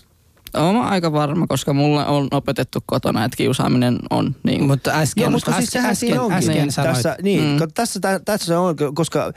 Mä 0.56 0.88
aika 0.88 1.12
varma, 1.12 1.46
koska 1.46 1.72
mulla 1.72 2.06
on 2.06 2.28
opetettu 2.30 2.78
kotona, 2.86 3.24
että 3.24 3.36
kiusaaminen 3.36 3.98
on 4.10 4.34
niin 4.42 4.64
Mutta 4.64 4.90
äsken, 4.90 5.22
Joo, 5.22 5.30
mutta 5.30 5.52
siis 5.52 5.64
äsken, 5.68 5.72
sehän 5.80 5.90
äsken, 5.92 6.08
siinä 6.08 6.22
onkin. 6.22 6.36
äsken 6.38 6.72
sanoit, 6.72 6.94
tässä, 6.94 7.16
niin, 7.22 7.40
Mm. 7.44 7.58
tässä, 7.74 8.00
tä- 8.00 8.20
tässä 8.24 8.46
se 8.46 8.56
on, 8.56 8.76
koska 8.94 9.32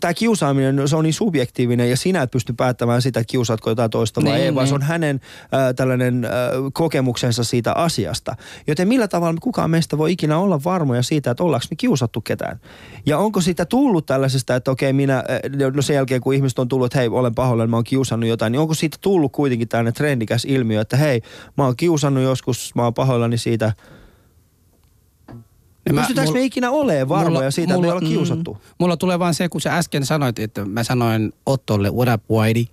tämä 0.00 0.14
kiusaaminen 0.14 0.88
se 0.88 0.96
on 0.96 1.04
niin 1.04 1.14
subjektiivinen 1.14 1.90
ja 1.90 1.96
sinä 1.96 2.22
et 2.22 2.30
pysty 2.30 2.52
päättämään 2.52 3.02
sitä, 3.02 3.20
että 3.20 3.30
kiusaatko 3.30 3.70
jotain 3.70 3.90
toista 3.90 4.20
vai 4.24 4.32
Niin, 4.32 4.42
ei, 4.44 4.54
vaan 4.54 4.64
niin. 4.64 4.68
se 4.68 4.74
on 4.74 4.82
hänen 4.82 5.20
äh, 5.42 5.74
tällainen 5.76 6.24
äh, 6.24 6.30
kokemuksensa 6.72 7.44
siitä 7.44 7.72
asiasta. 7.72 8.36
Joten 8.66 8.88
millä 8.88 9.08
tavalla 9.08 9.32
me 9.32 9.38
kukaan 9.42 9.70
meistä 9.70 9.98
voi 9.98 10.12
ikinä 10.12 10.38
olla 10.38 10.60
varmoja 10.64 11.02
siitä, 11.02 11.30
että 11.30 11.42
ollaanko 11.44 11.66
me 11.70 11.76
kiusattu 11.76 12.20
ketään? 12.20 12.60
Ja 13.06 13.18
onko 13.18 13.40
siitä 13.40 13.64
tullut 13.64 14.06
tällaisesta, 14.06 14.56
että 14.56 14.70
okei 14.70 14.92
minä, 14.92 15.24
no 15.74 15.82
sen 15.82 15.94
jälkeen 15.94 16.20
kun 16.20 16.34
ihmiset 16.34 16.58
on 16.58 16.68
tullut, 16.68 16.86
että 16.86 16.98
hei 16.98 17.08
olen 17.08 17.34
pahoillani, 17.34 17.70
mä 17.70 17.76
oon 17.76 17.84
kiusannut 17.84 18.28
jotain, 18.28 18.52
niin 18.52 18.60
onko 18.60 18.74
siitä 18.74 18.98
tullut 19.00 19.32
kuitenkin 19.32 19.68
tällainen 19.68 19.94
trendikäs 19.94 20.44
ilmiö, 20.48 20.80
että 20.80 20.96
hei 20.96 21.22
mä 21.56 21.64
oon 21.64 21.76
kiusannut 21.76 22.22
joskus, 22.22 22.74
mä 22.74 22.82
oon 22.82 22.94
pahoillani 22.94 23.38
siitä, 23.38 23.72
Niin 25.84 25.94
mä- 25.94 26.00
Pystytäänkö 26.00 26.32
me 26.32 26.38
mulla- 26.38 26.46
ikinä 26.46 26.70
olemaan 26.70 27.08
varmoja 27.08 27.30
mulla- 27.38 27.50
siitä, 27.50 27.74
että 27.74 27.80
me 27.80 27.86
mulla- 27.86 27.92
ollaan 27.98 28.12
kiusattu? 28.12 28.52
Mm, 28.54 28.60
mulla 28.78 28.96
tulee 28.96 29.18
vaan 29.18 29.34
se, 29.34 29.48
kun 29.48 29.60
sä 29.60 29.76
äsken 29.76 30.06
sanoit, 30.06 30.38
että 30.38 30.64
mä 30.64 30.84
sanoin 30.84 31.32
Ottolle 31.46 31.90
what 31.90 32.08
up 32.14 32.30
whitey, 32.30 32.64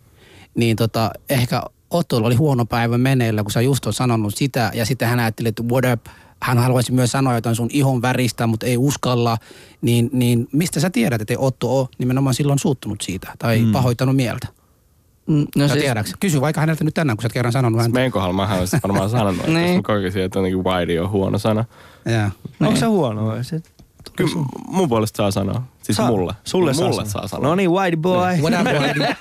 niin 0.55 0.75
tota, 0.75 1.11
ehkä 1.29 1.63
Ottolla 1.89 2.27
oli 2.27 2.35
huono 2.35 2.65
päivä 2.65 2.97
meneillä, 2.97 3.43
kun 3.43 3.51
sä 3.51 3.61
just 3.61 3.85
on 3.85 3.93
sanonut 3.93 4.35
sitä, 4.35 4.71
ja 4.73 4.85
sitten 4.85 5.07
hän 5.07 5.19
ajatteli, 5.19 5.47
että 5.47 5.63
what 5.63 5.83
up, 5.93 6.05
hän 6.41 6.57
haluaisi 6.57 6.91
myös 6.91 7.11
sanoa 7.11 7.35
jotain 7.35 7.55
sun 7.55 7.69
ihon 7.71 8.01
väristä, 8.01 8.47
mutta 8.47 8.65
ei 8.65 8.77
uskalla, 8.77 9.37
niin, 9.81 10.09
niin 10.13 10.47
mistä 10.51 10.79
sä 10.79 10.89
tiedät, 10.89 11.21
että 11.21 11.33
ei 11.33 11.37
Otto 11.39 11.79
ole 11.79 11.87
nimenomaan 11.97 12.33
silloin 12.33 12.59
suuttunut 12.59 13.01
siitä 13.01 13.33
tai 13.39 13.59
mm. 13.59 13.71
pahoittanut 13.71 14.15
mieltä? 14.15 14.47
Mm, 15.27 15.35
No 15.35 15.45
No 15.55 15.67
siis, 15.67 15.79
tiedätkö? 15.83 16.11
Kysy 16.19 16.41
vaikka 16.41 16.61
häneltä 16.61 16.83
nyt 16.83 16.93
tänään, 16.93 17.17
kun 17.17 17.21
sä 17.21 17.25
oot 17.25 17.33
kerran 17.33 17.51
sanonut 17.51 17.81
häntä. 17.81 17.93
Meidän 17.93 18.11
kohdalla 18.11 18.33
mä 18.33 18.55
olisin 18.57 18.79
varmaan 18.83 19.09
sanonut, 19.09 19.39
että 19.39 19.51
Niin. 19.51 19.75
mä 19.75 19.81
kokisin, 19.81 20.21
että 20.23 20.39
jotenkin 20.39 20.63
wide 20.63 21.01
on 21.01 21.09
huono 21.09 21.37
sana. 21.37 21.65
Yeah. 22.09 22.31
Onko 22.61 22.75
se 22.79 22.85
huono? 22.85 23.25
vai 23.25 23.43
Se, 23.43 23.61
Kyllä 24.15 24.31
mun 24.67 24.89
puolesta 24.89 25.17
saa 25.17 25.31
sanoa. 25.31 25.61
Siis 25.83 25.95
Saa. 25.95 26.07
mulle. 26.07 26.33
Sulle 26.43 26.73
saa 26.73 26.89
mulle 26.89 27.05
saa 27.05 27.27
sanoa. 27.27 27.47
No 27.49 27.55
niin, 27.55 27.71
white 27.71 27.97
boy. 27.97 28.33
What 28.41 28.53
up, 28.61 28.81
whitey? 28.81 29.15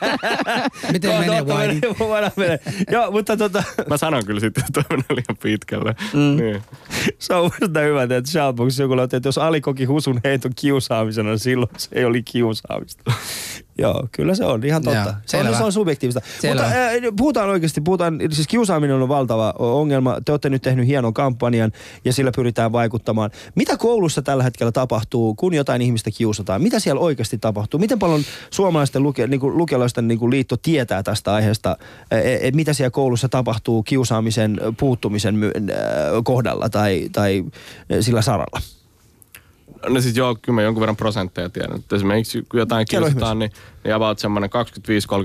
Miten 0.92 1.11
menee, 1.20 1.42
whitey? 1.42 1.80
menee, 1.90 2.09
What 2.22 2.36
menee. 2.36 2.59
Joo, 2.90 3.11
mutta 3.11 3.36
tota, 3.36 3.62
Mä 3.88 3.96
sanon 3.96 4.24
kyllä 4.26 4.40
sitten, 4.40 4.64
että 4.68 4.82
toi 4.82 4.96
menee 4.96 5.05
liian 5.11 5.36
pitkälle. 5.42 5.94
Mm. 6.12 6.36
Niin. 6.42 6.62
se 7.18 7.34
on 7.34 7.50
musta 7.61 7.80
hyvä, 7.80 8.02
että 8.02 8.30
Shoutbox 8.30 8.78
joku 8.78 8.96
löytää, 8.96 9.16
että 9.16 9.28
jos 9.28 9.38
Ali 9.38 9.61
koki 9.61 9.84
husun 9.84 10.20
heiton 10.24 10.52
kiusaamisena, 10.57 11.28
niin 11.30 11.38
silloin 11.38 11.70
se 11.76 11.88
ei 11.92 12.05
oli 12.05 12.22
kiusaamista. 12.22 13.12
Joo, 13.79 14.09
kyllä 14.12 14.35
se 14.35 14.45
on 14.45 14.64
ihan 14.64 14.83
totta. 14.83 14.99
Joo, 14.99 15.14
se, 15.27 15.37
on, 15.37 15.57
se 15.57 15.64
on 15.64 15.72
subjektiivista. 15.72 16.20
Selvä. 16.41 16.62
Mutta 16.62 16.77
äh, 16.77 17.12
puhutaan 17.16 17.49
oikeasti, 17.49 17.81
puhutaan, 17.81 18.18
siis 18.33 18.49
kiusaaminen 18.49 18.97
on 18.97 19.09
valtava 19.09 19.55
ongelma. 19.59 20.16
Te 20.25 20.33
olette 20.33 20.51
nyt 20.51 20.62
tehnyt 20.62 20.87
hienon 20.87 21.14
kampanjan 21.14 21.72
ja 22.05 22.12
sillä 22.12 22.31
pyritään 22.37 22.72
vaikuttamaan. 22.72 23.31
Mitä 23.55 23.77
koulussa 23.77 24.22
tällä 24.22 24.43
hetkellä 24.43 24.72
tapahtuu, 24.72 25.35
kun 25.35 25.55
jotain 25.55 25.83
ihmistä 25.83 26.11
kiusataan? 26.11 26.62
Mitä 26.62 26.79
siellä 26.79 27.01
oikeasti 27.01 27.39
tapahtuu? 27.39 27.81
Miten 27.81 27.99
paljon 27.99 28.22
suomalaisten 28.51 29.03
luke, 29.03 29.27
niin 29.27 29.41
kuin, 29.41 29.57
lukiolaisten 29.57 30.09
niin 30.09 30.18
kuin 30.18 30.31
liitto 30.31 30.57
tietää 30.57 31.03
tästä 31.03 31.35
aiheesta? 31.35 31.77
E, 32.11 32.49
e, 32.49 32.51
mitä 32.51 32.72
siellä 32.72 32.91
koulussa 32.91 33.29
tapahtuu 33.29 33.83
kiusaamisen 33.83 34.61
puuttumisen 34.79 35.35
my, 35.35 35.47
äh, 35.47 35.75
kohdalla 36.25 36.68
tai, 36.68 37.09
tai 37.12 37.45
sillä 38.01 38.22
saralla? 38.22 38.74
No 39.89 40.01
siis 40.01 40.16
joo, 40.16 40.37
kyllä 40.43 40.55
mä 40.55 40.62
jonkun 40.62 40.80
verran 40.80 40.97
prosentteja 40.97 41.51
tiedän. 41.51 41.76
Että 41.76 41.97
esimerkiksi 41.97 42.47
kun 42.49 42.61
jotain 42.61 42.87
Kerro 42.91 43.07
kiusataan, 43.07 43.39
niin, 43.39 43.51
niin 43.85 43.95
about 43.95 44.18
semmoinen 44.18 44.51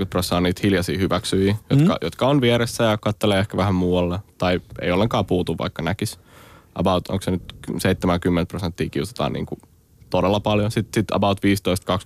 25-30 0.04 0.06
prosenttia 0.10 0.42
niitä 0.42 0.62
hiljaisia 0.64 0.98
hyväksyjiä, 0.98 1.56
jotka, 1.70 1.98
jotka 2.02 2.28
on 2.28 2.42
vieressä 2.42 2.84
ja 2.84 2.98
kattelee 2.98 3.40
ehkä 3.40 3.58
vähän 3.58 3.76
muualle. 3.76 4.20
Tai 4.38 4.60
ei 4.82 4.92
ollenkaan 4.92 5.26
puutu, 5.26 5.58
vaikka 5.58 5.82
näkis. 5.82 6.20
About, 6.76 7.10
onko 7.10 7.22
se 7.22 7.32
nyt 7.32 7.56
70 7.78 8.50
prosenttia 8.50 8.90
kiusataan 8.90 9.34
niin 9.34 9.46
kuin 9.46 9.62
todella 10.10 10.40
paljon. 10.40 10.72
Sitten 10.72 11.02
sit 11.02 11.12
about 11.12 11.40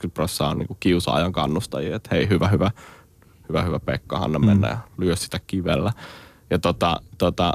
15-20 0.08 0.10
prosenttia 0.14 0.48
on 0.48 0.58
niin 0.58 0.68
kuin 0.68 0.78
kiusaajan 0.80 1.32
kannustajia, 1.32 1.96
että 1.96 2.16
hei 2.16 2.30
hyvä, 2.30 2.48
hyvä, 2.48 2.72
hyvä, 3.50 3.62
hyvä 3.62 3.80
Pekka, 3.80 4.18
anna 4.18 4.40
mennä 4.40 4.68
ja 4.68 4.78
lyö 4.98 5.16
sitä 5.16 5.40
kivellä. 5.48 5.94
Ja 6.50 6.60
tota, 6.60 7.02
tota, 7.18 7.54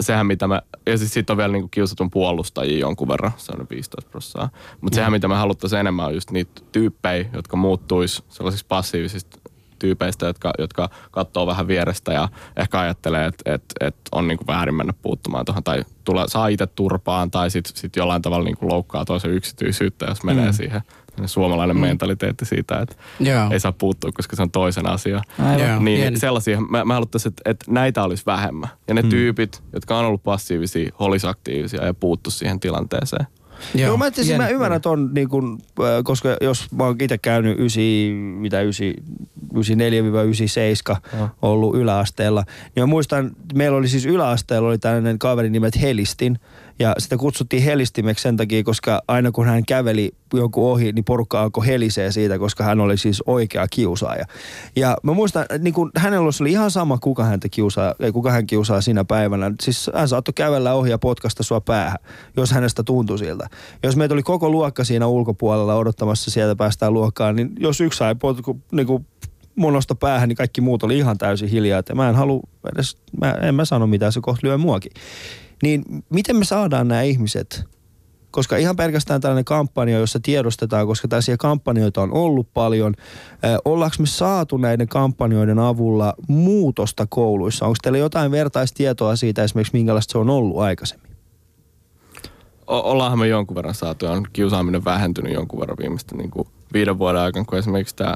sehän 0.00 0.26
mitä 0.26 0.48
mä, 0.48 0.62
ja 0.86 0.98
siis 0.98 1.14
sitten 1.14 1.34
on 1.34 1.38
vielä 1.38 1.52
niinku 1.52 1.68
kiusatun 1.68 2.10
puolustajia 2.10 2.78
jonkun 2.78 3.08
verran, 3.08 3.32
se 3.36 3.52
on 3.52 3.66
15 3.70 4.10
prosenttia. 4.10 4.48
Mutta 4.80 4.94
sehän 4.94 5.12
mitä 5.12 5.28
me 5.28 5.34
haluttaisiin 5.34 5.80
enemmän 5.80 6.06
on 6.06 6.14
just 6.14 6.30
niitä 6.30 6.60
tyyppejä, 6.72 7.28
jotka 7.32 7.56
muuttuisi 7.56 8.24
sellaisiksi 8.28 8.66
passiivisista 8.68 9.38
tyypeistä, 9.78 10.26
jotka, 10.26 10.52
jotka 10.58 10.90
katsoo 11.10 11.46
vähän 11.46 11.68
vierestä 11.68 12.12
ja 12.12 12.28
ehkä 12.56 12.80
ajattelee, 12.80 13.26
että 13.26 13.54
et, 13.54 13.62
et 13.80 13.96
on 14.12 14.28
niinku 14.28 14.46
väärin 14.46 14.74
mennä 14.74 14.92
puuttumaan 15.02 15.44
tuohon 15.44 15.64
tai 15.64 15.84
tule, 16.04 16.24
saa 16.26 16.48
itse 16.48 16.66
turpaan 16.66 17.30
tai 17.30 17.50
sitten 17.50 17.76
sit 17.76 17.96
jollain 17.96 18.22
tavalla 18.22 18.44
niinku 18.44 18.68
loukkaa 18.68 19.04
toisen 19.04 19.30
yksityisyyttä, 19.30 20.06
jos 20.06 20.22
menee 20.22 20.46
mm. 20.46 20.52
siihen 20.52 20.80
suomalainen 21.26 21.76
mm. 21.76 21.80
mentaliteetti 21.80 22.44
siitä, 22.44 22.80
että 22.80 22.96
Joo. 23.20 23.50
ei 23.50 23.60
saa 23.60 23.72
puuttua, 23.72 24.12
koska 24.12 24.36
se 24.36 24.42
on 24.42 24.50
toisen 24.50 24.88
asia. 24.88 25.20
Aivan. 25.38 25.68
Joo. 25.68 25.78
Niin 25.78 26.00
Pieni. 26.00 26.18
sellaisia, 26.18 26.60
mä, 26.60 26.84
mä 26.84 26.94
haluttaisin, 26.94 27.28
että, 27.28 27.50
että 27.50 27.64
näitä 27.68 28.02
olisi 28.02 28.22
vähemmän. 28.26 28.68
Ja 28.88 28.94
ne 28.94 29.02
mm. 29.02 29.08
tyypit, 29.08 29.62
jotka 29.72 29.98
on 29.98 30.04
ollut 30.04 30.22
passiivisia, 30.22 30.90
olisi 30.98 31.26
aktiivisia 31.26 31.84
ja 31.84 31.94
puuttu 31.94 32.30
siihen 32.30 32.60
tilanteeseen. 32.60 33.26
Joo, 33.74 33.86
Joo, 33.86 33.96
mä, 33.96 34.04
ajattelin, 34.04 34.28
Pieni. 34.28 34.44
mä 34.44 34.48
ymmärrän 34.48 34.80
ton, 34.80 35.10
niin 35.14 35.28
kun, 35.28 35.58
äh, 35.80 35.86
koska 36.04 36.36
jos 36.40 36.72
mä 36.72 36.84
oon 36.84 36.96
itse 37.00 37.18
käynyt 37.18 37.58
9, 37.58 37.82
mitä 38.40 38.60
9, 38.60 38.86
94-97 39.54 41.28
ollut 41.42 41.76
yläasteella, 41.76 42.44
niin 42.74 42.82
mä 42.82 42.86
muistan, 42.86 43.30
meillä 43.54 43.78
oli 43.78 43.88
siis 43.88 44.06
yläasteella 44.06 44.68
oli 44.68 44.78
tällainen 44.78 45.18
kaveri 45.18 45.50
nimeltä 45.50 45.78
Helistin, 45.78 46.38
ja 46.78 46.94
sitä 46.98 47.16
kutsuttiin 47.16 47.62
helistimeksi 47.62 48.22
sen 48.22 48.36
takia, 48.36 48.64
koska 48.64 49.02
aina 49.08 49.30
kun 49.30 49.46
hän 49.46 49.64
käveli 49.66 50.10
jonkun 50.34 50.70
ohi, 50.70 50.92
niin 50.92 51.04
porukka 51.04 51.42
alkoi 51.42 51.66
helisee 51.66 52.12
siitä, 52.12 52.38
koska 52.38 52.64
hän 52.64 52.80
oli 52.80 52.96
siis 52.96 53.22
oikea 53.26 53.66
kiusaaja. 53.70 54.24
Ja 54.76 54.96
mä 55.02 55.12
muistan, 55.12 55.46
niin 55.58 55.74
kun 55.74 55.90
hänellä 55.96 56.30
oli 56.40 56.50
ihan 56.50 56.70
sama, 56.70 56.98
kuka 56.98 57.24
häntä 57.24 57.48
kiusaa, 57.48 57.94
ei, 58.00 58.12
kuka 58.12 58.30
hän 58.30 58.46
kiusaa 58.46 58.80
siinä 58.80 59.04
päivänä. 59.04 59.52
Siis 59.62 59.90
hän 59.94 60.08
saattoi 60.08 60.32
kävellä 60.34 60.74
ohi 60.74 60.90
ja 60.90 60.98
potkasta 60.98 61.42
sua 61.42 61.60
päähän, 61.60 61.98
jos 62.36 62.50
hänestä 62.50 62.82
tuntui 62.82 63.18
siltä. 63.18 63.48
Jos 63.82 63.96
meitä 63.96 64.14
oli 64.14 64.22
koko 64.22 64.50
luokka 64.50 64.84
siinä 64.84 65.06
ulkopuolella 65.06 65.74
odottamassa 65.74 66.30
sieltä 66.30 66.56
päästään 66.56 66.94
luokkaan, 66.94 67.36
niin 67.36 67.50
jos 67.58 67.80
yksi 67.80 67.96
sai 67.96 68.14
potku, 68.14 68.60
niin 68.72 68.86
kuin 68.86 69.06
munosta 69.56 69.94
päähän, 69.94 70.28
niin 70.28 70.36
kaikki 70.36 70.60
muut 70.60 70.82
oli 70.82 70.98
ihan 70.98 71.18
täysin 71.18 71.48
hiljaa. 71.48 71.78
Että 71.78 71.94
mä 71.94 72.08
en 72.08 72.14
halua 72.14 72.40
edes, 72.74 72.96
mä, 73.20 73.30
en 73.30 73.54
mä 73.54 73.64
sano 73.64 73.86
mitään, 73.86 74.12
se 74.12 74.20
kohta 74.20 74.46
lyö 74.46 74.58
muakin. 74.58 74.92
Niin 75.62 76.04
miten 76.10 76.36
me 76.36 76.44
saadaan 76.44 76.88
nämä 76.88 77.02
ihmiset 77.02 77.64
koska 78.30 78.56
ihan 78.56 78.76
pelkästään 78.76 79.20
tällainen 79.20 79.44
kampanja, 79.44 79.98
jossa 79.98 80.20
tiedostetaan, 80.20 80.86
koska 80.86 81.08
tällaisia 81.08 81.36
kampanjoita 81.36 82.02
on 82.02 82.12
ollut 82.12 82.54
paljon. 82.54 82.94
Äh, 83.44 83.56
ollaanko 83.64 83.96
me 83.98 84.06
saatu 84.06 84.56
näiden 84.56 84.88
kampanjoiden 84.88 85.58
avulla 85.58 86.14
muutosta 86.28 87.06
kouluissa? 87.08 87.66
Onko 87.66 87.76
teillä 87.82 87.98
jotain 87.98 88.30
vertaistietoa 88.30 89.16
siitä 89.16 89.44
esimerkiksi, 89.44 89.76
minkälaista 89.76 90.12
se 90.12 90.18
on 90.18 90.30
ollut 90.30 90.58
aikaisemmin? 90.58 91.08
O- 92.66 92.90
ollaanhan 92.90 93.18
me 93.18 93.28
jonkun 93.28 93.54
verran 93.54 93.74
saatu 93.74 94.04
ja 94.04 94.12
on 94.12 94.26
kiusaaminen 94.32 94.84
vähentynyt 94.84 95.32
jonkun 95.32 95.60
verran 95.60 95.78
viimeisten 95.78 96.18
niin 96.18 96.30
kuin 96.30 96.48
viiden 96.72 96.98
vuoden 96.98 97.20
aikana, 97.20 97.44
kun 97.44 97.58
esimerkiksi 97.58 97.96
tämä 97.96 98.14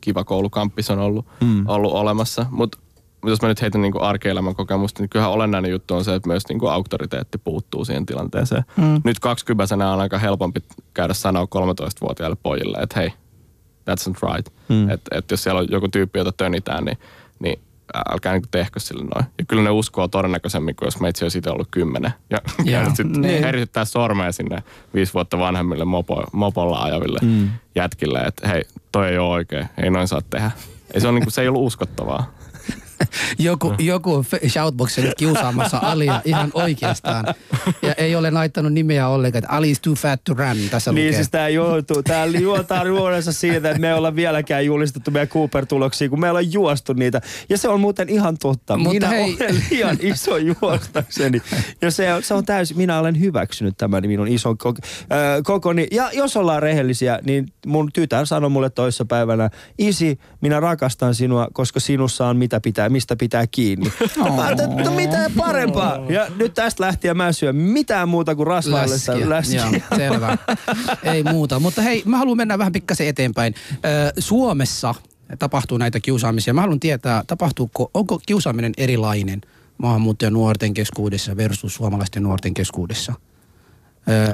Kiva 0.00 0.24
koulukamppis 0.24 0.90
on 0.90 0.98
ollut, 0.98 1.26
mm. 1.40 1.68
ollut 1.68 1.92
olemassa. 1.92 2.46
Mutta 2.50 2.78
jos 3.26 3.42
mä 3.42 3.48
nyt 3.48 3.62
heitän 3.62 3.82
niin 3.82 4.00
arkielämän 4.00 4.54
kokemusta, 4.54 5.02
niin 5.02 5.10
kyllähän 5.10 5.32
olennainen 5.32 5.70
juttu 5.70 5.94
on 5.94 6.04
se, 6.04 6.14
että 6.14 6.28
myös 6.28 6.48
niin 6.48 6.58
kuin 6.58 6.72
auktoriteetti 6.72 7.38
puuttuu 7.38 7.84
siihen 7.84 8.06
tilanteeseen. 8.06 8.64
Mm. 8.76 9.00
Nyt 9.04 9.20
20 9.20 9.74
on 9.74 10.00
aika 10.00 10.18
helpompi 10.18 10.60
käydä 10.94 11.14
sanoa 11.14 11.44
13-vuotiaille 11.44 12.36
pojille, 12.42 12.78
että 12.78 13.00
hei, 13.00 13.12
that's 13.90 14.08
not 14.08 14.34
right. 14.34 14.52
Mm. 14.68 14.90
Että 14.90 15.18
et 15.18 15.30
jos 15.30 15.42
siellä 15.42 15.60
on 15.60 15.66
joku 15.70 15.88
tyyppi, 15.88 16.18
jota 16.18 16.32
tönitään, 16.32 16.84
niin, 16.84 16.98
niin 17.38 17.58
älkää 18.12 18.32
niin 18.32 18.42
tehkö 18.50 18.80
sille 18.80 19.04
noin. 19.14 19.26
Ja 19.38 19.44
kyllä 19.48 19.62
ne 19.62 19.70
uskoo 19.70 20.08
todennäköisemmin 20.08 20.76
kuin 20.76 20.86
jos 20.86 21.22
olisi 21.22 21.38
itse 21.38 21.50
ollut 21.50 21.68
kymmenen. 21.70 22.12
Ja 22.30 22.38
käynyt 22.70 22.96
sitten 22.96 23.20
Niin. 23.20 23.44
herityttää 23.44 23.84
sormea 23.84 24.32
sinne 24.32 24.62
viisi 24.94 25.14
vuotta 25.14 25.38
vanhemmille 25.38 25.84
mopo, 25.84 26.24
mopolla 26.32 26.82
ajaville 26.82 27.18
mm. 27.22 27.48
jätkille, 27.74 28.18
että 28.18 28.48
hei, 28.48 28.62
toi 28.92 29.08
ei 29.08 29.18
ole 29.18 29.28
oikein, 29.28 29.68
ei 29.82 29.90
noin 29.90 30.08
saa 30.08 30.22
tehdä. 30.30 30.50
Ei 30.94 31.00
se, 31.00 31.08
on 31.08 31.14
niinku, 31.14 31.30
se 31.30 31.42
ei 31.42 31.48
ollut 31.48 31.66
uskottavaa. 31.66 32.33
Joku, 33.38 33.74
joku 33.78 34.14
on 34.14 34.24
kiusaamassa 35.16 35.78
Alia 35.82 36.20
ihan 36.24 36.50
oikeastaan. 36.54 37.24
Ja 37.82 37.92
ei 37.92 38.16
ole 38.16 38.30
laittanut 38.30 38.72
nimeä 38.72 39.08
ollenkaan, 39.08 39.44
että 39.44 39.56
Ali 39.56 39.70
is 39.70 39.80
too 39.80 39.94
fat 39.94 40.24
to 40.24 40.34
run. 40.34 40.56
Tässä 40.70 40.92
Niin 40.92 41.06
lukee. 41.06 41.16
siis 41.16 41.30
tää 41.30 41.48
juontuu, 41.48 42.02
tää 42.02 42.26
juontaa 42.26 42.84
juonensa 42.84 43.32
siitä, 43.32 43.70
että 43.70 43.80
me 43.80 43.88
ei 43.88 43.94
olla 43.94 44.16
vieläkään 44.16 44.66
julistettu 44.66 45.10
meidän 45.10 45.28
Cooper-tuloksia, 45.28 46.08
kun 46.08 46.20
me 46.20 46.30
ollaan 46.30 46.52
juostu 46.52 46.92
niitä. 46.92 47.20
Ja 47.48 47.58
se 47.58 47.68
on 47.68 47.80
muuten 47.80 48.08
ihan 48.08 48.38
totta. 48.38 48.76
Mutta 48.76 48.92
minä 48.94 49.08
hei. 49.08 49.36
olen 49.40 49.64
liian 49.70 49.96
iso 50.00 50.36
juostakseni. 50.36 51.42
Ja 51.82 51.90
se 51.90 52.14
on, 52.14 52.22
se 52.22 52.34
on 52.34 52.44
täysin, 52.44 52.76
minä 52.76 52.98
olen 52.98 53.20
hyväksynyt 53.20 53.74
tämän 53.76 54.02
minun 54.06 54.28
ison 54.28 54.58
koko, 54.58 54.78
äh, 55.02 55.18
kokoni. 55.44 55.86
Ja 55.90 56.10
jos 56.12 56.36
ollaan 56.36 56.62
rehellisiä, 56.62 57.18
niin 57.26 57.46
mun 57.66 57.90
tytär 57.92 58.26
sanoi 58.26 58.50
mulle 58.50 58.70
toissapäivänä, 58.70 59.50
isi, 59.78 60.18
minä 60.40 60.60
rakastan 60.60 61.14
sinua, 61.14 61.48
koska 61.52 61.80
sinussa 61.80 62.26
on 62.26 62.36
mitä 62.36 62.60
pitää, 62.60 62.88
mistä 62.94 63.16
pitää 63.16 63.46
kiinni. 63.46 63.92
Mä 64.36 64.42
ajattelin, 64.44 64.72
että 64.72 64.90
no 64.90 64.96
mitä 64.96 65.30
parempaa. 65.36 65.98
Ja 66.08 66.26
nyt 66.36 66.54
tästä 66.54 66.84
lähtien 66.84 67.16
mä 67.16 67.26
en 67.26 67.34
syö 67.34 67.52
mitään 67.52 68.08
muuta 68.08 68.34
kuin 68.34 68.46
rasvaillista 68.46 69.12
Läskiä. 69.12 69.28
läskiä. 69.28 69.80
Joo, 69.90 69.98
selvä. 69.98 70.38
Ei 71.02 71.22
muuta. 71.22 71.60
Mutta 71.60 71.82
hei, 71.82 72.02
mä 72.04 72.18
haluan 72.18 72.36
mennä 72.36 72.58
vähän 72.58 72.72
pikkasen 72.72 73.06
eteenpäin. 73.08 73.54
Suomessa 74.18 74.94
tapahtuu 75.38 75.78
näitä 75.78 76.00
kiusaamisia. 76.00 76.54
Mä 76.54 76.60
haluan 76.60 76.80
tietää, 76.80 77.24
tapahtuuko, 77.26 77.90
onko 77.94 78.20
kiusaaminen 78.26 78.72
erilainen 78.76 79.40
maahanmuuttajan 79.78 80.32
nuorten 80.32 80.74
keskuudessa 80.74 81.36
versus 81.36 81.74
suomalaisten 81.74 82.22
nuorten 82.22 82.54
keskuudessa? 82.54 83.12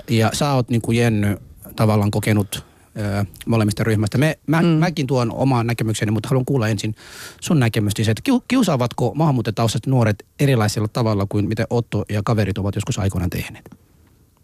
Ja 0.08 0.30
sä 0.32 0.52
oot 0.52 0.68
niin 0.68 0.82
kuin 0.82 0.98
Jenny 0.98 1.36
tavallaan 1.76 2.10
kokenut 2.10 2.69
ö, 2.98 3.24
molemmista 3.46 3.84
ryhmästä. 3.84 4.18
Me, 4.18 4.38
mä, 4.46 4.60
mm. 4.62 4.66
Mäkin 4.66 5.06
tuon 5.06 5.32
oman 5.32 5.66
näkemykseni, 5.66 6.10
mutta 6.10 6.28
haluan 6.28 6.44
kuulla 6.44 6.68
ensin 6.68 6.94
sun 7.40 7.60
näkemystä. 7.60 8.04
Se, 8.04 8.10
että 8.10 8.22
kiu- 8.30 8.44
kiusaavatko 8.48 9.12
maahanmuuttajataustaiset 9.14 9.86
nuoret 9.86 10.26
erilaisella 10.40 10.88
tavalla 10.88 11.26
kuin 11.28 11.48
mitä 11.48 11.64
Otto 11.70 12.04
ja 12.08 12.20
kaverit 12.24 12.58
ovat 12.58 12.74
joskus 12.74 12.98
aikoinaan 12.98 13.30
tehneet? 13.30 13.70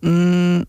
Mm, 0.03 0.63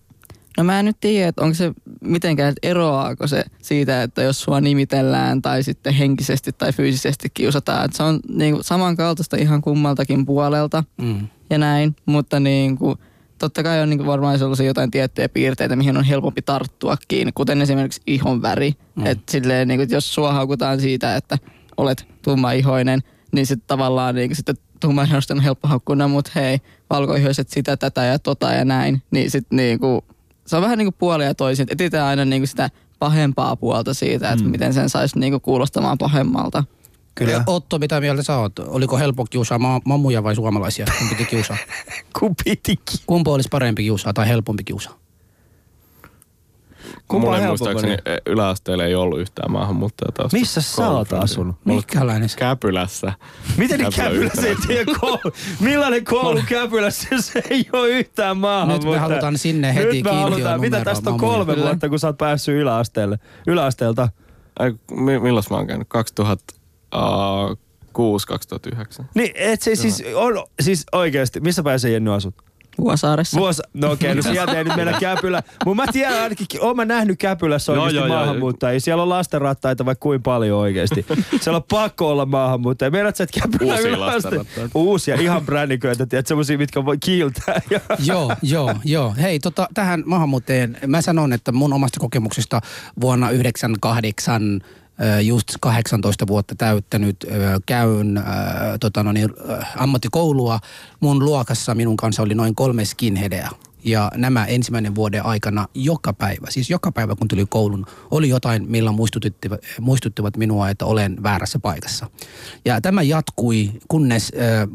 no 0.57 0.63
mä 0.63 0.79
en 0.79 0.85
nyt 0.85 0.97
tiedä, 0.99 1.27
että 1.27 1.41
onko 1.41 1.53
se 1.53 1.71
mitenkään, 2.01 2.49
että 2.49 2.67
eroaako 2.67 3.27
se 3.27 3.43
siitä, 3.61 4.03
että 4.03 4.21
jos 4.21 4.41
sua 4.41 4.61
nimitellään 4.61 5.41
tai 5.41 5.63
sitten 5.63 5.93
henkisesti 5.93 6.51
tai 6.53 6.73
fyysisesti 6.73 7.27
kiusataan. 7.33 7.85
Että 7.85 7.97
se 7.97 8.03
on 8.03 8.19
niin 8.29 8.53
kuin 8.53 8.63
samankaltaista 8.63 9.37
ihan 9.37 9.61
kummaltakin 9.61 10.25
puolelta 10.25 10.83
Mm. 11.01 11.27
ja 11.49 11.57
näin, 11.57 11.95
mutta 12.05 12.39
niin 12.39 12.77
kuin, 12.77 12.97
totta 13.39 13.63
kai 13.63 13.81
on 13.81 13.89
niin 13.89 13.97
kuin 13.97 14.07
varmaan 14.07 14.39
sellaisia 14.39 14.65
jotain 14.65 14.91
tiettyjä 14.91 15.29
piirteitä, 15.29 15.75
mihin 15.75 15.97
on 15.97 16.03
helpompi 16.03 16.41
tarttua 16.41 16.97
kiinni, 17.07 17.31
kuten 17.31 17.61
esimerkiksi 17.61 18.01
ihon 18.07 18.41
väri. 18.41 18.73
Mm. 18.95 19.05
Että 19.05 19.31
silleen, 19.31 19.67
niin 19.67 19.79
kuin, 19.79 19.89
jos 19.91 20.13
sua 20.13 20.33
haukutaan 20.33 20.79
siitä, 20.79 21.15
että 21.15 21.37
olet 21.77 22.07
tummaihoinen, 22.21 23.03
niin 23.31 23.45
sitten 23.45 23.67
tavallaan 23.67 24.15
niin 24.15 24.29
kuin, 24.29 24.35
sitten 24.35 24.55
tummaihoisten 24.79 25.37
on 25.37 25.43
helppo 25.43 25.67
haukkua, 25.67 25.95
no, 25.95 26.07
mutta 26.07 26.31
hei, 26.35 26.59
valkoihoiset 26.89 27.49
sitä, 27.49 27.77
tätä 27.77 28.03
ja 28.03 28.19
tota 28.19 28.51
ja 28.51 28.65
näin. 28.65 29.01
Niin 29.11 29.31
sitten 29.31 29.57
niin 29.57 29.79
kuin, 29.79 30.01
se 30.47 30.55
on 30.55 30.61
vähän 30.61 30.77
niin 30.77 30.85
kuin 30.85 30.95
puolia 30.99 31.35
toisin. 31.35 31.67
Etsitään 31.69 32.07
aina 32.07 32.25
niin 32.25 32.41
kuin 32.41 32.47
sitä 32.47 32.69
pahempaa 32.99 33.55
puolta 33.55 33.93
siitä, 33.93 34.31
että 34.31 34.45
mm. 34.45 34.51
miten 34.51 34.73
sen 34.73 34.89
saisi 34.89 35.19
niin 35.19 35.33
kuin 35.33 35.41
kuulostamaan 35.41 35.97
pahemmalta. 35.97 36.63
Kyllä. 37.17 37.43
Otto, 37.47 37.79
mitä 37.79 38.01
mieltä 38.01 38.23
sä 38.23 38.37
oot? 38.37 38.59
Oliko 38.59 38.97
helppo 38.97 39.25
kiusaa 39.29 39.59
ma- 39.59 39.81
mammuja 39.85 40.23
vai 40.23 40.35
suomalaisia? 40.35 40.85
Kun 40.99 41.09
piti 41.09 41.25
kiusaa? 41.25 41.57
Kun 42.19 42.35
pitikin. 42.45 42.99
Kumpi 43.05 43.29
olisi 43.29 43.49
parempi 43.51 43.83
kiusaa 43.83 44.13
tai 44.13 44.27
helpompi 44.27 44.63
kiusaa? 44.63 44.93
Kumpa 47.07 47.25
mulla 47.25 47.37
ei 47.37 47.43
helpompi? 47.43 47.73
muistaakseni 47.73 48.17
yläasteella 48.25 48.83
ei 48.85 48.95
ollut 48.95 49.19
yhtään 49.19 49.51
maahanmuuttajaa 49.51 50.11
taustasta. 50.11 50.37
Missä 50.39 50.61
sä 50.61 50.89
oot 50.89 51.13
asunut? 51.13 51.55
Mikäläinen? 51.65 52.29
Käpylässä. 52.37 53.13
Miten 53.57 53.79
niin 53.79 53.93
Käpylä 53.95 54.09
Käpylässä 54.29 54.47
ei 54.47 54.55
tiedä 54.67 54.91
koulu? 54.99 55.31
Millainen 55.59 56.05
koulu 56.05 56.41
Käpylässä, 56.49 57.07
jos 57.11 57.31
ei 57.49 57.69
ole 57.73 57.89
yhtään 57.89 58.37
maahanmuuttajaa? 58.37 58.93
Nyt 58.93 59.01
me 59.01 59.09
halutaan 59.09 59.37
sinne 59.37 59.75
heti 59.75 59.85
Nyt 59.95 60.03
me 60.03 60.11
halutaan. 60.11 60.61
Mitä 60.61 60.83
tästä 60.85 61.09
on 61.09 61.17
kolme 61.17 61.57
vuotta, 61.57 61.89
kun 61.89 61.99
sä 61.99 62.07
oot 62.07 62.17
päässyt 62.17 62.55
yläasteelle? 62.55 63.19
Yläasteelta? 63.47 64.09
Ai, 64.59 64.73
mi- 64.91 65.19
milloin 65.19 65.45
mä 65.49 65.55
oon 65.57 65.67
käynyt? 65.67 65.87
2006, 66.89 68.27
2009. 68.27 69.09
Niin, 69.15 69.31
et 69.35 69.61
se 69.61 69.75
siis 69.75 70.03
on, 70.15 70.43
siis 70.59 70.85
oikeesti, 70.91 71.39
missä 71.39 71.63
päin 71.63 71.79
Jenny 71.91 72.13
asut? 72.13 72.35
Vuosaaressa. 72.77 73.39
Vuosi, 73.39 73.61
no 73.73 73.91
okei, 73.91 74.15
no 74.15 74.21
sieltä 74.21 74.57
ei 74.57 74.63
nyt 74.63 74.75
mennä 74.75 74.99
Käpylä. 74.99 75.43
Mutta 75.65 75.85
mä 75.85 75.91
tiedän 75.91 76.23
ainakin, 76.23 76.47
oon 76.61 76.75
mä 76.75 76.85
nähnyt 76.85 77.19
Käpylässä 77.19 77.71
oikeasti 77.71 77.95
joo, 77.95 78.05
joo. 78.05 78.15
maahanmuuttajia. 78.15 78.79
Siellä 78.79 79.03
on 79.03 79.09
lastenrattaita 79.09 79.85
vaikka 79.85 80.03
kuin 80.03 80.23
paljon 80.23 80.59
oikeasti. 80.59 81.05
Siellä 81.41 81.57
on 81.57 81.63
pakko 81.71 82.09
olla 82.09 82.25
maahanmuuttajia. 82.25 82.91
Meidät 82.91 83.15
sä, 83.15 83.23
että 83.23 83.39
Käpylä 83.39 83.73
Uusia 83.73 83.99
lastenrattaita. 83.99 84.69
Uusia, 84.73 85.15
ihan 85.15 85.45
bränniköitä, 85.45 86.05
tiedät, 86.05 86.27
semmosia, 86.27 86.57
mitkä 86.57 86.85
voi 86.85 86.97
kiiltää. 86.97 87.61
Joo, 88.05 88.35
joo, 88.41 88.75
joo. 88.83 89.15
Hei, 89.21 89.39
tota, 89.39 89.67
tähän 89.73 90.03
maahanmuuttajien, 90.05 90.77
mä 90.87 91.01
sanon, 91.01 91.33
että 91.33 91.51
mun 91.51 91.73
omasta 91.73 91.99
kokemuksesta 91.99 92.61
vuonna 93.01 93.29
98 93.29 94.61
ö, 94.63 94.67
just 95.23 95.47
18 95.61 96.27
vuotta 96.27 96.55
täyttänyt, 96.55 97.25
käyn 97.65 98.23
tota, 98.79 99.03
no 99.03 99.11
niin, 99.11 99.29
ammattikoulua. 99.75 100.59
Mun 100.99 101.25
luokassa 101.25 101.75
minun 101.75 101.97
kanssa 101.97 102.23
oli 102.23 102.35
noin 102.35 102.55
kolme 102.55 102.85
skinheadeä. 102.85 103.49
Ja 103.83 104.11
nämä 104.15 104.45
ensimmäinen 104.45 104.95
vuoden 104.95 105.25
aikana 105.25 105.67
joka 105.73 106.13
päivä, 106.13 106.47
siis 106.49 106.69
joka 106.69 106.91
päivä 106.91 107.15
kun 107.15 107.27
tuli 107.27 107.45
koulun, 107.49 107.85
oli 108.11 108.29
jotain, 108.29 108.65
millä 108.71 108.91
muistuttivat, 109.81 110.37
minua, 110.37 110.69
että 110.69 110.85
olen 110.85 111.23
väärässä 111.23 111.59
paikassa. 111.59 112.09
Ja 112.65 112.81
tämä 112.81 113.01
jatkui, 113.01 113.71
kunnes 113.87 114.31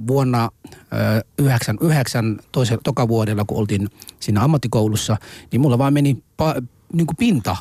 vuonna 0.06 0.50
ö, 0.74 1.24
99 1.38 2.40
toisella 2.52 2.80
toka 2.84 3.08
vuodella, 3.08 3.44
kun 3.44 3.58
oltiin 3.58 3.88
siinä 4.20 4.42
ammattikoulussa, 4.42 5.16
niin 5.52 5.60
mulla 5.60 5.78
vaan 5.78 5.92
meni 5.92 6.22
pa, 6.36 6.54
niin 6.92 7.06
kuin 7.06 7.16
pinta 7.16 7.56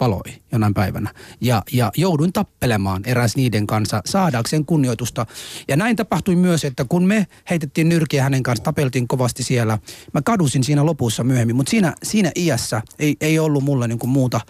paloi 0.00 0.32
jonain 0.52 0.74
päivänä. 0.74 1.14
Ja, 1.40 1.62
ja 1.72 1.90
jouduin 1.96 2.32
tappelemaan 2.32 3.02
eräs 3.06 3.36
niiden 3.36 3.66
kanssa 3.66 4.02
saadakseen 4.04 4.64
kunnioitusta. 4.64 5.26
Ja 5.68 5.76
näin 5.76 5.96
tapahtui 5.96 6.36
myös, 6.36 6.64
että 6.64 6.84
kun 6.88 7.04
me 7.04 7.26
heitettiin 7.50 7.88
nyrkiä 7.88 8.22
hänen 8.22 8.42
kanssa, 8.42 8.64
tapeltiin 8.64 9.08
kovasti 9.08 9.42
siellä. 9.42 9.78
Mä 10.14 10.22
kadusin 10.22 10.64
siinä 10.64 10.86
lopussa 10.86 11.24
myöhemmin, 11.24 11.56
mutta 11.56 11.70
siinä, 11.70 11.94
siinä 12.02 12.32
iässä 12.36 12.82
ei, 12.98 13.16
ei 13.20 13.38
ollut 13.38 13.64
mulla 13.64 13.86
niinku 13.86 14.06
muuta, 14.06 14.40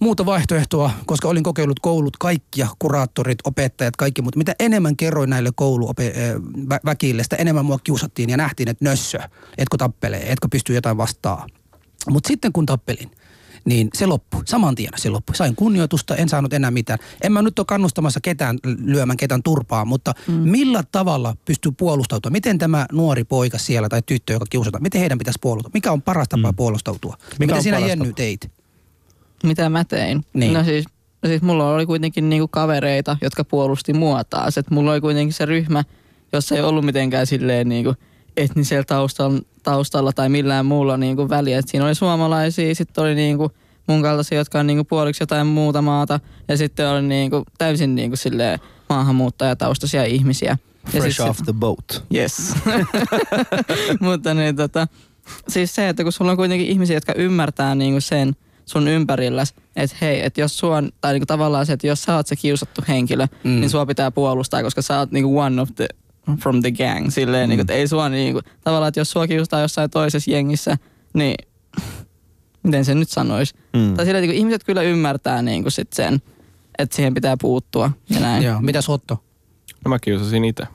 muuta 0.00 0.26
vaihtoehtoa, 0.26 0.90
koska 1.06 1.28
olin 1.28 1.42
kokeillut 1.42 1.80
koulut, 1.80 2.16
kaikkia, 2.16 2.68
kuraattorit, 2.78 3.38
opettajat, 3.44 3.96
kaikki, 3.96 4.22
mutta 4.22 4.38
mitä 4.38 4.54
enemmän 4.60 4.96
kerroin 4.96 5.30
näille 5.30 5.50
kouluväkille, 5.54 7.22
sitä 7.22 7.36
enemmän 7.36 7.64
mua 7.64 7.78
kiusattiin 7.84 8.30
ja 8.30 8.36
nähtiin, 8.36 8.68
että 8.68 8.84
nössö, 8.84 9.18
etkö 9.58 9.76
tappelee, 9.78 10.32
etkö 10.32 10.48
pysty 10.50 10.74
jotain 10.74 10.96
vastaan. 10.96 11.50
Mutta 12.10 12.28
sitten 12.28 12.52
kun 12.52 12.66
tappelin, 12.66 13.10
niin 13.66 13.88
se 13.94 14.06
loppui. 14.06 14.42
Saman 14.44 14.74
tien 14.74 14.90
se 14.96 15.10
loppui. 15.10 15.36
Sain 15.36 15.56
kunnioitusta, 15.56 16.16
en 16.16 16.28
saanut 16.28 16.52
enää 16.52 16.70
mitään. 16.70 16.98
En 17.22 17.32
mä 17.32 17.42
nyt 17.42 17.58
ole 17.58 17.66
kannustamassa 17.66 18.20
ketään 18.20 18.58
lyömään 18.84 19.16
ketään 19.16 19.42
turpaa, 19.42 19.84
mutta 19.84 20.14
mm. 20.28 20.34
millä 20.34 20.84
tavalla 20.92 21.36
pystyy 21.44 21.72
puolustautumaan? 21.72 22.32
Miten 22.32 22.58
tämä 22.58 22.86
nuori 22.92 23.24
poika 23.24 23.58
siellä 23.58 23.88
tai 23.88 24.02
tyttö, 24.06 24.32
joka 24.32 24.46
kiusataan, 24.50 24.82
miten 24.82 25.00
heidän 25.00 25.18
pitäisi 25.18 25.38
puolustautua? 25.42 25.74
Mikä 25.74 25.92
on 25.92 26.02
paras 26.02 26.28
tapa 26.28 26.52
mm. 26.52 26.56
puolustautua? 26.56 27.16
Mikä 27.38 27.52
Mitä 27.52 27.62
sinä 27.62 27.76
paras 27.76 27.88
Jenny 27.88 28.04
tapa? 28.04 28.16
teit? 28.16 28.50
Mitä 29.42 29.68
mä 29.68 29.84
tein? 29.84 30.24
Niin. 30.32 30.52
No 30.52 30.64
siis, 30.64 30.84
no 31.22 31.28
siis 31.28 31.42
mulla 31.42 31.74
oli 31.74 31.86
kuitenkin 31.86 32.28
niinku 32.28 32.48
kavereita, 32.48 33.16
jotka 33.22 33.44
puolusti 33.44 33.92
mua 33.92 34.24
taas. 34.24 34.58
Et 34.58 34.70
mulla 34.70 34.92
oli 34.92 35.00
kuitenkin 35.00 35.32
se 35.32 35.46
ryhmä, 35.46 35.84
jossa 36.32 36.54
ei 36.54 36.62
ollut 36.62 36.84
mitenkään 36.84 37.26
silleen 37.26 37.68
niinku 37.68 37.94
etnisellä 38.36 38.84
taustalla, 38.84 39.40
taustalla 39.62 40.12
tai 40.12 40.28
millään 40.28 40.66
muulla 40.66 40.96
niinku 40.96 41.28
väliä. 41.28 41.58
Et 41.58 41.68
siinä 41.68 41.86
oli 41.86 41.94
suomalaisia, 41.94 42.74
sitten 42.74 43.04
oli 43.04 43.14
niinku 43.14 43.50
mun 43.86 44.02
kaltaisia, 44.02 44.38
jotka 44.38 44.60
on 44.60 44.66
niinku 44.66 44.84
puoliksi 44.84 45.22
jotain 45.22 45.46
muuta 45.46 45.82
maata. 45.82 46.20
Ja 46.48 46.56
sitten 46.56 46.88
oli 46.88 47.02
niinku 47.02 47.42
täysin 47.58 47.94
niinku 47.94 48.16
silleen 48.16 48.58
maahanmuuttajataustaisia 48.88 50.04
ihmisiä. 50.04 50.58
Ja 50.92 51.00
Fresh 51.00 51.16
sit 51.16 51.28
off 51.28 51.40
the 51.44 51.52
boat. 51.52 52.04
Yes. 52.14 52.54
Mutta 54.00 54.34
niin 54.34 54.56
tota, 54.56 54.88
siis 55.48 55.74
se, 55.74 55.88
että 55.88 56.02
kun 56.02 56.12
sulla 56.12 56.30
on 56.30 56.36
kuitenkin 56.36 56.68
ihmisiä, 56.68 56.96
jotka 56.96 57.12
ymmärtää 57.12 57.74
niinku 57.74 58.00
sen 58.00 58.36
sun 58.66 58.88
ympärilläs, 58.88 59.54
että 59.76 59.96
hei, 60.00 60.24
että 60.24 60.40
jos 60.40 60.58
sua 60.58 60.76
on, 60.76 60.90
tai 61.00 61.12
niinku 61.12 61.26
tavallaan 61.26 61.66
se, 61.66 61.72
että 61.72 61.86
jos 61.86 62.02
sä 62.02 62.16
oot 62.16 62.26
se 62.26 62.36
kiusattu 62.36 62.82
henkilö, 62.88 63.26
mm. 63.44 63.50
niin 63.50 63.70
sua 63.70 63.86
pitää 63.86 64.10
puolustaa, 64.10 64.62
koska 64.62 64.82
sä 64.82 64.98
oot 64.98 65.10
niinku 65.10 65.38
one 65.38 65.62
of 65.62 65.68
the, 65.76 65.88
from 66.40 66.62
the 66.62 66.70
gang, 66.70 67.10
silleen, 67.10 67.46
mm. 67.46 67.48
niinku, 67.48 67.60
että 67.60 67.72
ei 67.72 67.88
sua 67.88 68.08
niinku, 68.08 68.40
tavallaan, 68.64 68.88
että 68.88 69.00
jos 69.00 69.10
sua 69.10 69.26
kiusataan 69.26 69.62
jossain 69.62 69.90
toisessa 69.90 70.30
jengissä, 70.30 70.78
niin 71.14 71.34
miten 72.62 72.84
se 72.84 72.94
nyt 72.94 73.10
sanoisi? 73.10 73.54
Mm. 73.76 73.94
Tai 73.94 74.04
silleen, 74.04 74.24
että 74.24 74.32
kun 74.32 74.38
ihmiset 74.38 74.64
kyllä 74.64 74.82
ymmärtää 74.82 75.42
niinku 75.42 75.70
sit 75.70 75.92
sen, 75.92 76.22
että 76.78 76.96
siihen 76.96 77.14
pitää 77.14 77.36
puuttua 77.40 77.90
ja 78.10 78.20
näin. 78.20 78.42
Joo, 78.42 78.60
mitäs 78.60 78.88
Otto? 78.88 79.24
No 79.84 79.88
mä 79.88 79.98
kiusasin 79.98 80.44
itse. 80.44 80.66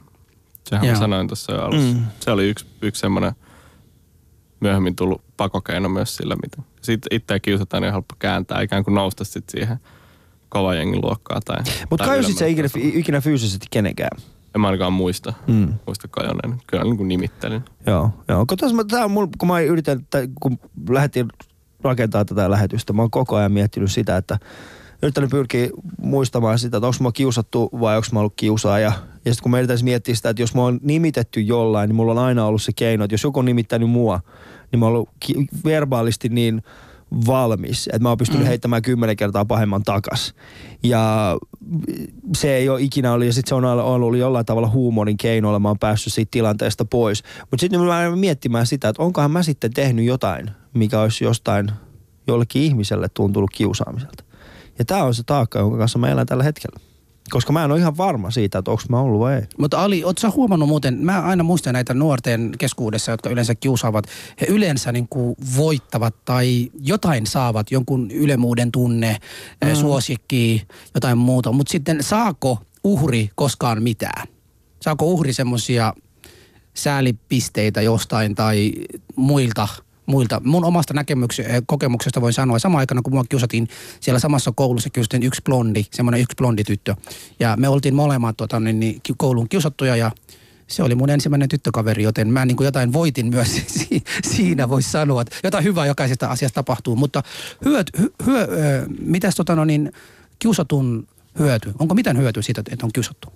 Sehän 0.69 0.85
Joo. 0.85 0.93
mä 0.93 0.99
sanoin 0.99 1.27
tuossa 1.27 1.53
jo 1.53 1.61
alussa. 1.61 1.93
Mm. 1.93 2.05
Se 2.19 2.31
oli 2.31 2.49
yksi, 2.49 2.65
yksi 2.81 2.99
semmoinen 2.99 3.31
myöhemmin 4.59 4.95
tullut 4.95 5.21
pakokeino 5.37 5.89
myös 5.89 6.15
sillä, 6.15 6.35
mitä 6.35 6.61
sitten 6.81 7.17
itseä 7.17 7.39
kiusataan, 7.39 7.81
niin 7.81 7.87
on 7.87 7.93
helppo 7.93 8.15
kääntää, 8.19 8.61
ikään 8.61 8.83
kuin 8.83 8.95
nousta 8.95 9.23
sit 9.23 9.49
siihen 9.49 9.77
kova 10.49 10.73
jengin 10.73 11.01
luokkaa. 11.01 11.39
Tai, 11.45 11.57
Mutta 11.89 12.05
kajosit 12.05 12.37
sä 12.37 12.45
ikinä, 12.45 12.67
ikinä 12.75 13.21
fyysisesti 13.21 13.67
kenenkään? 13.71 14.21
En 14.55 14.61
mä 14.61 14.67
ainakaan 14.67 14.93
muista, 14.93 15.33
Mm. 15.47 15.73
muista 15.85 16.07
kajonneen. 16.07 16.61
Kyllä 16.67 16.83
niin 16.83 16.97
kuin 16.97 17.07
nimittelin. 17.07 17.61
Joo, 17.87 18.09
joo. 18.27 18.45
Kun, 18.45 18.57
tässä, 18.57 18.75
mä- 18.75 18.83
tää 18.83 19.05
on 19.05 19.11
mul, 19.11 19.27
kun 19.37 19.47
mä 19.47 19.59
yritän, 19.59 20.05
tai 20.09 20.27
kun 20.41 20.59
lähdettiin 20.89 21.27
rakentaa 21.83 22.25
tätä 22.25 22.51
lähetystä, 22.51 22.93
mä 22.93 23.01
oon 23.01 23.11
koko 23.11 23.35
ajan 23.35 23.51
miettinyt 23.51 23.91
sitä, 23.91 24.17
että 24.17 24.39
yrittänyt 25.03 25.29
pyrkiä 25.29 25.69
muistamaan 26.01 26.59
sitä, 26.59 26.77
että 26.77 26.87
onko 26.87 26.97
mä 27.03 27.11
kiusattu 27.13 27.69
vai 27.79 27.95
onko 27.95 28.07
mä 28.13 28.19
ollut 28.19 28.33
kiusaaja. 28.35 28.91
Ja 29.25 29.33
sitten 29.33 29.43
kun 29.43 29.51
mä 29.51 29.57
yritäisin 29.59 29.85
miettiä 29.85 30.15
sitä, 30.15 30.29
että 30.29 30.41
jos 30.43 30.55
mä 30.55 30.61
oon 30.61 30.79
nimitetty 30.83 31.41
jollain, 31.41 31.87
niin 31.87 31.95
mulla 31.95 32.11
on 32.11 32.17
aina 32.17 32.45
ollut 32.45 32.61
se 32.61 32.71
keino, 32.75 33.03
että 33.03 33.13
jos 33.13 33.23
joku 33.23 33.39
on 33.39 33.45
nimittänyt 33.45 33.89
mua, 33.89 34.19
niin 34.71 34.79
mä 34.79 34.85
oon 34.85 34.93
ollut 34.95 35.09
ki- 35.19 35.47
verbaalisti 35.65 36.29
niin 36.29 36.63
valmis, 37.27 37.87
että 37.87 37.99
mä 37.99 38.09
oon 38.09 38.17
pystynyt 38.17 38.43
mm. 38.43 38.47
heittämään 38.47 38.81
kymmenen 38.81 39.15
kertaa 39.15 39.45
pahemman 39.45 39.83
takas. 39.83 40.33
Ja 40.83 41.37
se 42.37 42.55
ei 42.55 42.69
ole 42.69 42.81
ikinä 42.81 43.13
ollut, 43.13 43.25
ja 43.25 43.33
sitten 43.33 43.49
se 43.49 43.55
on 43.55 43.65
ollut- 43.65 44.17
jollain 44.17 44.45
tavalla 44.45 44.69
huumorin 44.69 45.17
keinoilla, 45.17 45.59
mä 45.59 45.67
oon 45.67 45.79
päässyt 45.79 46.13
siitä 46.13 46.31
tilanteesta 46.31 46.85
pois. 46.85 47.23
Mutta 47.39 47.61
sitten 47.61 47.79
mä 47.79 47.99
aloin 47.99 48.19
miettimään 48.19 48.67
sitä, 48.67 48.89
että 48.89 49.03
onkohan 49.03 49.31
mä 49.31 49.43
sitten 49.43 49.73
tehnyt 49.73 50.05
jotain, 50.05 50.51
mikä 50.73 51.01
olisi 51.01 51.23
jostain 51.23 51.71
jollekin 52.27 52.61
ihmiselle 52.61 53.09
tuntunut 53.09 53.49
kiusaamiselta. 53.53 54.23
Ja 54.79 54.85
tämä 54.85 55.03
on 55.03 55.13
se 55.13 55.23
taakka, 55.25 55.59
jonka 55.59 55.77
kanssa 55.77 55.99
mä 55.99 56.09
elän 56.09 56.27
tällä 56.27 56.43
hetkellä. 56.43 56.90
Koska 57.29 57.53
mä 57.53 57.63
en 57.63 57.71
ole 57.71 57.79
ihan 57.79 57.97
varma 57.97 58.31
siitä, 58.31 58.57
että 58.57 58.71
onko 58.71 58.83
mä 58.89 58.99
ollut 58.99 59.19
vai 59.19 59.35
ei. 59.35 59.41
Mutta 59.57 59.83
Ali, 59.83 60.03
ootko 60.03 60.19
sä 60.19 60.29
huomannut 60.29 60.69
muuten, 60.69 60.97
mä 60.97 61.21
aina 61.21 61.43
muistan 61.43 61.73
näitä 61.73 61.93
nuorten 61.93 62.51
keskuudessa, 62.57 63.11
jotka 63.11 63.29
yleensä 63.29 63.55
kiusaavat, 63.55 64.05
he 64.41 64.45
yleensä 64.45 64.91
niin 64.91 65.07
kuin 65.09 65.35
voittavat 65.57 66.15
tai 66.25 66.71
jotain 66.79 67.27
saavat, 67.27 67.71
jonkun 67.71 68.11
ylemuuden 68.11 68.71
tunne, 68.71 69.17
mm. 69.65 69.75
suosikki, 69.75 70.67
jotain 70.93 71.17
muuta. 71.17 71.51
Mutta 71.51 71.71
sitten 71.71 72.03
saako 72.03 72.57
uhri 72.83 73.29
koskaan 73.35 73.83
mitään? 73.83 74.27
Saako 74.81 75.05
uhri 75.05 75.33
semmoisia 75.33 75.93
säälipisteitä 76.73 77.81
jostain 77.81 78.35
tai 78.35 78.71
muilta 79.15 79.67
muilta. 80.11 80.41
Mun 80.45 80.65
omasta 80.65 80.93
näkemyks- 80.93 81.49
eh, 81.49 81.61
kokemuksesta 81.65 82.21
voin 82.21 82.33
sanoa, 82.33 82.59
sama 82.59 82.77
aikana 82.77 83.01
kun 83.01 83.13
mua 83.13 83.23
kiusatiin 83.29 83.67
siellä 83.99 84.19
samassa 84.19 84.51
koulussa, 84.55 84.89
kiusatiin 84.89 85.23
yksi 85.23 85.41
blondi, 85.45 85.85
semmoinen 85.91 86.21
yksi 86.21 86.35
blondi 86.37 86.63
tyttö. 86.63 86.95
Ja 87.39 87.55
me 87.57 87.67
oltiin 87.67 87.95
molemmat 87.95 88.37
tota, 88.37 88.59
niin, 88.59 88.79
niin, 88.79 89.01
koulun 89.17 89.49
kiusattuja 89.49 89.95
ja 89.95 90.11
se 90.67 90.83
oli 90.83 90.95
mun 90.95 91.09
ensimmäinen 91.09 91.49
tyttökaveri, 91.49 92.03
joten 92.03 92.27
mä 92.27 92.45
niin 92.45 92.57
kuin 92.57 92.65
jotain 92.65 92.93
voitin 92.93 93.27
myös 93.29 93.61
si- 93.77 94.03
siinä, 94.23 94.69
voisi 94.69 94.91
sanoa, 94.91 95.21
että 95.21 95.35
jotain 95.43 95.63
hyvää 95.63 95.85
jokaisesta 95.85 96.27
asiasta 96.27 96.55
tapahtuu. 96.55 96.95
Mutta 96.95 97.23
hyöt, 97.65 97.91
hy, 97.99 98.13
hyö, 98.25 98.41
ö, 98.41 98.85
mitäs 98.99 99.35
tota, 99.35 99.55
no, 99.55 99.65
niin, 99.65 99.91
kiusatun 100.39 101.07
hyöty, 101.39 101.73
onko 101.79 101.95
mitään 101.95 102.17
hyötyä 102.17 102.43
siitä, 102.43 102.61
että 102.71 102.85
on 102.85 102.91
kiusattu? 102.93 103.33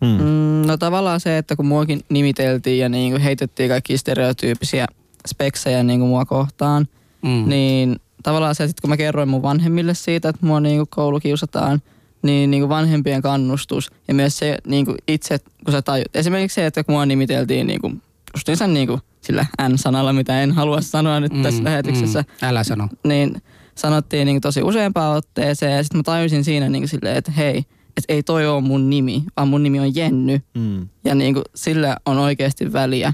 Mm. 0.00 0.08
Mm, 0.08 0.66
no 0.66 0.76
tavallaan 0.76 1.20
se, 1.20 1.38
että 1.38 1.56
kun 1.56 1.66
muakin 1.66 2.00
nimiteltiin 2.08 2.78
ja 2.78 2.88
niin 2.88 3.12
kuin 3.12 3.22
heitettiin 3.22 3.68
kaikki 3.68 3.98
stereotyyppisiä 3.98 4.86
speksejä 5.26 5.82
niin 5.82 6.00
kuin 6.00 6.08
mua 6.08 6.24
kohtaan, 6.24 6.88
Mm. 7.22 7.48
niin 7.48 7.96
tavallaan 8.22 8.54
se, 8.54 8.64
että 8.64 8.80
kun 8.80 8.90
mä 8.90 8.96
kerroin 8.96 9.28
mun 9.28 9.42
vanhemmille 9.42 9.94
siitä, 9.94 10.28
että 10.28 10.46
mua 10.46 10.60
niin 10.60 10.76
kuin 10.76 10.88
koulukiusataan, 10.90 11.82
niin, 12.22 12.50
niin 12.50 12.60
kuin 12.60 12.68
vanhempien 12.68 13.22
kannustus 13.22 13.90
ja 14.08 14.14
myös 14.14 14.38
se 14.38 14.58
niin 14.66 14.84
kuin 14.86 14.96
itse, 15.08 15.38
kun 15.64 15.72
sä 15.72 15.82
tajut, 15.82 16.06
esimerkiksi 16.16 16.54
se, 16.54 16.66
että 16.66 16.84
kun 16.84 16.94
mua 16.94 17.06
nimiteltiin 17.06 17.66
niin 17.66 17.80
kuin, 17.80 18.02
justiinsa 18.34 18.66
niin 18.66 18.86
kuin 18.88 19.00
sillä 19.20 19.46
N-sanalla, 19.68 20.12
mitä 20.12 20.42
en 20.42 20.52
halua 20.52 20.80
sanoa 20.80 21.20
nyt 21.20 21.32
tässä 21.42 21.64
lähetyksessä, 21.64 22.20
Mm. 22.42 22.48
Älä 22.48 22.64
sano. 22.64 22.88
niin 23.04 23.42
sanottiin 23.74 24.26
niin 24.26 24.40
tosi 24.40 24.62
useampaan 24.62 25.16
otteeseen 25.16 25.76
ja 25.76 25.82
sitten 25.82 25.98
mä 25.98 26.02
tajusin 26.02 26.44
siinä 26.44 26.68
niin 26.68 26.88
silleen, 26.88 27.16
että 27.16 27.32
hei, 27.32 27.58
että 27.96 28.12
ei 28.12 28.22
toi 28.22 28.46
ole 28.46 28.60
mun 28.60 28.90
nimi, 28.90 29.24
vaan 29.36 29.48
mun 29.48 29.62
nimi 29.62 29.80
on 29.80 29.94
Jenny. 29.94 30.40
Mm. 30.54 30.88
Ja 31.04 31.14
niin 31.14 31.34
kuin, 31.34 31.44
sillä 31.54 31.96
on 32.06 32.18
oikeasti 32.18 32.72
väliä. 32.72 33.12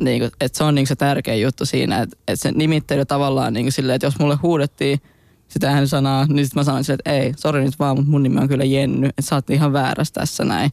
Niin 0.00 0.20
kuin, 0.20 0.30
että 0.40 0.58
se 0.58 0.64
on 0.64 0.74
niin 0.74 0.86
se 0.86 0.96
tärkeä 0.96 1.34
juttu 1.34 1.66
siinä, 1.66 2.02
että, 2.02 2.16
että 2.28 2.42
se 2.42 2.52
nimittely 2.52 3.04
tavallaan 3.04 3.52
niin 3.52 3.64
kuin 3.64 3.72
silleen, 3.72 3.94
että 3.94 4.06
jos 4.06 4.18
mulle 4.18 4.38
huudettiin 4.42 5.00
sitä 5.48 5.86
sanaa, 5.86 6.26
niin 6.26 6.46
sitten 6.46 6.60
mä 6.60 6.64
sanoin 6.64 6.84
silleen, 6.84 6.98
että 6.98 7.10
ei, 7.10 7.34
sori 7.36 7.64
nyt 7.64 7.78
vaan, 7.78 7.96
mutta 7.96 8.10
mun 8.10 8.22
nimi 8.22 8.40
on 8.40 8.48
kyllä 8.48 8.64
Jenny, 8.64 9.06
että 9.06 9.22
sä 9.22 9.34
oot 9.34 9.50
ihan 9.50 9.72
väärässä 9.72 10.14
tässä 10.14 10.44
näin. 10.44 10.70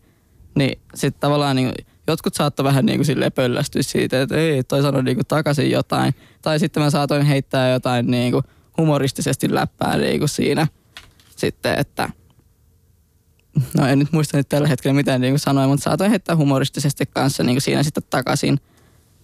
Niin 0.55 0.79
sitten 0.95 1.19
tavallaan 1.19 1.55
niin 1.55 1.67
kuin, 1.67 1.85
jotkut 2.07 2.33
saattoi 2.33 2.63
vähän 2.63 2.85
niin 2.85 2.99
kuin 3.05 3.31
pöllästyä 3.35 3.81
siitä, 3.81 4.21
että 4.21 4.35
ei, 4.35 4.63
toi 4.63 4.81
sanoi 4.81 5.03
niin 5.03 5.17
kuin 5.17 5.27
takaisin 5.27 5.71
jotain. 5.71 6.13
Tai 6.41 6.59
sitten 6.59 6.83
mä 6.83 6.89
saatoin 6.89 7.25
heittää 7.25 7.69
jotain 7.69 8.11
niin 8.11 8.31
kuin 8.31 8.43
humoristisesti 8.77 9.53
läppää 9.53 9.97
niin 9.97 10.19
kuin 10.19 10.29
siinä 10.29 10.67
sitten, 11.35 11.79
että 11.79 12.09
no 13.77 13.87
en 13.87 13.99
nyt 13.99 14.11
muista 14.11 14.37
nyt 14.37 14.49
tällä 14.49 14.67
hetkellä 14.67 14.93
mitään 14.93 15.21
niin 15.21 15.33
kuin 15.33 15.39
sanoin, 15.39 15.69
mutta 15.69 15.83
saatoin 15.83 16.09
heittää 16.09 16.35
humoristisesti 16.35 17.05
kanssa 17.05 17.43
niin 17.43 17.55
kuin 17.55 17.61
siinä 17.61 17.83
sitten 17.83 18.03
takaisin. 18.09 18.59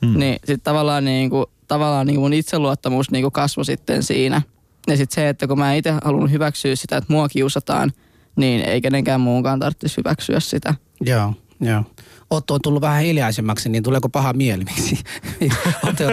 Mm. 0.02 0.20
Niin 0.20 0.36
sitten 0.36 0.62
tavallaan, 0.62 1.06
niin 1.06 1.30
kuin, 1.30 1.45
tavallaan 1.68 2.08
niin 2.08 2.16
kuin 2.16 2.24
mun 2.24 2.34
itseluottamus 2.34 3.12
niin 3.12 3.22
kuin 3.22 3.32
kasvoi 3.32 3.66
sitten 3.66 4.04
siinä. 4.04 4.41
Ja 4.88 4.97
sitten 4.97 5.16
se, 5.16 5.30
että 5.30 5.47
kun 5.47 5.60
mä 5.60 5.74
itse 5.74 5.93
halunnut 6.04 6.32
hyväksyä 6.32 6.76
sitä, 6.76 6.97
että 6.97 7.14
mua 7.14 7.30
kiusataan, 7.30 7.91
niin 8.36 8.62
ei 8.62 8.82
kenenkään 8.82 9.22
muunkaan 9.22 9.60
tarvitsisi 9.60 9.97
hyväksyä 9.97 10.39
sitä. 10.39 10.74
Joo, 11.02 11.34
joo. 11.60 11.84
Otto 12.30 12.54
on 12.54 12.60
tullut 12.64 12.82
vähän 12.82 13.04
hiljaisemmaksi, 13.04 13.70
niin 13.70 13.84
tuleeko 13.84 14.10
paha 14.10 14.34
mieli? 14.34 14.64
Miksi? 14.64 15.04
Otto 15.88 16.04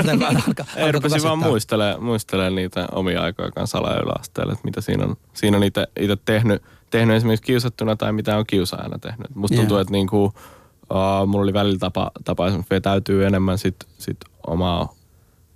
Ei, 0.76 0.92
rupesin 0.92 1.22
vaan 1.22 1.38
muistelemaan, 1.38 2.02
muistelemaan 2.02 2.54
niitä 2.54 2.88
omia 2.92 3.22
aikoja 3.22 3.50
kanssa 3.50 3.78
ala- 3.78 4.02
yläasteella, 4.02 4.52
että 4.52 4.64
mitä 4.64 4.80
siinä 4.80 5.04
on, 5.04 5.16
siinä 5.34 5.56
on 5.56 5.64
itse, 5.64 5.86
itse 6.00 6.16
tehnyt, 6.24 6.62
tehnyt 6.90 7.16
esimerkiksi 7.16 7.46
kiusattuna 7.46 7.96
tai 7.96 8.12
mitä 8.12 8.36
on 8.36 8.46
kiusaajana 8.46 8.98
tehnyt. 8.98 9.34
Musta 9.34 9.56
tuntuu, 9.56 9.78
että 9.78 9.92
niinku, 9.92 10.34
uh, 10.90 11.26
mulla 11.26 11.42
oli 11.42 11.52
välillä 11.52 11.78
tapa, 11.78 12.10
tapa 12.24 12.46
esimerkiksi 12.46 12.74
vetäytyy 12.74 13.26
enemmän 13.26 13.58
sit, 13.58 13.76
sit 13.98 14.16
omaa, 14.46 14.92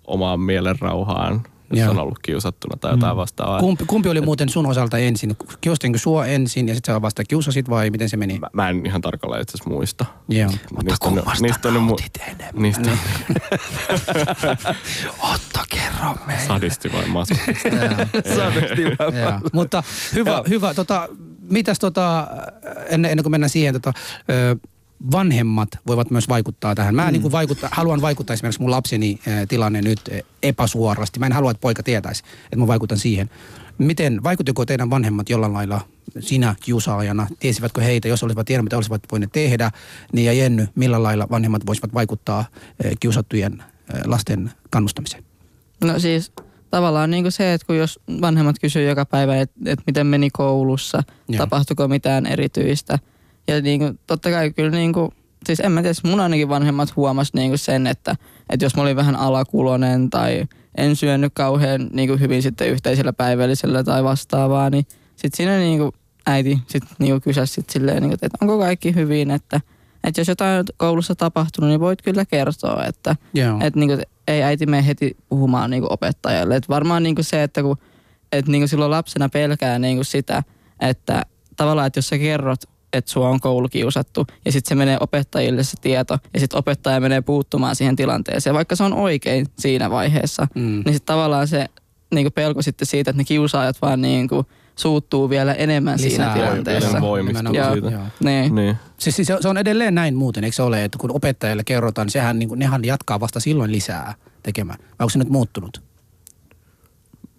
omaa 0.06 0.36
mielen 0.36 0.78
rauhaan, 0.80 1.42
jos 1.70 1.78
Joo. 1.80 1.90
on 1.90 1.98
ollut 1.98 2.18
kiusattuna 2.22 2.76
tai 2.76 2.92
jotain 2.92 3.16
vastaavaa. 3.16 3.60
Kumpi, 3.60 3.84
kumpi 3.86 4.08
oli 4.08 4.20
muuten 4.20 4.48
sun 4.48 4.66
osalta 4.66 4.98
ensin? 4.98 5.36
Kiusatinko 5.60 5.98
sua 5.98 6.26
ensin 6.26 6.68
ja 6.68 6.74
sitten 6.74 6.94
sä 6.94 7.02
vasta 7.02 7.24
kiusasit 7.24 7.70
vai 7.70 7.90
miten 7.90 8.08
se 8.08 8.16
meni? 8.16 8.38
Mä, 8.38 8.46
mä 8.52 8.68
en 8.68 8.86
ihan 8.86 9.00
tarkalleen 9.00 9.42
itse 9.42 9.56
asiassa 9.56 9.70
muista. 9.70 10.04
Joo. 10.28 10.50
Niistä 10.50 10.68
on, 11.08 11.22
niistä 11.42 11.68
on, 11.68 11.74
mu- 11.74 12.22
enemmän? 12.28 12.62
niistä 12.62 12.90
Otto, 15.34 15.60
kerro 15.68 16.14
meille. 16.26 16.46
sadisti 16.46 16.92
vai 16.92 17.06
masokisti. 17.06 17.68
Joo. 17.68 19.40
Mutta 19.52 19.82
hyvä, 20.14 20.42
hyvä. 20.48 20.74
Tota, 20.74 21.08
mitäs 21.50 21.78
tota, 21.78 22.26
ennen, 22.88 23.10
ennen 23.10 23.24
kuin 23.24 23.30
mennään 23.30 23.50
siihen, 23.50 23.74
tota, 23.74 23.92
ö, 24.30 24.56
vanhemmat 25.12 25.68
voivat 25.86 26.10
myös 26.10 26.28
vaikuttaa 26.28 26.74
tähän. 26.74 26.94
Mä 26.94 27.06
mm. 27.06 27.12
niin 27.12 27.32
vaikuttaa, 27.32 27.70
haluan 27.72 28.02
vaikuttaa 28.02 28.34
esimerkiksi 28.34 28.60
mun 28.60 28.70
lapseni 28.70 29.20
ö, 29.26 29.46
tilanne 29.46 29.82
nyt 29.82 30.00
ö, 30.08 30.20
epäsuorasti. 30.42 31.18
Mä 31.18 31.26
en 31.26 31.32
halua, 31.32 31.50
että 31.50 31.60
poika 31.60 31.82
tietäisi, 31.82 32.22
että 32.44 32.56
mä 32.56 32.66
vaikutan 32.66 32.98
siihen. 32.98 33.30
Miten, 33.78 34.22
vaikuttiko 34.22 34.66
teidän 34.66 34.90
vanhemmat 34.90 35.30
jollain 35.30 35.52
lailla 35.52 35.80
sinä 36.20 36.54
kiusaajana? 36.60 37.26
Tiesivätkö 37.38 37.80
heitä, 37.80 38.08
jos 38.08 38.22
olisivat 38.22 38.46
tiedä, 38.46 38.62
mitä 38.62 38.76
olisivat 38.76 39.02
voineet 39.12 39.32
tehdä? 39.32 39.70
Niin 40.12 40.26
ja 40.26 40.32
Jenny, 40.32 40.68
millä 40.74 41.02
lailla 41.02 41.26
vanhemmat 41.30 41.66
voisivat 41.66 41.94
vaikuttaa 41.94 42.44
ö, 42.84 42.90
kiusattujen 43.00 43.62
lasten 44.04 44.52
kannustamiseen? 44.70 45.24
No 45.84 45.98
siis 45.98 46.32
tavallaan 46.70 47.10
niin 47.10 47.24
kuin 47.24 47.32
se, 47.32 47.54
että 47.54 47.66
kun 47.66 47.76
jos 47.76 48.00
vanhemmat 48.20 48.56
kysyy 48.60 48.88
joka 48.88 49.04
päivä, 49.04 49.40
että, 49.40 49.54
että 49.66 49.82
miten 49.86 50.06
meni 50.06 50.30
koulussa. 50.30 51.02
Joo. 51.28 51.38
tapahtuiko 51.38 51.88
mitään 51.88 52.26
erityistä. 52.26 52.98
Ja 53.50 53.60
niin 53.60 53.80
kuin, 53.80 53.98
totta 54.06 54.30
kai 54.30 54.50
kyllä 54.50 54.70
niin 54.70 54.92
kuin, 54.92 55.10
siis 55.46 55.60
en 55.60 55.72
mä 55.72 55.82
tiedä, 55.82 55.94
mun 56.04 56.20
ainakin 56.20 56.48
vanhemmat 56.48 56.96
huomas 56.96 57.34
niin 57.34 57.50
kuin 57.50 57.58
sen, 57.58 57.86
että, 57.86 58.16
että 58.50 58.64
jos 58.64 58.76
mä 58.76 58.82
olin 58.82 58.96
vähän 58.96 59.16
alakulonen 59.16 60.10
tai 60.10 60.44
en 60.76 60.96
syönyt 60.96 61.34
kauhean 61.34 61.90
niin 61.92 62.08
kuin 62.08 62.20
hyvin 62.20 62.42
sitten 62.42 62.68
yhteisellä 62.68 63.12
päivällisellä 63.12 63.84
tai 63.84 64.04
vastaavaa, 64.04 64.70
niin 64.70 64.86
sitten 65.16 65.36
siinä 65.36 65.58
niin 65.58 65.78
kuin 65.78 65.92
äiti 66.26 66.58
niin 66.98 67.12
kuin 67.12 67.20
kysäsi 67.20 67.52
sit 67.52 67.70
silleen, 67.70 68.02
niin 68.02 68.10
kuin, 68.10 68.14
että 68.14 68.38
onko 68.40 68.58
kaikki 68.58 68.94
hyvin, 68.94 69.30
että, 69.30 69.60
että 70.04 70.20
jos 70.20 70.28
jotain 70.28 70.58
on 70.58 70.64
koulussa 70.76 71.14
tapahtunut, 71.14 71.70
niin 71.70 71.80
voit 71.80 72.02
kyllä 72.02 72.24
kertoa, 72.24 72.84
että, 72.84 73.16
Joo. 73.34 73.58
että 73.60 73.80
niinku, 73.80 74.02
ei 74.28 74.42
äiti 74.42 74.66
mene 74.66 74.86
heti 74.86 75.16
puhumaan 75.28 75.70
niinku 75.70 75.88
opettajalle. 75.90 76.56
Et 76.56 76.68
varmaan 76.68 77.02
niinku 77.02 77.22
se, 77.22 77.42
että 77.42 77.62
kun, 77.62 77.76
et 78.32 78.48
niinku 78.48 78.68
silloin 78.68 78.90
lapsena 78.90 79.28
pelkää 79.28 79.78
niinku 79.78 80.04
sitä, 80.04 80.42
että 80.80 81.22
tavallaan, 81.56 81.86
että 81.86 81.98
jos 81.98 82.08
sä 82.08 82.18
kerrot, 82.18 82.60
että 82.92 83.10
sua 83.10 83.28
on 83.28 83.40
koulukiusattu 83.40 84.26
ja 84.44 84.52
sitten 84.52 84.68
se 84.68 84.74
menee 84.74 84.96
opettajille 85.00 85.62
se 85.62 85.76
tieto 85.80 86.18
ja 86.34 86.40
sitten 86.40 86.58
opettaja 86.58 87.00
menee 87.00 87.20
puuttumaan 87.20 87.76
siihen 87.76 87.96
tilanteeseen, 87.96 88.54
vaikka 88.54 88.76
se 88.76 88.82
on 88.84 88.92
oikein 88.92 89.46
siinä 89.58 89.90
vaiheessa, 89.90 90.46
Mm. 90.54 90.62
niin 90.62 90.94
sitten 90.94 91.06
tavallaan 91.14 91.48
se 91.48 91.66
niinku 92.14 92.30
pelko 92.30 92.62
sitten 92.62 92.86
siitä, 92.86 93.10
että 93.10 93.20
ne 93.20 93.24
kiusaajat 93.24 93.82
vaan 93.82 94.00
niinku 94.02 94.46
suuttuu 94.76 95.30
vielä 95.30 95.54
enemmän 95.54 95.98
Lisää 96.00 96.34
siinä 96.34 96.46
tilanteessa. 96.46 97.00
Voimistuu 97.00 97.42
Nimenomaan. 97.52 97.72
siitä. 97.74 97.90
Joo. 97.90 98.02
Niin. 98.24 98.54
Niin. 98.54 98.76
Siis, 98.98 99.16
siis 99.16 99.28
se, 99.28 99.36
se 99.40 99.48
on 99.48 99.58
edelleen 99.58 99.94
näin 99.94 100.14
muuten, 100.16 100.44
eikö 100.44 100.56
se 100.56 100.62
ole, 100.62 100.84
että 100.84 100.98
kun 100.98 101.16
opettajalle 101.16 101.64
kerrotaan, 101.64 102.06
niin 102.06 102.12
sehän, 102.12 102.38
niin 102.38 102.48
kuin, 102.48 102.58
nehän 102.58 102.84
jatkaa 102.84 103.20
vasta 103.20 103.40
silloin 103.40 103.72
lisää 103.72 104.14
tekemään. 104.42 104.78
Vai 104.80 104.88
onko 105.00 105.10
se 105.10 105.18
nyt 105.18 105.28
muuttunut? 105.28 105.82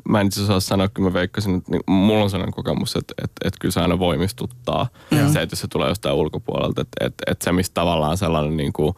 Mä 0.10 0.22
en 0.22 0.28
itse 0.28 0.39
asiassa 0.39 0.54
osaa 0.54 0.70
sanoa, 0.70 0.88
kun 0.88 1.04
mä 1.04 1.14
veikkasin, 1.14 1.56
että 1.56 1.72
niin, 1.72 1.82
mulla 1.88 2.24
on 2.24 2.30
sellainen 2.30 2.54
kokemus, 2.54 2.95
että, 2.95 3.14
että, 3.24 3.47
että 3.47 3.58
kyllä 3.60 3.74
se 3.74 3.82
aina 3.82 3.99
voimistuttaa. 3.99 4.88
Joo. 5.12 5.30
Se, 5.30 5.41
että 5.41 5.54
jos 5.54 5.60
se 5.60 5.68
tulee 5.68 5.89
jostain 5.89 6.16
ulkopuolelta, 6.16 6.82
että, 6.82 7.06
että, 7.06 7.24
että 7.28 7.43
se 7.45 7.52
mistä 7.52 7.74
tavallaan 7.74 8.18
sellainen 8.18 8.58
niin 8.58 8.74
kuin, 8.74 8.95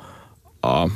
uh, 0.65 0.91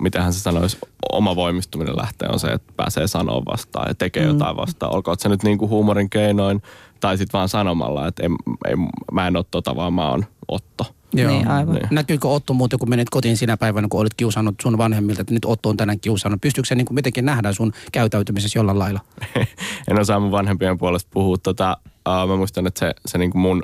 mitähän 0.00 0.32
se 0.32 0.40
sanoisi, 0.40 0.78
oma 1.12 1.36
voimistuminen 1.36 1.96
lähtee 1.96 2.28
on 2.28 2.40
se, 2.40 2.48
että 2.48 2.72
pääsee 2.76 3.06
sanoa 3.06 3.44
vastaan 3.44 3.88
ja 3.88 3.94
tekee 3.94 4.22
mm. 4.22 4.28
jotain 4.28 4.56
vastaan. 4.56 4.94
Olkoon 4.94 5.16
se 5.18 5.28
nyt 5.28 5.42
niin 5.42 5.58
kuin 5.58 5.68
huumorin 5.68 6.10
keinoin 6.10 6.62
tai 7.00 7.18
sitten 7.18 7.38
vaan 7.38 7.48
sanomalla, 7.48 8.06
että 8.06 8.22
en, 8.26 8.36
ei, 8.68 8.74
mä 9.12 9.26
en 9.26 9.36
ole 9.36 9.44
tota, 9.50 9.76
vaan 9.76 9.94
mä 9.94 10.10
oon 10.10 10.24
Otto. 10.48 10.84
Niin, 11.14 11.48
aivan. 11.48 11.74
Niin. 11.74 11.88
Näkyykö 11.90 12.28
Otto 12.28 12.54
muuten, 12.54 12.78
kun 12.78 12.90
menet 12.90 13.10
kotiin 13.10 13.36
sinä 13.36 13.56
päivänä, 13.56 13.88
kun 13.90 14.00
olit 14.00 14.14
kiusannut 14.14 14.54
sun 14.62 14.78
vanhemmilta, 14.78 15.20
että 15.20 15.34
nyt 15.34 15.44
Otto 15.44 15.68
on 15.68 15.76
tänään 15.76 16.00
kiusannut? 16.00 16.40
Pystyykö 16.40 16.68
se 16.68 16.74
niin 16.74 16.84
kuin 16.84 16.94
mitenkin 16.94 17.24
nähdä 17.24 17.52
sun 17.52 17.72
käytäytymisessä 17.92 18.58
jollain 18.58 18.78
lailla? 18.78 19.00
en 19.90 20.00
osaa 20.00 20.20
mun 20.20 20.30
vanhempien 20.30 20.78
puolesta 20.78 21.10
puhua. 21.12 21.36
Tota, 21.42 21.76
uh, 22.08 22.28
mä 22.28 22.36
muistan, 22.36 22.66
että 22.66 22.78
se, 22.78 22.94
se 23.06 23.18
niinku 23.18 23.38
mun, 23.38 23.62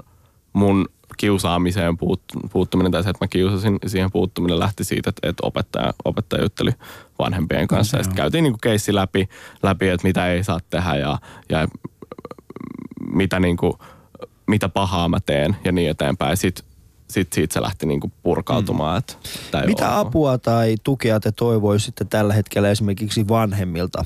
mun 0.53 0.89
kiusaamiseen 1.17 1.97
puut, 1.97 2.23
puuttuminen 2.53 2.93
tai 2.93 3.03
se, 3.03 3.11
että 3.11 3.25
mä 3.25 3.29
kiusasin, 3.29 3.79
siihen 3.87 4.13
puuttuminen 4.13 4.59
lähti 4.59 4.85
siitä, 4.85 5.11
että, 5.11 5.29
että 5.29 5.47
opettaja, 5.47 5.95
opettaja 6.05 6.43
jutteli 6.43 6.71
vanhempien 7.19 7.67
kanssa. 7.67 7.97
Ja 7.97 8.03
sitten 8.03 8.17
käytiin 8.17 8.43
niinku 8.43 8.59
keissi 8.63 8.95
läpi, 8.95 9.29
läpi, 9.63 9.89
että 9.89 10.07
mitä 10.07 10.27
ei 10.27 10.45
saa 10.45 10.61
tehdä 10.71 10.95
ja, 10.95 11.19
ja 11.49 11.69
mitä, 13.13 13.41
niinku, 13.41 13.79
mitä 14.47 14.69
pahaa 14.69 15.09
mä 15.09 15.19
teen 15.21 15.57
ja 15.65 15.73
niin 15.73 15.91
eteenpäin. 15.91 16.37
Sitten 16.37 16.67
sit 17.09 17.33
siitä 17.33 17.55
se 17.55 17.63
lähti 17.63 17.87
niinku 17.87 18.13
purkautumaan. 18.23 19.03
Mm. 19.53 19.61
Ei 19.61 19.67
Mitä 19.67 19.91
ole 19.91 20.01
apua 20.01 20.39
tai 20.39 20.75
tukea 20.85 21.21
te 21.21 21.33
toivoisitte 21.33 22.05
tällä 22.05 22.35
hetkellä 22.35 22.71
esimerkiksi 22.71 23.29
vanhemmilta? 23.29 24.05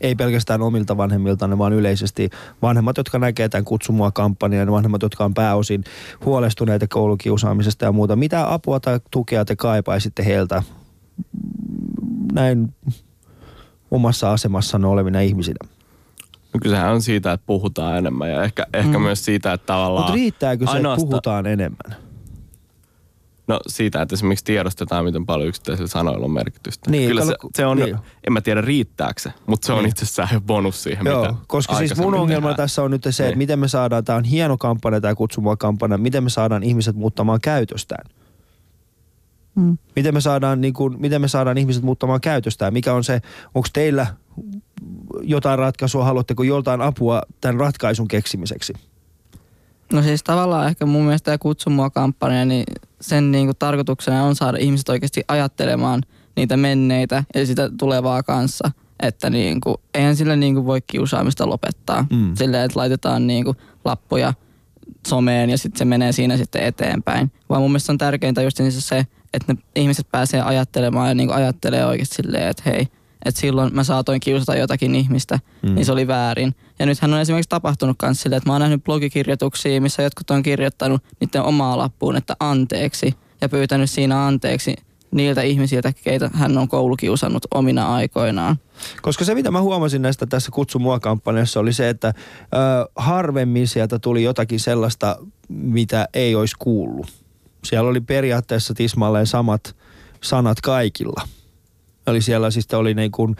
Ei 0.00 0.14
pelkästään 0.14 0.62
omilta 0.62 0.96
vanhemmilta, 0.96 1.58
vaan 1.58 1.72
yleisesti 1.72 2.30
vanhemmat, 2.62 2.96
jotka 2.96 3.18
näkee 3.18 3.48
tämän 3.48 3.64
kutsumua 3.64 4.10
kampanjan, 4.10 4.72
vanhemmat, 4.72 5.02
jotka 5.02 5.24
on 5.24 5.34
pääosin 5.34 5.84
huolestuneita 6.24 6.86
koulukiusaamisesta 6.88 7.84
ja 7.84 7.92
muuta. 7.92 8.16
Mitä 8.16 8.52
apua 8.52 8.80
tai 8.80 9.00
tukea 9.10 9.44
te 9.44 9.56
kaipaisitte 9.56 10.24
heiltä 10.24 10.62
näin 12.32 12.74
omassa 13.90 14.32
asemassanne 14.32 14.88
olevina 14.88 15.20
ihmisinä? 15.20 15.77
No 16.54 16.60
kysehän 16.62 16.92
on 16.92 17.02
siitä, 17.02 17.32
että 17.32 17.46
puhutaan 17.46 17.96
enemmän 17.98 18.30
ja 18.30 18.42
ehkä, 18.42 18.66
ehkä 18.74 18.98
mm. 18.98 19.02
myös 19.02 19.24
siitä, 19.24 19.52
että 19.52 19.66
tavallaan... 19.66 20.02
Mutta 20.02 20.14
riittääkö 20.14 20.64
se, 20.64 20.64
että 20.64 20.76
ainoastaan- 20.76 21.08
puhutaan 21.08 21.46
enemmän? 21.46 21.96
No 23.46 23.60
siitä, 23.66 24.02
että 24.02 24.14
esimerkiksi 24.14 24.44
tiedostetaan, 24.44 25.04
miten 25.04 25.26
paljon 25.26 25.48
yksittäisillä 25.48 25.88
sanoilla 25.88 26.24
on 26.24 26.30
merkitystä. 26.30 26.90
Niin, 26.90 27.08
Kyllä 27.08 27.24
se, 27.24 27.34
se 27.56 27.66
on, 27.66 27.76
niin. 27.78 27.96
en 28.26 28.32
mä 28.32 28.40
tiedä 28.40 28.60
riittääkö 28.60 29.20
se, 29.20 29.32
mutta 29.46 29.66
se 29.66 29.72
on 29.72 29.78
Niin. 29.78 29.88
itsessään 29.88 30.28
jo 30.32 30.40
bonus 30.40 30.82
siihen, 30.82 31.06
Joo, 31.06 31.22
mitä 31.22 31.34
koska 31.46 31.74
siis 31.78 31.96
mun 31.96 32.14
ongelma 32.14 32.40
tehdään. 32.48 32.56
tässä 32.56 32.82
on 32.82 32.90
nyt 32.90 33.02
se, 33.04 33.08
että 33.08 33.24
Niin. 33.24 33.38
miten 33.38 33.58
me 33.58 33.68
saadaan, 33.68 34.04
tämä 34.04 34.16
on 34.16 34.24
hieno 34.24 34.56
kampanja, 34.58 35.00
tämä 35.00 35.14
kutsumua 35.14 35.56
kampanja, 35.56 35.98
miten 35.98 36.24
me 36.24 36.30
saadaan 36.30 36.62
ihmiset 36.62 36.96
muuttamaan 36.96 37.40
käytöstään. 37.42 38.10
Mm. 39.58 39.78
Miten 39.96 40.14
me 40.14 40.20
saadaan, 40.20 40.60
niin 40.60 40.74
kuin, 40.74 41.00
miten 41.00 41.20
me 41.20 41.28
saadaan 41.28 41.58
ihmiset 41.58 41.82
muuttamaan 41.82 42.20
käytöstään? 42.20 42.72
Mikä 42.72 42.94
on 42.94 43.04
se, 43.04 43.20
onko 43.54 43.68
teillä 43.72 44.06
jotain 45.22 45.58
ratkaisua, 45.58 46.04
haluatteko 46.04 46.42
joltain 46.42 46.80
apua 46.80 47.22
tämän 47.40 47.60
ratkaisun 47.60 48.08
keksimiseksi? 48.08 48.72
No 49.92 50.02
siis 50.02 50.22
tavallaan 50.22 50.68
ehkä 50.68 50.86
mun 50.86 51.04
mielestä 51.04 51.24
tämä 51.24 51.38
Kutsu 51.38 51.70
mua 51.70 51.90
kampanja, 51.90 52.44
niin 52.44 52.64
sen 53.00 53.32
niin 53.32 53.46
kuin 53.46 53.56
tarkoituksena 53.58 54.24
on 54.24 54.36
saada 54.36 54.58
ihmiset 54.58 54.88
oikeasti 54.88 55.22
ajattelemaan 55.28 56.02
niitä 56.36 56.56
menneitä 56.56 57.24
ja 57.34 57.46
sitä 57.46 57.70
tulevaa 57.78 58.22
kanssa. 58.22 58.70
että 59.02 59.30
niin 59.30 59.60
kuin, 59.60 59.76
eihän 59.94 60.16
sillä 60.16 60.36
niin 60.36 60.54
kuin 60.54 60.66
voi 60.66 60.80
kiusaamista 60.86 61.48
lopettaa. 61.48 62.06
Mm. 62.10 62.34
Silleen, 62.34 62.64
että 62.64 62.78
laitetaan 62.78 63.26
niin 63.26 63.44
kuin 63.44 63.56
lappuja 63.84 64.34
someen 65.06 65.50
ja 65.50 65.58
sitten 65.58 65.78
se 65.78 65.84
menee 65.84 66.12
siinä 66.12 66.36
sitten 66.36 66.62
eteenpäin. 66.62 67.32
Vaan 67.48 67.62
mun 67.62 67.70
mielestä 67.70 67.92
on 67.92 67.98
tärkeintä 67.98 68.42
just 68.42 68.58
niin 68.58 68.72
se, 68.72 69.06
että 69.32 69.52
ne 69.52 69.58
ihmiset 69.76 70.06
pääsee 70.10 70.40
ajattelemaan 70.40 71.08
ja 71.08 71.14
niin 71.14 71.32
ajattelee 71.32 71.86
oikeasti 71.86 72.14
silleen, 72.14 72.48
että 72.48 72.62
hei, 72.66 72.88
että 73.24 73.40
silloin 73.40 73.74
mä 73.74 73.84
saatoin 73.84 74.20
kiusata 74.20 74.56
jotakin 74.56 74.94
ihmistä, 74.94 75.38
mm. 75.62 75.74
niin 75.74 75.84
se 75.84 75.92
oli 75.92 76.06
väärin. 76.06 76.54
Ja 76.78 76.86
nythän 76.86 77.14
on 77.14 77.20
esimerkiksi 77.20 77.48
tapahtunut 77.48 77.96
myös 78.02 78.22
silleen, 78.22 78.38
että 78.38 78.50
mä 78.50 78.54
oon 78.54 78.60
nähnyt 78.60 78.84
blogikirjoituksia, 78.84 79.80
missä 79.80 80.02
jotkut 80.02 80.30
on 80.30 80.42
kirjoittanut 80.42 81.02
niiden 81.20 81.42
omaa 81.42 81.78
lappuun, 81.78 82.16
että 82.16 82.36
anteeksi, 82.40 83.14
ja 83.40 83.48
pyytänyt 83.48 83.90
siinä 83.90 84.26
anteeksi 84.26 84.76
niiltä 85.10 85.42
ihmisiltä, 85.42 85.92
keitä 86.04 86.30
hän 86.34 86.58
on 86.58 86.68
koulukiusannut 86.68 87.46
omina 87.54 87.94
aikoinaan. 87.94 88.56
Koska 89.02 89.24
se, 89.24 89.34
mitä 89.34 89.50
mä 89.50 89.60
huomasin 89.60 90.02
näistä 90.02 90.26
tässä 90.26 90.50
Kutsu 90.50 90.78
mua-kampanjassa, 90.78 91.60
oli 91.60 91.72
se, 91.72 91.88
että 91.88 92.08
ö, 92.08 92.88
harvemmin 92.96 93.68
sieltä 93.68 93.98
tuli 93.98 94.22
jotakin 94.22 94.60
sellaista, 94.60 95.16
mitä 95.48 96.08
ei 96.14 96.34
olisi 96.34 96.54
kuullut. 96.58 97.17
Siellä 97.64 97.90
oli 97.90 98.00
periaatteessa 98.00 98.74
tismalleen 98.74 99.26
samat 99.26 99.76
sanat 100.22 100.60
kaikilla. 100.60 101.22
Eli 102.06 102.22
siellä 102.22 102.50
siis 102.50 102.74
oli 102.74 102.94
niin 102.94 103.10
kuin, 103.10 103.36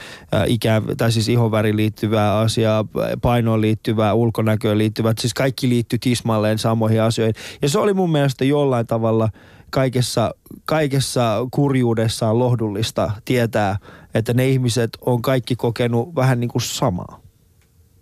ikä, 0.47 0.83
tai 0.97 1.13
siis 1.13 1.29
ihonväriin 1.29 1.77
liittyvää 1.77 2.39
asiaa, 2.39 2.85
painoon 3.23 3.61
liittyvää, 3.61 4.15
ulkonäköön 4.15 4.79
liittyvää, 4.79 5.13
siis 5.19 5.35
kaikki 5.35 5.69
liittyi 5.69 5.99
tismalleen 5.99 6.59
samoihin 6.59 7.03
asioihin. 7.03 7.35
Ja 7.63 7.69
se 7.69 7.79
oli 7.79 7.95
mun 7.95 8.13
mielestä 8.13 8.45
jollain 8.45 8.87
tavalla 8.87 9.29
kaikessa, 9.71 10.35
kaikessa 10.65 11.47
kurjuudessaan 11.51 12.39
lohdullista 12.39 13.11
tietää, 13.25 13.79
että 14.15 14.35
ne 14.35 14.49
ihmiset 14.49 14.91
on 15.01 15.23
kaikki 15.23 15.57
kokenut 15.57 16.15
vähän 16.15 16.41
niin 16.41 16.51
kuin 16.51 16.63
samaa. 16.63 17.21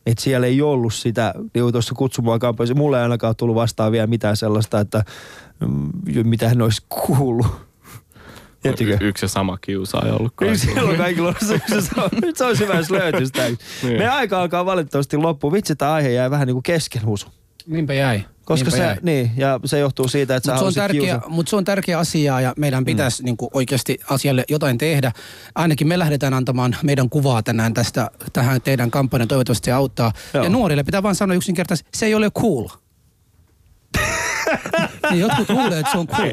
Että 0.07 0.23
siellä 0.25 0.47
ei 0.47 0.63
ollut 0.63 0.95
sitä, 0.95 1.35
niin 1.55 1.73
tuossa 1.73 1.95
kutsumaan 1.95 2.41
kampanjassa, 2.41 2.75
mulle 2.75 2.97
ei 2.97 3.03
ainakaan 3.03 3.37
tullut 3.37 3.57
vastaan 3.57 3.93
vielä 3.93 4.07
mitään 4.07 4.37
sellaista, 4.37 4.81
että 4.81 5.05
mm, 5.61 5.91
mitä 6.25 6.49
hän 6.49 6.63
olisi 6.63 6.83
kuullut. 6.89 7.47
Tiedättekö? 8.63 8.99
Y- 9.01 9.09
yksi 9.09 9.25
ja 9.25 9.29
sama 9.29 9.59
kiusaaja 9.61 10.15
ollut 10.15 10.33
kaikilla. 10.37 10.75
silloin 10.75 10.97
kaikilla 10.97 11.29
on 11.29 11.35
se, 11.41 11.61
se, 11.69 11.81
se, 11.81 12.01
on- 12.01 12.11
nyt 12.23 12.37
se 12.37 12.45
olisi 12.45 12.63
hyvä, 12.65 12.75
jos 12.75 12.91
löytyisi. 12.91 13.33
Niin. 13.39 13.59
Meidän 13.83 14.13
aika 14.13 14.41
alkaa 14.41 14.67
valitettavasti 14.67 15.17
loppuun. 15.17 15.53
Vitsi, 15.53 15.77
tämä 15.77 15.93
aihe 15.93 16.11
jäi 16.11 16.31
vähän 16.31 16.47
niin 16.47 16.55
kuin 16.55 16.63
kesken 16.63 17.07
husu. 17.07 17.27
Niinpä 17.67 17.95
jäi. 17.95 18.25
Koska 18.47 18.65
Niinpä 18.71 18.77
se, 18.77 18.83
jäi. 18.83 18.97
niin, 19.03 19.31
ja 19.37 19.61
se 19.65 19.79
johtuu 19.79 20.09
siitä, 20.09 20.37
että 20.37 20.47
sä 20.47 20.53
Mutta 20.53 20.61
se, 20.61 20.81
on 20.81 20.89
tärkeä, 20.89 21.01
kiusa- 21.01 21.29
mut 21.29 21.49
se 21.49 21.57
on 21.57 21.65
tärkeä 21.65 21.99
asia 21.99 22.41
ja 22.41 22.55
meidän 22.57 22.85
pitäisi 22.85 23.23
mm. 23.23 23.25
niinku 23.25 23.51
oikeasti 23.55 23.99
asialle 24.11 24.45
jotain 24.49 24.79
tehdä. 24.79 25.13
Ainakin 25.55 25.89
me 25.89 25.99
lähdetään 25.99 26.35
antamaan 26.35 26.77
meidän 26.83 27.11
kuvaa 27.11 27.43
tänään 27.43 27.75
tästä, 27.75 28.11
tähän 28.33 28.63
teidän 28.63 28.91
kampanjan. 28.91 29.29
Toivottavasti 29.29 29.65
se 29.67 29.73
auttaa. 29.73 30.13
Joo. 30.35 30.45
Ja 30.45 30.51
nuorille 30.51 30.85
pitää 30.85 31.03
vaan 31.03 31.15
sanoa 31.15 31.37
yksinkertaisesti, 31.37 31.91
se 31.95 32.07
ei 32.07 32.15
ole 32.15 32.31
cool. 32.31 32.69
Niin 35.11 35.21
jotkut 35.21 35.51
luulee, 35.51 35.79
että 35.81 35.93
se 35.93 35.99
on 35.99 36.07
cool. 36.07 36.31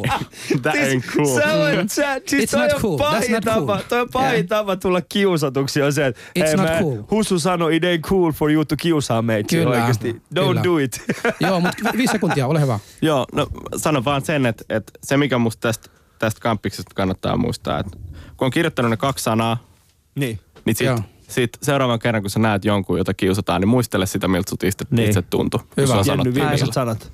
That 0.61 0.76
ain't 0.76 1.16
cool. 1.16 1.39
Sä 1.39 1.57
voit, 1.57 1.91
sä, 1.91 2.22
siis 2.28 2.43
It's 2.43 2.51
toi 2.57 2.68
not 2.68 2.74
on 2.76 2.82
cool. 2.82 2.97
That's 2.97 3.32
not 3.32 3.43
tapa, 3.43 3.66
cool. 3.76 3.84
toi 3.89 4.01
on 4.01 4.09
pahin 4.14 4.32
Yeah. 4.34 4.45
tapa 4.47 4.76
tulla 4.76 5.01
kiusatuksi 5.01 5.82
on 5.82 5.93
se, 5.93 6.05
että 6.05 6.22
It's 6.39 6.43
hei, 6.45 6.55
not 6.55 6.66
mä, 6.66 6.80
cool. 6.80 6.97
Husu 7.11 7.39
sanoi, 7.39 7.76
it 7.76 7.84
ain't 7.84 8.01
cool 8.09 8.32
for 8.32 8.51
you 8.51 8.66
to 8.66 8.76
kiusaa 8.78 9.22
meitä. 9.22 9.55
Kyllä, 9.55 9.70
Oikeasti, 9.70 10.11
don't 10.11 10.47
kyllä. 10.47 10.64
do 10.64 10.78
it. 10.78 11.01
Joo, 11.39 11.59
mutta 11.59 11.89
viisi 11.97 12.11
sekuntia, 12.11 12.47
ole 12.47 12.61
hyvä. 12.61 12.80
Joo, 13.01 13.26
no 13.34 13.47
sanon 13.76 14.05
vaan 14.05 14.26
sen, 14.26 14.45
että, 14.45 14.64
että 14.70 14.91
se 15.03 15.18
mikä 15.18 15.38
musta 15.38 15.61
tästä, 15.61 15.89
tästä 16.20 16.41
kampiksesta 16.41 16.91
kannattaa 16.95 17.38
muistaa, 17.38 17.80
että 17.80 17.97
kun 18.38 18.45
on 18.45 18.51
kirjoittanut 18.51 18.89
ne 18.89 18.97
kaksi 18.97 19.24
sanaa, 19.24 19.68
niin. 20.16 20.39
niin 20.66 20.76
sit, 20.76 20.88
Joo. 20.88 20.99
sit 21.28 21.49
seuraavan 21.61 21.99
kerran, 21.99 22.24
kun 22.24 22.30
sä 22.30 22.39
näet 22.39 22.66
jonkun, 22.66 22.97
jota 22.97 23.14
kiusataan, 23.14 23.61
niin 23.61 23.70
muistele 23.70 24.05
sitä, 24.05 24.28
miltä 24.28 24.49
sut 24.49 24.64
itse, 24.64 24.86
Niin. 24.89 25.07
itse 25.07 25.22
tuntui. 25.22 25.59
kun 25.59 25.68
Hyvä. 25.78 25.88
se 25.88 25.93
on 25.93 25.97
Jenny, 25.97 26.05
sanottu 26.24 26.34
viimeiset 26.36 26.74
sanat. 26.74 27.11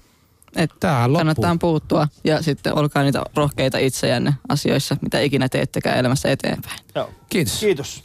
Et 0.56 0.72
Tähän 0.80 1.14
loppuu. 1.14 1.20
kannattaa 1.20 1.58
puuttua 1.60 2.08
ja 2.24 2.41
sitten 2.41 2.78
olkaa 2.78 3.04
niitä 3.04 3.24
rohkeita 3.36 3.78
itseänne 3.78 4.34
asioissa, 4.50 4.97
mitä 5.02 5.20
ikinä 5.20 5.50
teettekään 5.50 5.97
elämässä 5.97 6.30
eteenpäin. 6.32 6.80
Joo. 6.95 7.10
Kiitos. 7.30 7.60
Kiitos. 7.60 8.04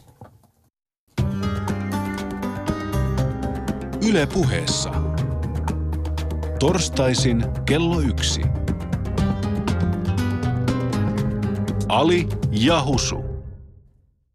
Yle 4.09 4.27
puheessa. 4.27 4.91
Torstaisin 6.59 7.45
kello 7.67 8.01
yksi. 8.01 8.43
Ali 11.89 12.29
ja 12.51 12.83
Husu. 12.85 13.34